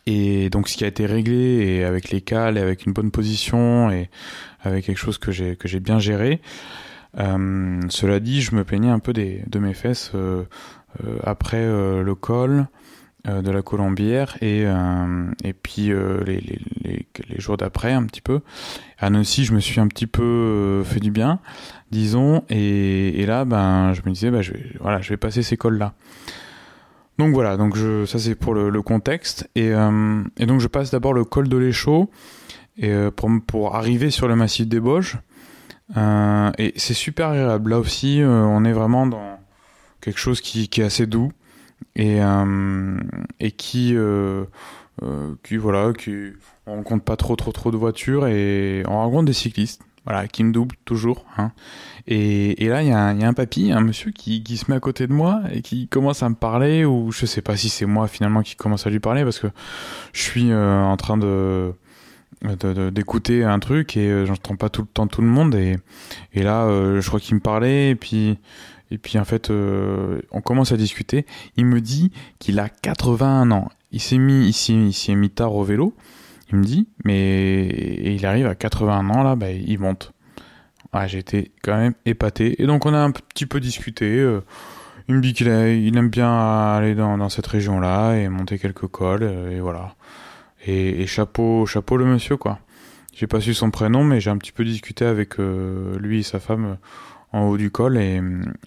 Et 0.06 0.48
donc 0.48 0.68
ce 0.68 0.76
qui 0.76 0.84
a 0.84 0.86
été 0.86 1.04
réglé 1.04 1.36
et 1.36 1.84
avec 1.84 2.10
les 2.10 2.22
cales 2.22 2.56
et 2.56 2.60
avec 2.60 2.86
une 2.86 2.92
bonne 2.92 3.10
position 3.10 3.90
et 3.90 4.08
avec 4.62 4.86
quelque 4.86 4.98
chose 4.98 5.18
que 5.18 5.32
j'ai 5.32 5.56
que 5.56 5.68
j'ai 5.68 5.80
bien 5.80 5.98
géré 5.98 6.40
cela 7.14 8.20
dit 8.20 8.40
je 8.40 8.54
me 8.54 8.64
plaignais 8.64 8.88
un 8.88 9.00
peu 9.00 9.12
des 9.12 9.42
de 9.46 9.58
mes 9.58 9.74
fesses 9.74 10.12
après 11.24 11.64
le 11.64 12.14
col 12.14 12.66
euh, 13.28 13.40
de 13.40 13.52
la 13.52 13.62
Colombière 13.62 14.36
et 14.40 14.64
euh, 14.66 15.30
et 15.44 15.52
puis 15.52 15.92
euh, 15.92 16.24
les, 16.26 16.40
les, 16.40 17.06
les, 17.28 17.38
jours 17.40 17.56
d'après 17.56 17.92
un 17.92 18.02
petit 18.02 18.20
peu. 18.20 18.40
À 18.98 19.10
Nancy 19.10 19.44
je 19.44 19.54
me 19.54 19.60
suis 19.60 19.78
un 19.78 19.86
petit 19.86 20.08
peu 20.08 20.82
fait 20.84 20.98
du 20.98 21.12
bien 21.12 21.38
disons 21.92 22.42
et, 22.50 23.20
et 23.20 23.26
là 23.26 23.44
ben 23.44 23.92
je 23.92 24.00
me 24.04 24.12
disais 24.12 24.32
ben 24.32 24.42
je 24.42 24.54
vais 24.54 24.72
voilà 24.80 25.00
je 25.00 25.10
vais 25.10 25.16
passer 25.16 25.44
ces 25.44 25.56
cols 25.56 25.78
là 25.78 25.94
donc 27.16 27.32
voilà 27.32 27.56
donc 27.56 27.76
je 27.76 28.06
ça 28.06 28.18
c'est 28.18 28.34
pour 28.34 28.54
le, 28.54 28.82
contexte. 28.82 29.48
Et 29.54 29.68
et 29.68 30.46
donc 30.46 30.58
je 30.58 30.66
passe 30.66 30.90
d'abord 30.90 31.14
le 31.14 31.24
col 31.24 31.48
de 31.48 31.56
l'Échaud 31.56 32.10
pour 33.14 33.30
pour 33.46 33.76
arriver 33.76 34.10
sur 34.10 34.26
le 34.26 34.34
massif 34.34 34.66
des 34.66 34.80
Bauges. 34.80 35.18
Et 35.96 36.72
c'est 36.74 36.94
super 36.94 37.28
agréable. 37.28 37.70
Là 37.70 37.78
aussi 37.78 38.20
on 38.24 38.64
est 38.64 38.72
vraiment 38.72 39.06
dans 39.06 39.31
quelque 40.02 40.18
chose 40.18 40.42
qui, 40.42 40.68
est 40.76 40.84
assez 40.84 41.06
doux 41.06 41.32
et 41.96 42.20
euh, 42.20 42.98
et 43.40 43.52
qui 43.52 43.94
euh, 43.96 44.44
euh, 45.02 45.34
qui 45.42 45.56
voilà 45.56 45.92
qui 45.94 46.32
on 46.66 46.76
rencontre 46.76 47.04
pas 47.04 47.16
trop 47.16 47.36
trop 47.36 47.52
trop 47.52 47.70
de 47.70 47.76
voitures 47.76 48.26
et 48.26 48.82
on 48.86 48.96
rencontre 48.96 49.26
des 49.26 49.32
cyclistes 49.32 49.82
voilà 50.04 50.26
qui 50.26 50.42
me 50.44 50.52
doublent 50.52 50.76
toujours 50.84 51.24
hein. 51.38 51.52
et, 52.08 52.64
et 52.64 52.68
là 52.68 52.82
il 52.82 52.86
y, 52.86 52.90
y, 52.90 52.92
a 52.92 53.28
un 53.28 53.32
papy 53.32 53.72
un 53.72 53.80
monsieur 53.80 54.10
qui, 54.10 54.42
qui 54.42 54.56
se 54.56 54.70
met 54.70 54.76
à 54.76 54.80
côté 54.80 55.06
de 55.06 55.12
moi 55.12 55.40
et 55.52 55.62
qui 55.62 55.86
commence 55.86 56.22
à 56.22 56.28
me 56.28 56.34
parler 56.34 56.84
ou 56.84 57.12
je 57.12 57.24
sais 57.24 57.42
pas 57.42 57.56
si 57.56 57.68
c'est 57.68 57.86
moi 57.86 58.08
finalement 58.08 58.42
qui 58.42 58.56
commence 58.56 58.86
à 58.86 58.90
lui 58.90 59.00
parler 59.00 59.22
parce 59.22 59.38
que 59.38 59.48
je 60.12 60.22
suis 60.22 60.52
en 60.52 60.96
train 60.96 61.16
de 61.16 61.72
d'écouter 62.90 63.44
un 63.44 63.60
truc 63.60 63.96
et 63.96 64.26
j'entends 64.26 64.56
pas 64.56 64.68
tout 64.68 64.80
le 64.82 64.88
temps 64.88 65.06
tout 65.06 65.22
le 65.22 65.28
monde 65.28 65.54
et, 65.54 65.76
et 66.32 66.42
là 66.42 66.66
je 67.00 67.06
crois 67.06 67.20
qu'il 67.20 67.36
me 67.36 67.40
parlait 67.40 67.90
et 67.90 67.94
puis 67.94 68.38
et 68.92 68.98
puis 68.98 69.18
en 69.18 69.24
fait, 69.24 69.50
euh, 69.50 70.20
on 70.32 70.42
commence 70.42 70.70
à 70.70 70.76
discuter. 70.76 71.24
Il 71.56 71.64
me 71.64 71.80
dit 71.80 72.12
qu'il 72.38 72.60
a 72.60 72.68
81 72.68 73.50
ans. 73.50 73.68
Il 73.90 74.00
s'est 74.00 74.18
mis, 74.18 74.48
il 74.48 74.92
s'est 74.92 75.14
mis 75.14 75.30
tard 75.30 75.54
au 75.54 75.64
vélo. 75.64 75.94
Il 76.50 76.58
me 76.58 76.64
dit, 76.64 76.88
mais 77.04 77.64
et 77.64 78.12
il 78.12 78.26
arrive 78.26 78.46
à 78.46 78.54
81 78.54 79.08
ans 79.08 79.22
là, 79.22 79.34
bah, 79.34 79.50
il 79.50 79.78
monte. 79.78 80.12
Ouais, 80.92 81.08
j'ai 81.08 81.20
été 81.20 81.52
quand 81.62 81.78
même 81.78 81.94
épaté. 82.04 82.62
Et 82.62 82.66
donc 82.66 82.84
on 82.84 82.92
a 82.92 82.98
un 82.98 83.12
petit 83.12 83.46
peu 83.46 83.60
discuté. 83.60 84.18
Euh, 84.18 84.42
il 85.08 85.14
me 85.14 85.22
dit 85.22 85.32
qu'il 85.32 85.48
il 85.48 85.96
aime 85.96 86.10
bien 86.10 86.30
aller 86.30 86.94
dans, 86.94 87.28
cette 87.30 87.46
région-là 87.46 88.16
et 88.16 88.28
monter 88.28 88.58
quelques 88.58 88.88
cols 88.88 89.22
et 89.22 89.60
voilà. 89.60 89.94
Et, 90.66 91.06
chapeau, 91.06 91.64
chapeau 91.64 91.96
le 91.96 92.04
monsieur 92.04 92.36
quoi. 92.36 92.58
J'ai 93.14 93.26
pas 93.26 93.40
su 93.40 93.54
son 93.54 93.70
prénom, 93.70 94.04
mais 94.04 94.20
j'ai 94.20 94.30
un 94.30 94.36
petit 94.36 94.52
peu 94.52 94.64
discuté 94.64 95.04
avec 95.04 95.40
euh, 95.40 95.98
lui 95.98 96.20
et 96.20 96.22
sa 96.22 96.40
femme 96.40 96.76
en 97.32 97.42
haut 97.42 97.56
du 97.56 97.70
col 97.70 97.96
et, 97.96 98.20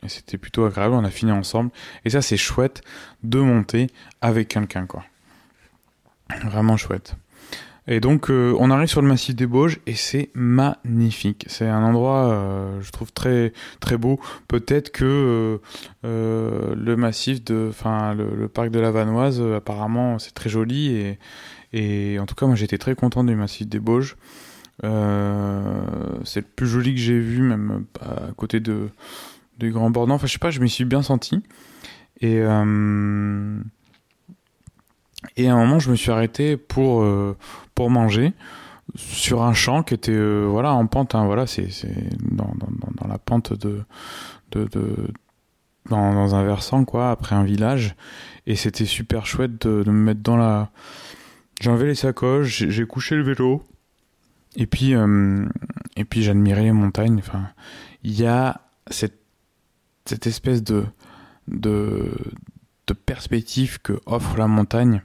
c'était 0.08 0.38
plutôt 0.38 0.66
agréable. 0.66 0.96
On 0.96 1.04
a 1.04 1.10
fini 1.10 1.32
ensemble 1.32 1.72
et 2.04 2.10
ça 2.10 2.22
c'est 2.22 2.38
chouette 2.38 2.82
de 3.24 3.40
monter 3.40 3.88
avec 4.22 4.48
quelqu'un 4.48 4.86
quoi. 4.86 5.04
Vraiment 6.44 6.78
chouette. 6.78 7.16
Et 7.88 8.00
donc 8.00 8.32
euh, 8.32 8.56
on 8.60 8.72
arrive 8.72 8.88
sur 8.88 9.02
le 9.04 9.08
massif 9.08 9.36
des 9.36 9.46
Bauges 9.46 9.80
et 9.86 9.94
c'est 9.94 10.30
magnifique. 10.34 11.46
C'est 11.48 11.68
un 11.68 11.84
endroit 11.84 12.32
euh, 12.32 12.82
je 12.82 12.92
trouve 12.92 13.14
très 13.14 13.54
très 13.80 13.98
beau. 13.98 14.20
Peut-être 14.48 14.92
que 14.92 15.60
euh, 16.04 16.76
le 16.76 16.96
massif 16.96 17.44
de 17.44 17.68
enfin 17.70 18.16
le, 18.16 18.48
parc 18.48 18.72
de 18.72 18.80
la 18.80 18.90
Vanoise 18.90 19.42
apparemment 19.56 20.18
c'est 20.18 20.34
très 20.34 20.50
joli 20.50 20.96
et 20.96 21.20
et 21.74 22.20
en 22.20 22.26
tout 22.26 22.36
cas 22.36 22.48
moi 22.48 22.56
j'étais 22.56 22.80
très 22.80 22.96
content 22.96 23.24
du 23.24 23.36
massif 23.36 23.68
des 23.68 23.80
Bauges. 23.80 24.16
Euh, 24.84 25.84
c'est 26.24 26.42
le 26.42 26.48
plus 26.48 26.68
joli 26.68 26.94
que 26.94 27.00
j'ai 27.00 27.20
vu, 27.20 27.42
même 27.42 27.86
à 28.02 28.32
côté 28.36 28.60
de, 28.60 28.90
du 29.58 29.72
Grand 29.72 29.90
Bornand. 29.90 30.16
Enfin, 30.16 30.28
je 30.28 30.34
sais 30.34 30.40
pas, 30.40 30.52
je 30.52 30.60
m'y 30.60 30.70
suis 30.70 30.86
bien 30.86 31.02
senti. 31.02 31.42
Et, 32.22 32.40
euh, 32.40 33.60
et 35.38 35.48
à 35.48 35.54
un 35.54 35.58
moment, 35.58 35.80
je 35.80 35.90
me 35.92 35.96
suis 35.96 36.12
arrêté 36.12 36.58
pour, 36.58 37.02
euh, 37.02 37.38
pour 37.74 37.90
manger 37.90 38.34
sur 38.96 39.44
un 39.44 39.54
champ 39.54 39.84
qui 39.84 39.94
était 39.94 40.18
voilà 40.46 40.74
en 40.74 40.88
pente. 40.88 41.16
Hein, 41.16 41.26
voilà, 41.26 41.48
c'est 41.48 41.68
dans, 42.22 42.54
dans, 42.56 42.70
dans, 43.02 43.08
la 43.08 43.18
pente 43.18 43.54
de, 43.54 43.82
de, 44.52 44.66
de 44.66 44.96
dans, 45.90 46.14
dans, 46.14 46.36
un 46.36 46.44
versant 46.44 46.86
quoi, 46.86 47.12
après 47.12 47.36
un 47.36 47.44
village. 47.44 47.96
Et 48.46 48.56
c'était 48.56 48.86
super 48.86 49.26
chouette 49.26 49.66
de, 49.66 49.84
de 49.84 49.92
me 49.92 50.00
mettre 50.04 50.22
dans 50.22 50.38
la. 50.38 50.70
J'ai 51.60 51.70
enlevé 51.70 51.88
les 51.88 51.96
sacoches, 51.96 52.68
j'ai 52.68 52.86
couché 52.86 53.16
le 53.16 53.24
vélo. 53.24 53.64
Et 54.56 54.68
puis, 54.68 54.96
euh, 54.96 55.46
et 55.98 56.06
puis 56.06 56.24
j'admirais 56.24 56.64
les 56.64 56.72
montagnes. 56.72 57.20
Enfin, 57.20 57.50
il 58.04 58.20
y 58.20 58.26
a 58.26 58.62
cette, 58.90 59.20
cette 60.06 60.28
espèce 60.28 60.64
de, 60.64 60.86
de, 61.48 62.12
de 62.88 62.94
perspective 62.94 63.80
que 63.82 64.00
offre 64.06 64.38
la 64.38 64.48
montagne, 64.48 65.02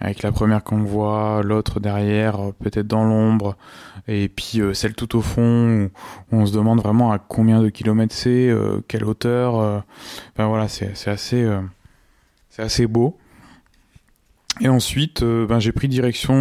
avec 0.00 0.22
la 0.22 0.32
première 0.32 0.62
qu'on 0.62 0.82
voit, 0.82 1.42
l'autre 1.42 1.80
derrière, 1.80 2.52
peut-être 2.60 2.86
dans 2.86 3.04
l'ombre, 3.04 3.56
et 4.06 4.28
puis 4.28 4.60
euh, 4.60 4.72
celle 4.72 4.94
tout 4.94 5.16
au 5.16 5.22
fond, 5.22 5.90
où, 6.32 6.36
on 6.36 6.46
se 6.46 6.52
demande 6.52 6.80
vraiment 6.80 7.12
à 7.12 7.18
combien 7.18 7.60
de 7.60 7.68
kilomètres 7.68 8.14
c'est, 8.14 8.48
euh, 8.48 8.80
quelle 8.88 9.04
hauteur. 9.04 9.58
Euh, 9.58 9.80
enfin 10.32 10.46
voilà, 10.48 10.68
c'est 10.68 11.08
assez, 11.08 11.42
euh, 11.42 11.60
c'est 12.48 12.62
assez 12.62 12.86
beau. 12.86 13.18
Et 14.60 14.68
ensuite, 14.68 15.22
euh, 15.22 15.46
ben, 15.46 15.60
j'ai 15.60 15.70
pris 15.70 15.86
direction 15.86 16.34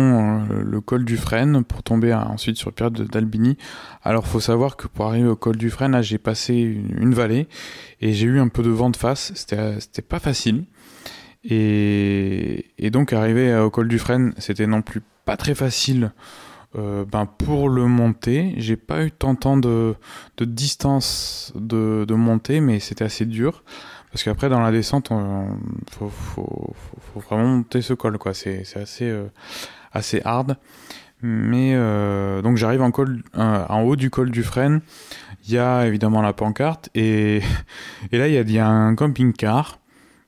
euh, 0.49 0.63
le 0.63 0.81
col 0.81 1.05
du 1.05 1.17
Frêne 1.17 1.63
pour 1.63 1.83
tomber 1.83 2.13
ensuite 2.13 2.57
sur 2.57 2.73
Pierre 2.73 2.89
d'Albini. 2.89 3.57
Alors, 4.03 4.25
faut 4.25 4.39
savoir 4.39 4.75
que 4.75 4.87
pour 4.87 5.05
arriver 5.05 5.27
au 5.27 5.35
col 5.35 5.55
du 5.55 5.69
Frêne, 5.69 6.01
j'ai 6.01 6.17
passé 6.17 6.55
une, 6.55 7.13
vallée 7.13 7.47
et 8.01 8.13
j'ai 8.13 8.25
eu 8.25 8.39
un 8.39 8.47
peu 8.47 8.63
de 8.63 8.69
vent 8.69 8.89
de 8.89 8.97
face. 8.97 9.31
C'était, 9.35 9.79
c'était 9.79 10.01
pas 10.01 10.19
facile. 10.19 10.65
Et, 11.43 12.89
donc, 12.91 13.13
arriver 13.13 13.55
au 13.55 13.69
col 13.69 13.87
du 13.87 13.99
Frêne, 13.99 14.33
c'était 14.37 14.67
non 14.67 14.81
plus 14.81 15.01
pas 15.25 15.37
très 15.37 15.53
facile. 15.53 16.11
Euh, 16.75 17.05
ben 17.05 17.25
pour 17.25 17.69
le 17.69 17.85
monter, 17.85 18.53
j'ai 18.57 18.75
pas 18.75 19.05
eu 19.05 19.11
tant, 19.11 19.35
tant 19.35 19.55
de, 19.57 19.95
de 20.35 20.45
distance 20.45 21.53
de, 21.55 22.05
de 22.05 22.13
montée, 22.13 22.59
mais 22.59 22.79
c'était 22.79 23.05
assez 23.05 23.25
dur. 23.25 23.63
Parce 24.11 24.23
qu'après, 24.23 24.49
dans 24.49 24.61
la 24.61 24.71
descente, 24.71 25.09
il 25.11 25.93
faut, 25.93 26.09
faut, 26.09 26.73
faut, 27.13 27.19
vraiment 27.19 27.47
monter 27.57 27.81
ce 27.81 27.93
col, 27.93 28.17
quoi. 28.17 28.33
C'est 28.33 28.63
assez, 28.75 29.09
euh, 29.09 29.27
assez 29.93 30.21
hard. 30.23 30.57
Mais 31.21 31.73
euh, 31.73 32.41
donc 32.41 32.57
j'arrive 32.57 32.81
en, 32.81 32.91
col, 32.91 33.23
euh, 33.37 33.65
en 33.69 33.81
haut 33.81 33.95
du 33.95 34.09
col 34.09 34.29
du 34.29 34.43
Frêne. 34.43 34.81
Il 35.47 35.53
y 35.53 35.57
a 35.57 35.87
évidemment 35.87 36.21
la 36.21 36.33
pancarte 36.33 36.89
et, 36.93 37.41
et 38.11 38.17
là 38.17 38.27
il 38.27 38.33
y 38.33 38.37
a, 38.37 38.41
y 38.41 38.59
a 38.59 38.67
un 38.67 38.93
camping-car, 38.95 39.79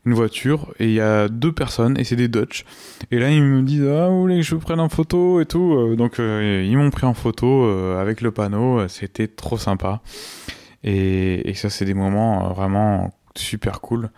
une 0.05 0.13
voiture 0.13 0.73
et 0.79 0.85
il 0.85 0.93
y 0.93 1.01
a 1.01 1.27
deux 1.27 1.51
personnes 1.51 1.97
et 1.99 2.03
c'est 2.03 2.15
des 2.15 2.27
Dutch. 2.27 2.65
Et 3.11 3.19
là 3.19 3.29
ils 3.29 3.43
me 3.43 3.61
disent 3.61 3.87
ah 3.87 4.07
vous 4.07 4.21
voulez 4.21 4.37
que 4.37 4.41
je 4.41 4.55
vous 4.55 4.61
prenne 4.61 4.79
en 4.79 4.89
photo 4.89 5.41
et 5.41 5.45
tout. 5.45 5.75
Euh, 5.75 5.95
donc 5.95 6.17
ils 6.17 6.75
m'ont 6.75 6.89
pris 6.89 7.05
en 7.05 7.13
photo 7.13 7.65
avec 7.99 8.21
le 8.21 8.31
panneau. 8.31 8.87
C'était 8.87 9.27
trop 9.27 9.57
sympa. 9.57 10.01
Et, 10.83 11.47
et 11.49 11.53
ça 11.53 11.69
c'est 11.69 11.85
des 11.85 11.93
moments 11.93 12.51
vraiment 12.53 13.13
super 13.35 13.81
cool. 13.81 14.09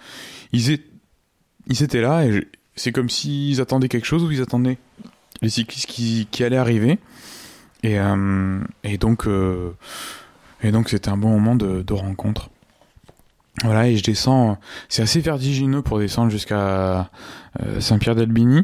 Ils, 0.51 0.71
étaient 0.71 2.01
là 2.01 2.25
et 2.25 2.47
c'est 2.75 2.91
comme 2.91 3.09
s'ils 3.09 3.61
attendaient 3.61 3.87
quelque 3.87 4.07
chose 4.07 4.23
ou 4.23 4.31
ils 4.31 4.41
attendaient 4.41 4.77
les 5.41 5.49
cyclistes 5.49 5.87
qui, 5.87 6.43
allaient 6.43 6.57
arriver. 6.57 6.99
Et, 7.83 7.99
euh, 7.99 8.59
euh, 8.85 9.71
et 10.61 10.71
donc 10.71 10.89
c'était 10.89 11.09
un 11.09 11.17
bon 11.17 11.29
moment 11.29 11.55
de, 11.55 11.93
rencontre. 11.93 12.49
Voilà, 13.63 13.87
et 13.87 13.97
je 13.97 14.03
descends. 14.03 14.57
C'est 14.87 15.01
assez 15.01 15.19
vertigineux 15.19 15.81
pour 15.81 15.99
descendre 15.99 16.31
jusqu'à 16.31 17.11
euh, 17.61 17.79
Saint-Pierre-d'Albigny. 17.79 18.63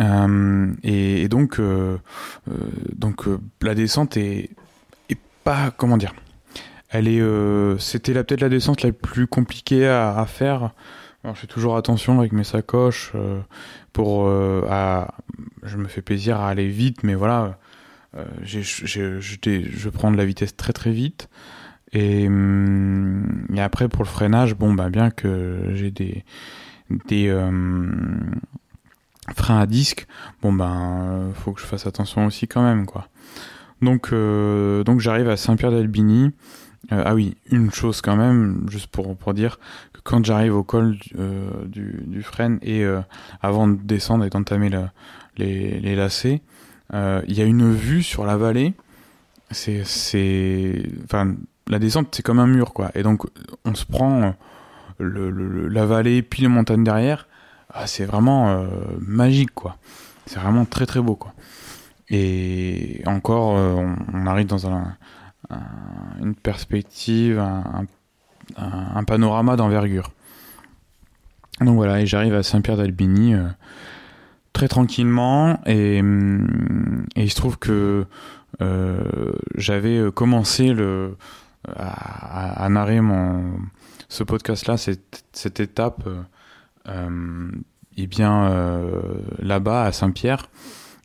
Et, 0.00 1.22
et, 1.22 1.28
donc, 1.28 1.60
donc 2.96 3.24
la 3.62 3.74
descente 3.74 4.16
est, 4.16 4.50
est, 5.08 5.18
pas 5.44 5.70
comment 5.70 5.96
dire. 5.96 6.14
Elle 6.90 7.08
est, 7.08 7.22
c'était 7.80 8.12
peut-être 8.12 8.40
la 8.40 8.48
descente 8.48 8.82
la 8.82 8.92
plus 8.92 9.26
compliquée 9.26 9.88
à, 9.88 10.24
faire 10.26 10.70
alors, 11.24 11.34
je 11.36 11.40
fais 11.40 11.46
toujours 11.46 11.78
attention 11.78 12.18
avec 12.18 12.32
mes 12.32 12.44
sacoches 12.44 13.12
euh, 13.14 13.40
pour 13.94 14.26
euh, 14.26 14.66
à, 14.68 15.14
je 15.62 15.78
me 15.78 15.88
fais 15.88 16.02
plaisir 16.02 16.38
à 16.38 16.50
aller 16.50 16.68
vite, 16.68 17.02
mais 17.02 17.14
voilà, 17.14 17.58
euh, 18.14 18.26
j'ai, 18.42 18.62
j'ai, 18.62 19.18
je 19.20 19.88
prends 19.88 20.10
de 20.10 20.18
la 20.18 20.26
vitesse 20.26 20.54
très 20.54 20.74
très 20.74 20.92
vite. 20.92 21.30
Et, 21.92 22.26
hum, 22.26 23.46
et 23.54 23.60
après 23.60 23.88
pour 23.88 24.02
le 24.02 24.08
freinage, 24.08 24.54
bon 24.54 24.74
bah 24.74 24.90
bien 24.90 25.10
que 25.10 25.70
j'ai 25.72 25.90
des 25.90 26.24
des 27.06 27.32
freins 29.34 29.60
à 29.60 29.66
disque, 29.66 30.06
bon 30.42 30.52
ben 30.52 31.30
faut 31.34 31.52
que 31.52 31.60
je 31.60 31.66
fasse 31.66 31.86
attention 31.86 32.26
aussi 32.26 32.48
quand 32.48 32.62
même 32.62 32.84
quoi. 32.84 33.08
Donc 33.80 34.12
donc 34.12 35.00
j'arrive 35.00 35.30
à 35.30 35.38
Saint-Pierre 35.38 35.70
d'Albini. 35.70 36.32
Ah 36.90 37.14
oui, 37.14 37.36
une 37.50 37.70
chose 37.70 38.00
quand 38.00 38.16
même, 38.16 38.66
juste 38.68 38.88
pour, 38.88 39.16
pour 39.16 39.34
dire 39.34 39.58
quand 40.04 40.24
j'arrive 40.24 40.54
au 40.54 40.62
col 40.62 40.96
euh, 41.18 41.50
du, 41.66 42.04
du 42.06 42.22
frêne 42.22 42.58
et 42.62 42.84
euh, 42.84 43.00
avant 43.42 43.66
de 43.66 43.76
descendre 43.76 44.24
et 44.24 44.30
d'entamer 44.30 44.70
les, 45.36 45.80
les 45.80 45.96
lacets, 45.96 46.42
euh, 46.92 47.22
il 47.26 47.36
y 47.36 47.42
a 47.42 47.44
une 47.44 47.72
vue 47.72 48.02
sur 48.02 48.24
la 48.24 48.36
vallée. 48.36 48.74
C'est, 49.50 49.84
c'est, 49.84 50.82
enfin, 51.04 51.34
la 51.68 51.78
descente 51.78 52.08
c'est 52.12 52.22
comme 52.22 52.38
un 52.38 52.46
mur 52.46 52.72
quoi. 52.74 52.90
Et 52.94 53.02
donc 53.02 53.26
on 53.64 53.74
se 53.74 53.86
prend 53.86 54.34
le, 54.98 55.30
la 55.68 55.86
vallée 55.86 56.22
puis 56.22 56.42
les 56.42 56.48
montagnes 56.48 56.84
derrière. 56.84 57.26
Ah, 57.72 57.86
c'est 57.86 58.04
vraiment 58.04 58.66
magique 59.00 59.54
quoi. 59.54 59.76
C'est 60.26 60.38
vraiment 60.38 60.64
très 60.64 60.86
très 60.86 61.00
beau 61.00 61.16
quoi. 61.16 61.32
Et 62.10 63.02
encore, 63.06 63.54
on, 63.54 64.26
arrive 64.26 64.46
dans 64.46 64.66
un, 64.66 64.96
une 66.20 66.34
perspective, 66.34 67.38
un, 68.56 69.04
panorama 69.04 69.56
d'envergure. 69.56 70.10
Donc 71.60 71.76
voilà, 71.76 72.00
et 72.00 72.06
j'arrive 72.06 72.34
à 72.34 72.42
Saint-Pierre 72.42 72.76
d'Albini 72.76 73.34
euh, 73.34 73.46
très 74.52 74.68
tranquillement, 74.68 75.60
et, 75.66 76.02
mm, 76.02 77.06
et, 77.16 77.24
il 77.24 77.30
se 77.30 77.36
trouve 77.36 77.58
que 77.58 78.06
euh, 78.60 79.32
j'avais 79.56 79.98
euh, 79.98 80.10
commencé 80.10 80.72
le, 80.72 81.16
à, 81.76 82.68
narrer 82.68 83.00
mon, 83.00 83.58
ce 84.08 84.24
podcast-là, 84.24 84.76
cette, 84.76 85.24
cette, 85.32 85.60
étape, 85.60 86.08
et 87.96 88.06
bien 88.06 88.50
là-bas 89.38 89.84
à 89.84 89.92
Saint-Pierre. 89.92 90.48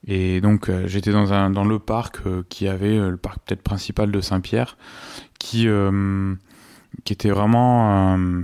Et 0.08 0.42
donc 0.42 0.72
j'étais 0.86 1.12
dans, 1.12 1.34
un, 1.34 1.50
dans 1.50 1.66
le 1.66 1.80
parc 1.80 2.20
qui 2.50 2.68
avait 2.68 2.98
le 2.98 3.18
parc 3.18 3.40
peut-être 3.46 3.62
principal 3.62 4.12
de 4.12 4.22
Saint-Pierre, 4.22 4.78
qui 5.40 5.68
qui 7.04 7.14
était 7.14 7.30
vraiment 7.30 8.18
euh, 8.18 8.42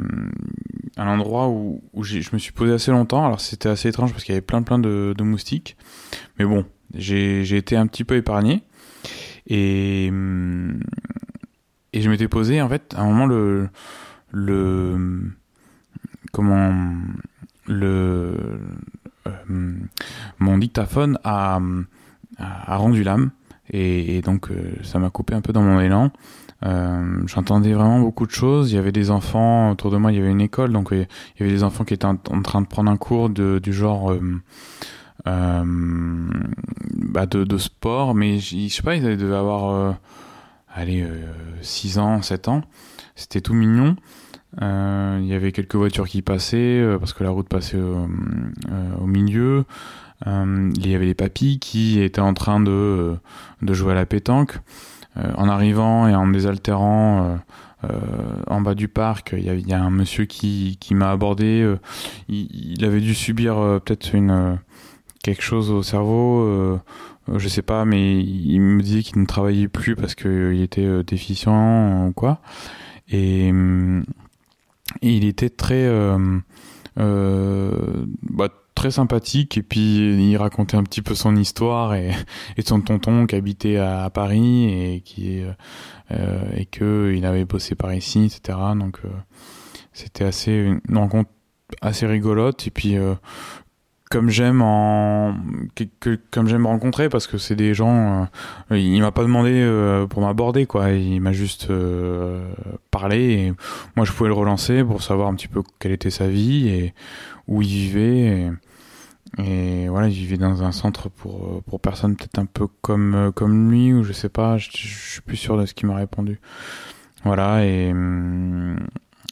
un 0.97 1.07
endroit 1.07 1.47
où, 1.47 1.81
où 1.93 2.03
je 2.03 2.29
me 2.33 2.37
suis 2.37 2.51
posé 2.51 2.73
assez 2.73 2.91
longtemps. 2.91 3.25
Alors 3.25 3.41
c'était 3.41 3.69
assez 3.69 3.89
étrange 3.89 4.11
parce 4.11 4.23
qu'il 4.23 4.33
y 4.33 4.37
avait 4.37 4.45
plein 4.45 4.61
plein 4.61 4.79
de, 4.79 5.15
de 5.17 5.23
moustiques. 5.23 5.77
Mais 6.37 6.45
bon, 6.45 6.65
j'ai 6.93 7.55
été 7.55 7.75
un 7.75 7.87
petit 7.87 8.03
peu 8.03 8.15
épargné. 8.15 8.63
Et, 9.47 10.07
et 10.07 12.01
je 12.01 12.09
m'étais 12.09 12.27
posé, 12.27 12.61
en 12.61 12.69
fait, 12.69 12.93
à 12.95 13.01
un 13.01 13.05
moment, 13.05 13.25
le. 13.25 13.69
le 14.31 15.31
comment. 16.31 16.95
Le. 17.67 18.59
Euh, 19.27 19.31
mon 20.39 20.57
dictaphone 20.57 21.17
a, 21.23 21.59
a, 22.37 22.77
rendu 22.77 23.03
l'âme. 23.03 23.31
Et, 23.71 24.21
donc, 24.21 24.51
euh, 24.51 24.75
ça 24.83 24.99
m'a 24.99 25.09
coupé 25.09 25.33
un 25.33 25.41
peu 25.41 25.51
dans 25.51 25.63
mon 25.63 25.79
élan. 25.79 26.11
Euh, 26.63 27.21
j'entendais 27.25 27.73
vraiment 27.73 27.99
beaucoup 27.99 28.27
de 28.27 28.31
choses. 28.31 28.71
Il 28.71 28.75
y 28.75 28.77
avait 28.77 28.91
des 28.91 29.11
enfants 29.11 29.71
autour 29.71 29.91
de 29.91 29.97
moi. 29.97 30.11
Il 30.11 30.17
y 30.17 30.21
avait 30.21 30.31
une 30.31 30.41
école, 30.41 30.71
donc 30.71 30.89
il 30.91 31.07
y 31.39 31.43
avait 31.43 31.51
des 31.51 31.63
enfants 31.63 31.83
qui 31.83 31.93
étaient 31.93 32.05
en, 32.05 32.17
train 32.17 32.61
de 32.61 32.67
prendre 32.67 32.91
un 32.91 32.97
cours 32.97 33.29
du 33.29 33.73
genre 33.73 34.13
bah 35.25 35.65
de, 37.25 37.57
sport, 37.57 38.13
mais 38.13 38.39
je 38.39 38.67
sais 38.67 38.83
pas, 38.83 38.95
ils 38.95 39.17
devaient 39.17 39.35
avoir 39.35 39.97
allez 40.73 41.05
6 41.61 41.97
ans, 41.97 42.21
7 42.21 42.47
ans. 42.47 42.61
C'était 43.15 43.41
tout 43.41 43.53
mignon. 43.53 43.95
Il 44.61 45.25
y 45.25 45.33
avait 45.33 45.51
quelques 45.51 45.75
voitures 45.75 46.07
qui 46.07 46.21
passaient 46.21 46.83
parce 46.99 47.13
que 47.13 47.23
la 47.23 47.29
route 47.29 47.47
passait 47.47 47.77
au 47.77 49.05
milieu. 49.05 49.65
il 50.25 50.87
y 50.87 50.95
avait 50.95 51.07
des 51.07 51.13
papis 51.13 51.59
qui 51.59 52.01
étaient 52.01 52.21
en 52.21 52.33
train 52.33 52.59
de, 52.59 53.15
de 53.61 53.73
jouer 53.73 53.91
à 53.91 53.95
la 53.95 54.05
pétanque. 54.05 54.59
Euh, 55.17 55.31
en 55.37 55.47
arrivant 55.47 56.07
et 56.07 56.15
en 56.15 56.25
me 56.25 56.33
désaltérant 56.33 57.23
euh, 57.23 57.35
euh, 57.85 57.99
en 58.47 58.59
bas 58.59 58.75
du 58.75 58.89
parc, 58.89 59.33
il 59.37 59.67
y, 59.67 59.73
a 59.73 59.81
un 59.81 59.89
monsieur 59.89 60.25
qui, 60.25 60.77
qui 60.81 60.93
m'a 60.93 61.11
abordé. 61.11 61.75
Il, 62.27 62.83
avait 62.83 62.99
dû 62.99 63.13
subir 63.13 63.55
peut-être 63.85 64.13
une 64.13 64.59
quelque 65.23 65.41
chose 65.41 65.71
au 65.71 65.83
cerveau. 65.83 66.79
je 67.33 67.47
sais 67.47 67.61
pas, 67.61 67.85
mais 67.85 68.19
il 68.19 68.59
me 68.59 68.81
disait 68.81 69.03
qu'il 69.03 69.21
ne 69.21 69.25
travaillait 69.25 69.67
plus 69.67 69.95
parce 69.95 70.15
qu'il 70.15 70.61
était 70.61 71.03
déficient 71.03 72.07
ou 72.07 72.11
quoi. 72.11 72.39
Et, 73.09 73.53
il 75.01 75.25
était 75.25 75.49
très 75.49 75.89
bah, 76.95 78.49
très 78.75 78.91
sympathique. 78.91 79.57
Et 79.57 79.63
puis 79.63 80.29
il 80.29 80.37
racontait 80.37 80.77
un 80.77 80.83
petit 80.83 81.01
peu 81.01 81.15
son 81.15 81.35
histoire 81.35 81.95
et, 81.95 82.11
et 82.57 82.61
son 82.61 82.81
tonton 82.81 83.25
qui 83.25 83.35
habitait 83.35 83.77
à, 83.77 84.09
Paris 84.09 84.65
et 84.65 85.01
qui 85.01 85.43
euh, 86.11 86.43
et 86.55 86.65
que 86.65 87.13
il 87.15 87.25
avait 87.25 87.45
bossé 87.45 87.73
par 87.73 87.91
ici 87.93 88.25
etc 88.25 88.59
donc 88.79 88.99
euh, 89.05 89.09
c'était 89.91 90.25
assez 90.25 90.51
une 90.87 90.97
rencontre 90.97 91.31
assez 91.81 92.05
rigolote. 92.05 92.67
Et 92.67 92.71
puis 92.71 92.97
euh, 92.97 93.15
comme 94.09 94.29
j'aime 94.29 94.61
en 94.61 95.35
que, 95.99 96.19
comme 96.31 96.47
j'aime 96.47 96.67
rencontrer 96.67 97.09
parce 97.09 97.25
que 97.25 97.37
c'est 97.37 97.55
des 97.55 97.73
gens 97.73 98.27
euh, 98.71 98.77
il 98.77 99.01
m'a 99.01 99.11
pas 99.11 99.23
demandé 99.23 99.51
euh, 99.53 100.05
pour 100.05 100.21
m'aborder 100.21 100.65
quoi. 100.65 100.91
Il 100.91 101.19
m'a 101.21 101.31
juste 101.31 101.69
euh, 101.69 102.47
parlé 102.91 103.17
et 103.17 103.53
moi 103.95 104.05
je 104.05 104.11
pouvais 104.11 104.29
le 104.29 104.35
relancer 104.35 104.83
pour 104.83 105.01
savoir 105.01 105.27
un 105.27 105.35
petit 105.35 105.47
peu 105.47 105.63
quelle 105.79 105.91
était 105.91 106.11
sa 106.11 106.27
vie 106.27 106.67
et 106.69 106.93
où 107.47 107.61
il 107.61 107.67
vivait 107.67 108.51
et, 109.37 109.89
voilà 109.89 110.07
il 110.07 110.13
vivait 110.13 110.37
dans 110.37 110.63
un 110.63 110.71
centre 110.71 111.09
pour 111.09 111.63
pour 111.63 111.81
personnes 111.81 112.15
peut-être 112.15 112.39
un 112.39 112.45
peu 112.45 112.67
comme 112.81 113.31
comme 113.35 113.71
lui 113.71 113.91
ou 113.91 114.03
je 114.03 114.13
sais 114.13 114.29
pas. 114.29 114.57
Je, 114.57 114.69
je 114.71 115.11
suis 115.11 115.21
plus 115.21 115.35
sûr 115.35 115.57
de 115.57 115.65
ce 115.65 115.73
qu'il 115.73 115.87
m'a 115.87 115.95
répondu. 115.95 116.39
Voilà 117.23 117.65
et 117.65 117.93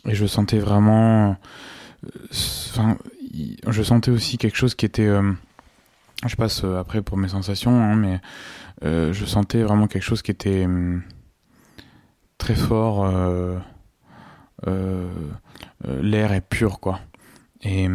et 0.06 0.16
je 0.16 0.26
sentais 0.26 0.58
vraiment 0.58 1.38
enfin 2.32 2.98
je 3.68 3.84
sentais 3.84 4.12
aussi 4.12 4.38
quelque 4.38 4.58
chose 4.58 4.76
qui 4.76 4.86
était 4.86 5.08
euh, 5.08 5.34
je 6.26 6.36
passe 6.36 6.64
euh, 6.64 6.80
après 6.80 7.02
pour 7.02 7.18
mes 7.18 7.28
sensations 7.28 7.72
hein, 7.72 7.96
mais 7.96 8.20
euh, 8.84 9.14
je 9.14 9.26
sentais 9.26 9.64
vraiment 9.64 9.88
quelque 9.88 10.04
chose 10.04 10.22
qui 10.22 10.32
était 10.32 10.68
très 12.38 12.56
fort 12.56 13.10
l'air 14.66 16.32
est 16.32 16.42
pur 16.42 16.80
quoi. 16.80 17.00
Et, 17.62 17.88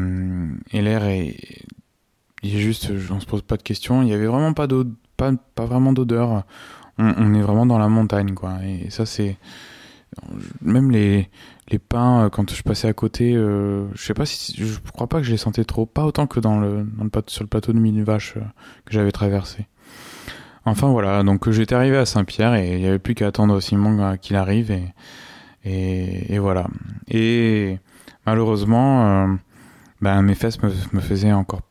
et 0.72 0.82
l'air 0.82 1.04
est 1.04 1.64
il 2.42 2.56
est 2.56 2.60
juste 2.60 2.90
on 3.10 3.20
se 3.20 3.26
pose 3.26 3.42
pas 3.42 3.56
de 3.56 3.62
questions. 3.62 4.02
Il 4.02 4.08
y 4.08 4.14
avait 4.14 4.26
vraiment 4.26 4.52
pas 4.52 4.66
pas, 5.16 5.32
pas 5.54 5.66
vraiment 5.66 5.92
d'odeur. 5.92 6.44
On, 6.98 7.34
est 7.34 7.42
vraiment 7.42 7.66
dans 7.66 7.78
la 7.78 7.88
montagne 7.88 8.34
quoi. 8.34 8.58
Et 8.64 8.90
ça 8.90 9.06
c'est 9.06 9.36
même 10.62 10.90
les 10.90 11.28
les 11.70 11.78
pins 11.78 12.24
euh, 12.24 12.28
quand 12.28 12.50
je 12.52 12.62
passais 12.62 12.88
à 12.88 12.92
côté 12.92 13.34
euh, 13.34 13.86
je 13.94 14.02
sais 14.02 14.14
pas 14.14 14.26
si 14.26 14.54
je 14.56 14.78
crois 14.92 15.06
pas 15.06 15.18
que 15.18 15.24
je 15.24 15.30
les 15.30 15.36
sentais 15.36 15.64
trop 15.64 15.86
pas 15.86 16.04
autant 16.04 16.26
que 16.26 16.40
dans 16.40 16.58
le, 16.58 16.86
sur 17.26 17.42
le 17.42 17.48
plateau 17.48 17.72
de 17.72 17.78
mille 17.78 18.02
vaches 18.04 18.34
euh, 18.36 18.42
que 18.84 18.92
j'avais 18.92 19.12
traversé 19.12 19.66
enfin 20.64 20.88
voilà, 20.88 21.22
donc 21.22 21.48
j'étais 21.50 21.74
arrivé 21.74 21.96
à 21.96 22.04
Saint-Pierre 22.04 22.54
et 22.54 22.74
il 22.74 22.80
n'y 22.80 22.86
avait 22.86 22.98
plus 22.98 23.14
qu'à 23.14 23.28
attendre 23.28 23.58
Simon 23.60 24.18
qu'il 24.18 24.36
arrive 24.36 24.70
et, 24.70 24.92
et, 25.64 26.38
voilà. 26.38 26.66
Et 27.08 27.78
malheureusement, 28.26 29.38
ben, 30.02 30.20
mes 30.20 30.34
fesses 30.34 30.62
me, 30.62 30.70
me, 30.92 31.00
faisaient 31.00 31.32
encore 31.32 31.62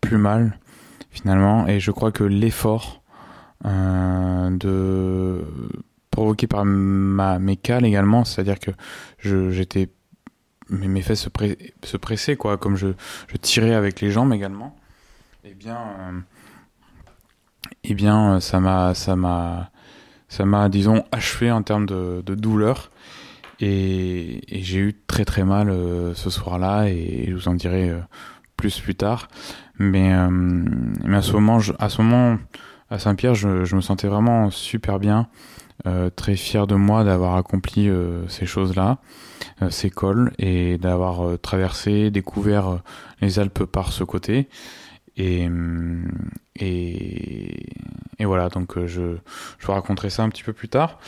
plus 0.00 0.16
mal 0.16 0.58
finalement 1.10 1.66
et 1.66 1.80
je 1.80 1.90
crois 1.90 2.12
que 2.12 2.24
l'effort 2.24 3.02
de 3.62 5.44
provoqué 6.16 6.46
par 6.46 6.64
ma, 6.64 7.38
mes 7.38 7.56
cales 7.58 7.84
également, 7.84 8.24
c'est-à-dire 8.24 8.58
que 8.58 8.70
j'étais 9.20 9.90
mes, 10.70 11.02
fesses 11.02 11.28
se, 11.84 11.96
pressaient 11.98 12.36
quoi, 12.36 12.56
comme 12.56 12.74
je, 12.74 12.88
tirais 13.42 13.74
avec 13.74 14.00
les 14.00 14.10
jambes 14.10 14.32
également. 14.32 14.74
Eh 15.44 15.52
bien, 15.52 15.76
euh, 15.76 16.20
eh 17.84 17.92
bien, 17.92 18.40
ça 18.40 18.60
m'a, 18.60 18.94
ça 18.94 19.14
m'a, 19.14 20.68
disons, 20.70 21.04
achevé 21.12 21.50
en 21.52 21.62
termes 21.62 21.84
de, 21.84 22.22
douleur. 22.34 22.90
Et, 23.60 24.40
j'ai 24.48 24.78
eu 24.78 24.94
très 25.06 25.26
très 25.26 25.44
mal 25.44 25.68
euh, 25.68 26.14
ce 26.14 26.30
soir-là, 26.30 26.86
et 26.88 27.26
je 27.28 27.34
vous 27.34 27.48
en 27.48 27.54
dirai 27.54 27.90
euh, 27.90 28.00
plus 28.56 28.80
plus 28.80 28.94
tard. 28.94 29.28
Mais, 29.78 30.16
mais 30.30 31.18
à 31.18 31.22
ce 31.22 31.32
moment, 31.32 31.58
à 31.78 31.90
ce 31.90 32.00
moment, 32.00 32.38
à 32.88 32.98
Saint-Pierre, 32.98 33.34
je, 33.34 33.74
me 33.74 33.80
sentais 33.80 34.08
vraiment 34.08 34.50
super 34.50 34.98
bien. 34.98 35.28
Euh, 35.84 36.08
très 36.08 36.36
fier 36.36 36.66
de 36.66 36.74
moi 36.74 37.04
d'avoir 37.04 37.36
accompli 37.36 37.88
euh, 37.88 38.26
ces 38.28 38.46
choses-là, 38.46 38.98
euh, 39.60 39.68
ces 39.70 39.90
cols, 39.90 40.32
et 40.38 40.78
d'avoir 40.78 41.38
traversé, 41.38 42.10
découvert 42.10 42.80
les 43.20 43.38
Alpes 43.38 43.64
par 43.64 43.92
ce 43.92 44.02
côté. 44.02 44.48
Et, 45.18 45.48
et 46.58 48.24
voilà, 48.24 48.48
donc 48.48 48.84
je, 48.86 49.16
vous 49.60 49.72
raconterai 49.72 50.10
ça 50.10 50.22
un 50.22 50.28
petit 50.28 50.42
peu 50.42 50.52
plus 50.52 50.68
tard. 50.68 50.98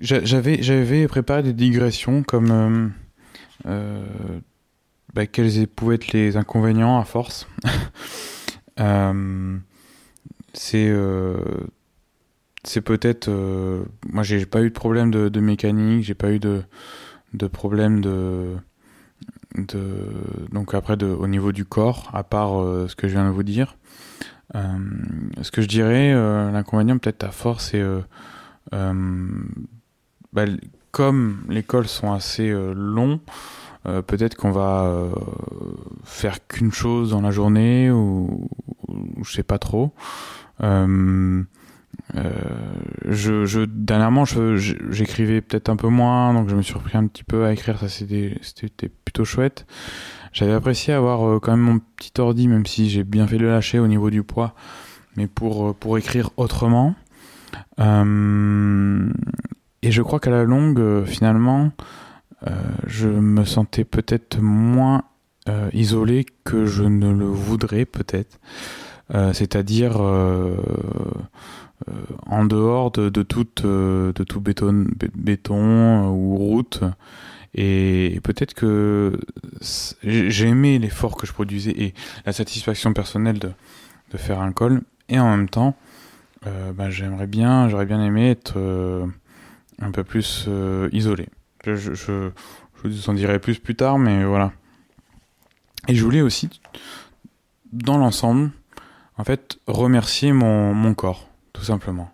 j'avais, 0.00 0.62
j'avais 0.62 1.06
préparé 1.06 1.44
des 1.44 1.52
digressions 1.52 2.24
comme 2.24 2.92
bah, 3.64 5.26
quels 5.26 5.68
pouvaient 5.68 5.94
être 5.96 6.12
les 6.12 6.36
inconvénients 6.36 6.98
à 6.98 7.04
force. 7.04 7.46
c'est 10.54 10.88
euh, 10.88 11.36
c'est 12.64 12.80
peut-être 12.80 13.28
euh, 13.28 13.84
moi 14.08 14.22
j'ai 14.22 14.44
pas 14.46 14.62
eu 14.62 14.68
de 14.68 14.74
problème 14.74 15.10
de, 15.10 15.40
mécanique 15.40 16.04
j'ai 16.04 16.14
pas 16.14 16.30
eu 16.30 16.38
de 16.38 16.62
de 17.34 17.46
problème 17.46 18.00
de 18.00 18.56
de 19.56 20.08
donc 20.52 20.74
après 20.74 20.96
de, 20.96 21.06
au 21.06 21.26
niveau 21.26 21.52
du 21.52 21.64
corps 21.64 22.10
à 22.12 22.24
part 22.24 22.60
euh, 22.60 22.86
ce 22.88 22.96
que 22.96 23.08
je 23.08 23.14
viens 23.14 23.26
de 23.26 23.34
vous 23.34 23.42
dire 23.42 23.76
ce 24.52 25.52
que 25.52 25.62
je 25.62 25.68
dirais 25.68 26.12
l'inconvénient 26.12 26.98
peut-être 26.98 27.22
à 27.22 27.30
force 27.30 27.70
c'est 27.70 27.84
bah, 28.72 30.44
comme 30.90 31.44
les 31.48 31.62
cols 31.62 31.86
sont 31.86 32.12
assez 32.12 32.50
longs 32.74 33.20
peut-être 33.84 34.34
qu'on 34.34 34.50
va 34.50 35.08
faire 36.02 36.44
qu'une 36.48 36.72
chose 36.72 37.10
dans 37.10 37.20
la 37.20 37.30
journée 37.30 37.92
ou, 37.92 38.48
ou 38.66 38.79
je 39.22 39.32
sais 39.32 39.42
pas 39.42 39.58
trop 39.58 39.92
euh, 40.62 41.42
euh, 42.16 43.66
dernièrement, 43.68 44.24
j'écrivais 44.24 45.40
peut-être 45.40 45.68
un 45.68 45.76
peu 45.76 45.88
moins, 45.88 46.34
donc 46.34 46.48
je 46.48 46.56
me 46.56 46.62
suis 46.62 46.74
repris 46.74 46.96
un 46.96 47.06
petit 47.06 47.24
peu 47.24 47.44
à 47.44 47.52
écrire. 47.52 47.78
Ça, 47.78 47.88
c'était 47.88 48.88
plutôt 49.04 49.24
chouette. 49.24 49.66
J'avais 50.32 50.52
apprécié 50.52 50.94
avoir 50.94 51.28
euh, 51.28 51.40
quand 51.40 51.52
même 51.52 51.60
mon 51.60 51.78
petit 51.78 52.12
ordi, 52.18 52.48
même 52.48 52.66
si 52.66 52.90
j'ai 52.90 53.04
bien 53.04 53.26
fait 53.26 53.38
le 53.38 53.48
lâcher 53.48 53.78
au 53.78 53.86
niveau 53.86 54.10
du 54.10 54.22
poids, 54.22 54.54
mais 55.16 55.26
pour, 55.26 55.98
écrire 55.98 56.30
autrement. 56.36 56.94
Et 57.78 59.90
je 59.90 60.02
crois 60.02 60.20
qu'à 60.20 60.30
la 60.30 60.44
longue, 60.44 61.04
finalement, 61.06 61.72
je 62.86 63.08
me 63.08 63.44
sentais 63.44 63.84
peut-être 63.84 64.40
moins 64.40 65.04
isolé 65.72 66.26
que 66.44 66.66
je 66.66 66.84
ne 66.84 67.12
le 67.12 67.26
voudrais 67.26 67.84
peut-être. 67.84 68.38
Euh, 69.14 69.32
c'est-à-dire 69.32 69.96
euh, 70.00 70.54
euh, 71.88 71.92
en 72.26 72.44
dehors 72.44 72.92
de, 72.92 73.08
de, 73.08 73.22
de 73.22 74.24
tout 74.24 74.40
béton, 74.40 74.86
béton 75.14 76.08
ou 76.10 76.36
route. 76.36 76.80
Et 77.54 78.20
peut-être 78.22 78.54
que 78.54 79.18
j'ai 80.04 80.46
aimé 80.46 80.78
l'effort 80.78 81.16
que 81.16 81.26
je 81.26 81.32
produisais 81.32 81.72
et 81.72 81.94
la 82.24 82.32
satisfaction 82.32 82.92
personnelle 82.92 83.40
de, 83.40 83.50
de 84.12 84.16
faire 84.16 84.40
un 84.40 84.52
col. 84.52 84.82
Et 85.08 85.18
en 85.18 85.36
même 85.36 85.48
temps, 85.48 85.74
euh, 86.46 86.72
bah, 86.72 86.90
j'aimerais 86.90 87.26
bien, 87.26 87.68
j'aurais 87.68 87.86
bien 87.86 88.00
aimé 88.04 88.30
être 88.30 88.54
euh, 88.56 89.04
un 89.80 89.90
peu 89.90 90.04
plus 90.04 90.44
euh, 90.46 90.88
isolé. 90.92 91.28
Je, 91.64 91.74
je, 91.74 91.94
je, 91.94 92.30
vous 92.84 93.10
en 93.10 93.14
dirai 93.14 93.40
plus 93.40 93.58
plus 93.58 93.74
tard, 93.74 93.98
mais 93.98 94.24
voilà. 94.24 94.52
Et 95.88 95.94
je 95.94 96.04
voulais 96.04 96.20
aussi, 96.20 96.48
dans 97.72 97.98
l'ensemble, 97.98 98.50
en 99.16 99.24
fait, 99.24 99.58
remercier 99.66 100.32
mon, 100.32 100.74
mon 100.74 100.94
corps, 100.94 101.28
tout 101.52 101.64
simplement. 101.64 102.10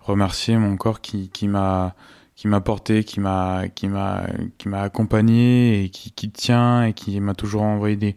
Remercier 0.00 0.56
mon 0.56 0.76
corps 0.76 1.00
qui, 1.00 1.28
qui 1.30 1.48
m'a 1.48 1.94
qui 2.34 2.46
m'a 2.46 2.60
porté, 2.60 3.02
qui 3.02 3.18
m'a 3.18 3.64
qui 3.74 3.88
m'a 3.88 4.26
qui 4.58 4.68
m'a 4.68 4.82
accompagné 4.82 5.82
et 5.82 5.88
qui, 5.90 6.30
tient 6.30 6.84
et 6.84 6.92
qui 6.92 7.18
m'a 7.20 7.34
toujours 7.34 7.62
envoyé 7.62 7.96
des, 7.96 8.14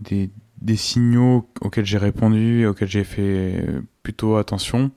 des, 0.00 0.30
des 0.62 0.76
signaux 0.76 1.46
auxquels 1.60 1.84
j'ai 1.84 1.98
répondu 1.98 2.62
et 2.62 2.66
auxquels 2.66 2.88
j'ai 2.88 3.04
fait 3.04 3.62
plutôt 4.02 4.36
attention 4.36 4.90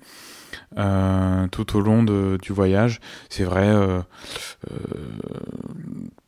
euh, 0.77 1.47
tout 1.47 1.77
au 1.77 1.81
long 1.81 2.03
du 2.03 2.51
voyage. 2.51 2.99
C'est 3.29 3.43
vrai, 3.43 3.67
euh, 3.67 4.01
euh, 4.71 4.75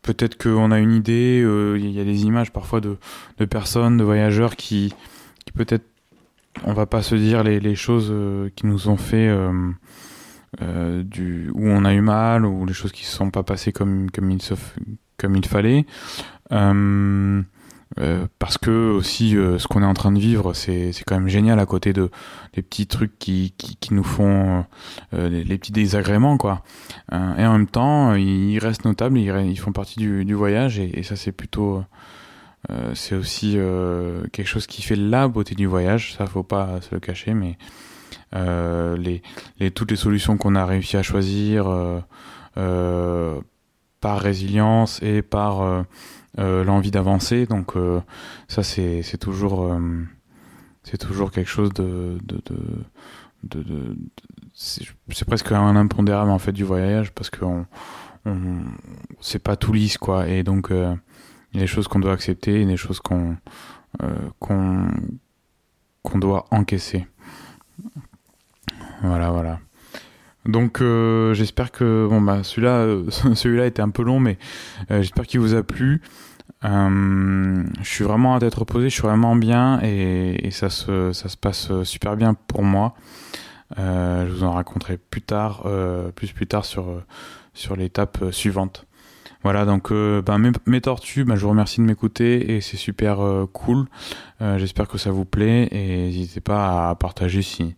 peut-être 0.02 0.42
qu'on 0.42 0.72
a 0.72 0.80
une 0.80 0.94
idée, 0.94 1.44
il 1.78 1.92
y 1.92 2.00
a 2.00 2.04
des 2.04 2.24
images 2.26 2.52
parfois 2.52 2.82
de, 2.82 2.98
personnes, 3.46 3.98
de 3.98 4.04
voyageurs 4.04 4.56
qui, 4.56 4.94
peut-être 5.56 5.86
on 6.64 6.74
va 6.74 6.86
pas 6.86 7.02
se 7.02 7.16
dire 7.16 7.44
les, 7.44 7.76
choses 7.76 8.14
qui 8.56 8.66
nous 8.66 8.88
ont 8.88 8.98
fait 8.98 9.30
où 10.62 10.62
on 10.62 11.86
a 11.86 11.94
eu 11.94 12.02
mal 12.02 12.46
ou 12.46 12.66
les 12.66 12.74
choses 12.74 12.92
qui 12.92 13.06
se 13.06 13.16
sont 13.16 13.30
pas 13.30 13.44
passées 13.44 13.72
comme 13.72 14.08
il 14.16 14.40
comme 15.18 15.36
il 15.36 15.46
fallait 15.46 15.86
parce 18.40 18.58
que 18.58 18.92
aussi 18.92 19.32
ce 19.32 19.68
qu'on 19.68 19.82
est 19.82 19.86
en 19.86 19.94
train 19.94 20.12
de 20.12 20.20
vivre 20.20 20.54
c'est 20.54 20.92
quand 21.08 21.16
même 21.16 21.30
génial 21.30 21.60
à 21.60 21.66
côté 21.66 21.94
de 21.94 22.12
des 22.54 22.62
petits 22.62 22.88
trucs 22.88 23.18
qui 23.20 23.54
qui, 23.58 23.94
nous 23.94 24.04
font 24.04 24.66
les, 25.14 25.44
les, 25.44 25.58
petits 25.58 25.72
désagréments 25.72 26.38
quoi. 26.38 26.64
Et 27.12 27.46
en 27.46 27.54
même 27.54 27.68
temps 27.68 28.14
ils 28.16 28.60
restent 28.60 28.86
notables 28.86 29.18
ils, 29.18 29.60
font 29.60 29.72
partie 29.72 29.98
du, 29.98 30.34
voyage 30.34 30.78
et, 30.80 31.04
ça 31.04 31.16
c'est 31.16 31.32
plutôt 31.32 31.84
euh, 32.72 32.92
c'est 32.96 33.16
aussi 33.16 33.54
euh, 33.58 34.26
quelque 34.32 34.48
chose 34.48 34.68
qui 34.68 34.82
fait 34.82 34.96
la 34.96 35.28
beauté 35.28 35.56
du 35.56 35.68
voyage, 35.68 36.16
ça 36.16 36.26
faut 36.26 36.44
pas 36.44 36.82
se 36.82 36.94
le 36.94 37.00
cacher, 37.00 37.34
mais 37.34 37.58
euh, 38.36 38.98
les, 38.98 39.72
toutes 39.72 39.92
les 39.92 39.98
solutions 39.98 40.38
qu'on 40.38 40.56
a 40.56 40.66
réussi 40.66 40.98
à 40.98 41.04
choisir 41.04 41.66
par 42.56 44.20
résilience 44.20 45.02
et 45.02 45.22
par 45.22 45.86
l'envie 46.38 46.92
d'avancer, 46.92 47.46
donc 47.46 47.74
ça 48.48 48.64
c'est 48.64 49.18
toujours 49.20 49.78
c'est 50.84 50.98
toujours 50.98 51.32
quelque 51.32 51.50
chose 51.50 51.74
de, 51.74 52.18
de, 52.24 52.42
de, 53.44 53.98
c'est 54.54 55.26
presque 55.26 55.52
un 55.52 55.76
impondérable 55.76 56.32
en 56.32 56.40
fait 56.40 56.52
du 56.52 56.64
voyage 56.64 57.12
parce 57.12 57.30
que 57.30 57.44
on, 57.44 57.66
c'est 59.20 59.40
pas 59.40 59.56
tout 59.56 59.74
lisse 59.74 59.98
quoi 59.98 60.28
et 60.28 60.44
donc 60.44 60.72
euh, 60.72 60.96
il 61.52 61.58
y 61.58 61.60
a 61.60 61.64
des 61.64 61.68
choses 61.68 61.88
qu'on 61.88 62.00
doit 62.00 62.14
accepter 62.14 62.62
et 62.62 62.66
des 62.66 62.78
choses 62.78 63.00
qu'on 63.00 63.36
euh, 64.04 64.16
qu'on 64.40 64.88
qu'on 66.04 66.20
doit 66.20 66.46
encaisser. 66.52 67.08
Voilà, 69.02 69.32
voilà. 69.32 69.60
Donc 70.46 70.82
euh, 70.82 71.34
j'espère 71.34 71.72
que 71.72 72.08
bon 72.08 72.22
bah 72.22 72.44
celui-là 72.44 72.78
euh, 72.78 73.10
celui-là 73.34 73.66
était 73.66 73.82
un 73.82 73.90
peu 73.90 74.04
long 74.04 74.20
mais 74.20 74.38
euh, 74.92 75.02
j'espère 75.02 75.26
qu'il 75.26 75.40
vous 75.40 75.56
a 75.56 75.64
plu. 75.64 76.02
Euh, 76.64 77.64
je 77.82 77.88
suis 77.88 78.04
vraiment 78.04 78.36
à 78.36 78.40
tête 78.40 78.56
reposée, 78.56 78.90
je 78.90 78.94
suis 78.94 79.04
vraiment 79.04 79.36
bien 79.36 79.80
et, 79.84 80.48
et, 80.48 80.52
ça 80.52 80.70
se 80.70 81.12
ça 81.14 81.30
se 81.30 81.38
passe 81.38 81.72
super 81.84 82.16
bien 82.16 82.34
pour 82.34 82.64
moi. 82.64 82.96
je 83.78 84.32
vous 84.32 84.44
en 84.44 84.54
raconterai 84.54 84.98
plus 84.98 85.22
tard 85.22 85.68
plus 86.16 86.32
plus 86.32 86.48
tard 86.48 86.66
sur 86.66 86.86
sur 87.54 87.76
l'étape 87.76 88.26
suivante. 88.32 88.86
Voilà, 89.46 89.66
donc 89.66 89.92
euh, 89.92 90.24
ben, 90.24 90.40
mes, 90.40 90.50
mes, 90.66 90.82
tortues, 90.82 91.24
ben, 91.24 91.36
je 91.36 91.44
vous 91.44 91.50
remercie 91.50 91.80
de 91.80 91.86
m'écouter 91.86 92.56
et 92.56 92.62
c'est 92.62 92.78
super 92.78 93.24
euh, 93.24 93.46
cool. 93.46 93.86
Euh, 94.42 94.58
J'espère 94.58 94.88
que 94.88 94.98
ça 94.98 95.12
vous 95.12 95.24
plaît 95.24 95.68
et 95.70 96.08
n'hésitez 96.08 96.42
pas 96.42 96.90
à 96.90 96.96
partager 96.96 97.44
si, 97.44 97.76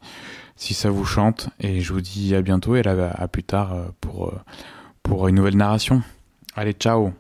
si 0.58 0.74
ça 0.74 0.90
vous 0.90 1.06
chante. 1.06 1.50
Et 1.62 1.80
je 1.80 1.94
vous 1.94 2.02
dis 2.02 2.36
à 2.36 2.42
bientôt 2.42 2.76
et 2.76 2.86
à, 2.86 3.12
à 3.12 3.28
plus 3.30 3.44
tard 3.44 3.74
euh, 3.74 3.86
pour, 4.02 4.28
euh, 4.28 4.40
pour 5.04 5.28
une 5.30 5.36
nouvelle 5.36 5.58
narration. 5.58 6.04
Allez, 6.56 6.74
ciao 6.74 7.14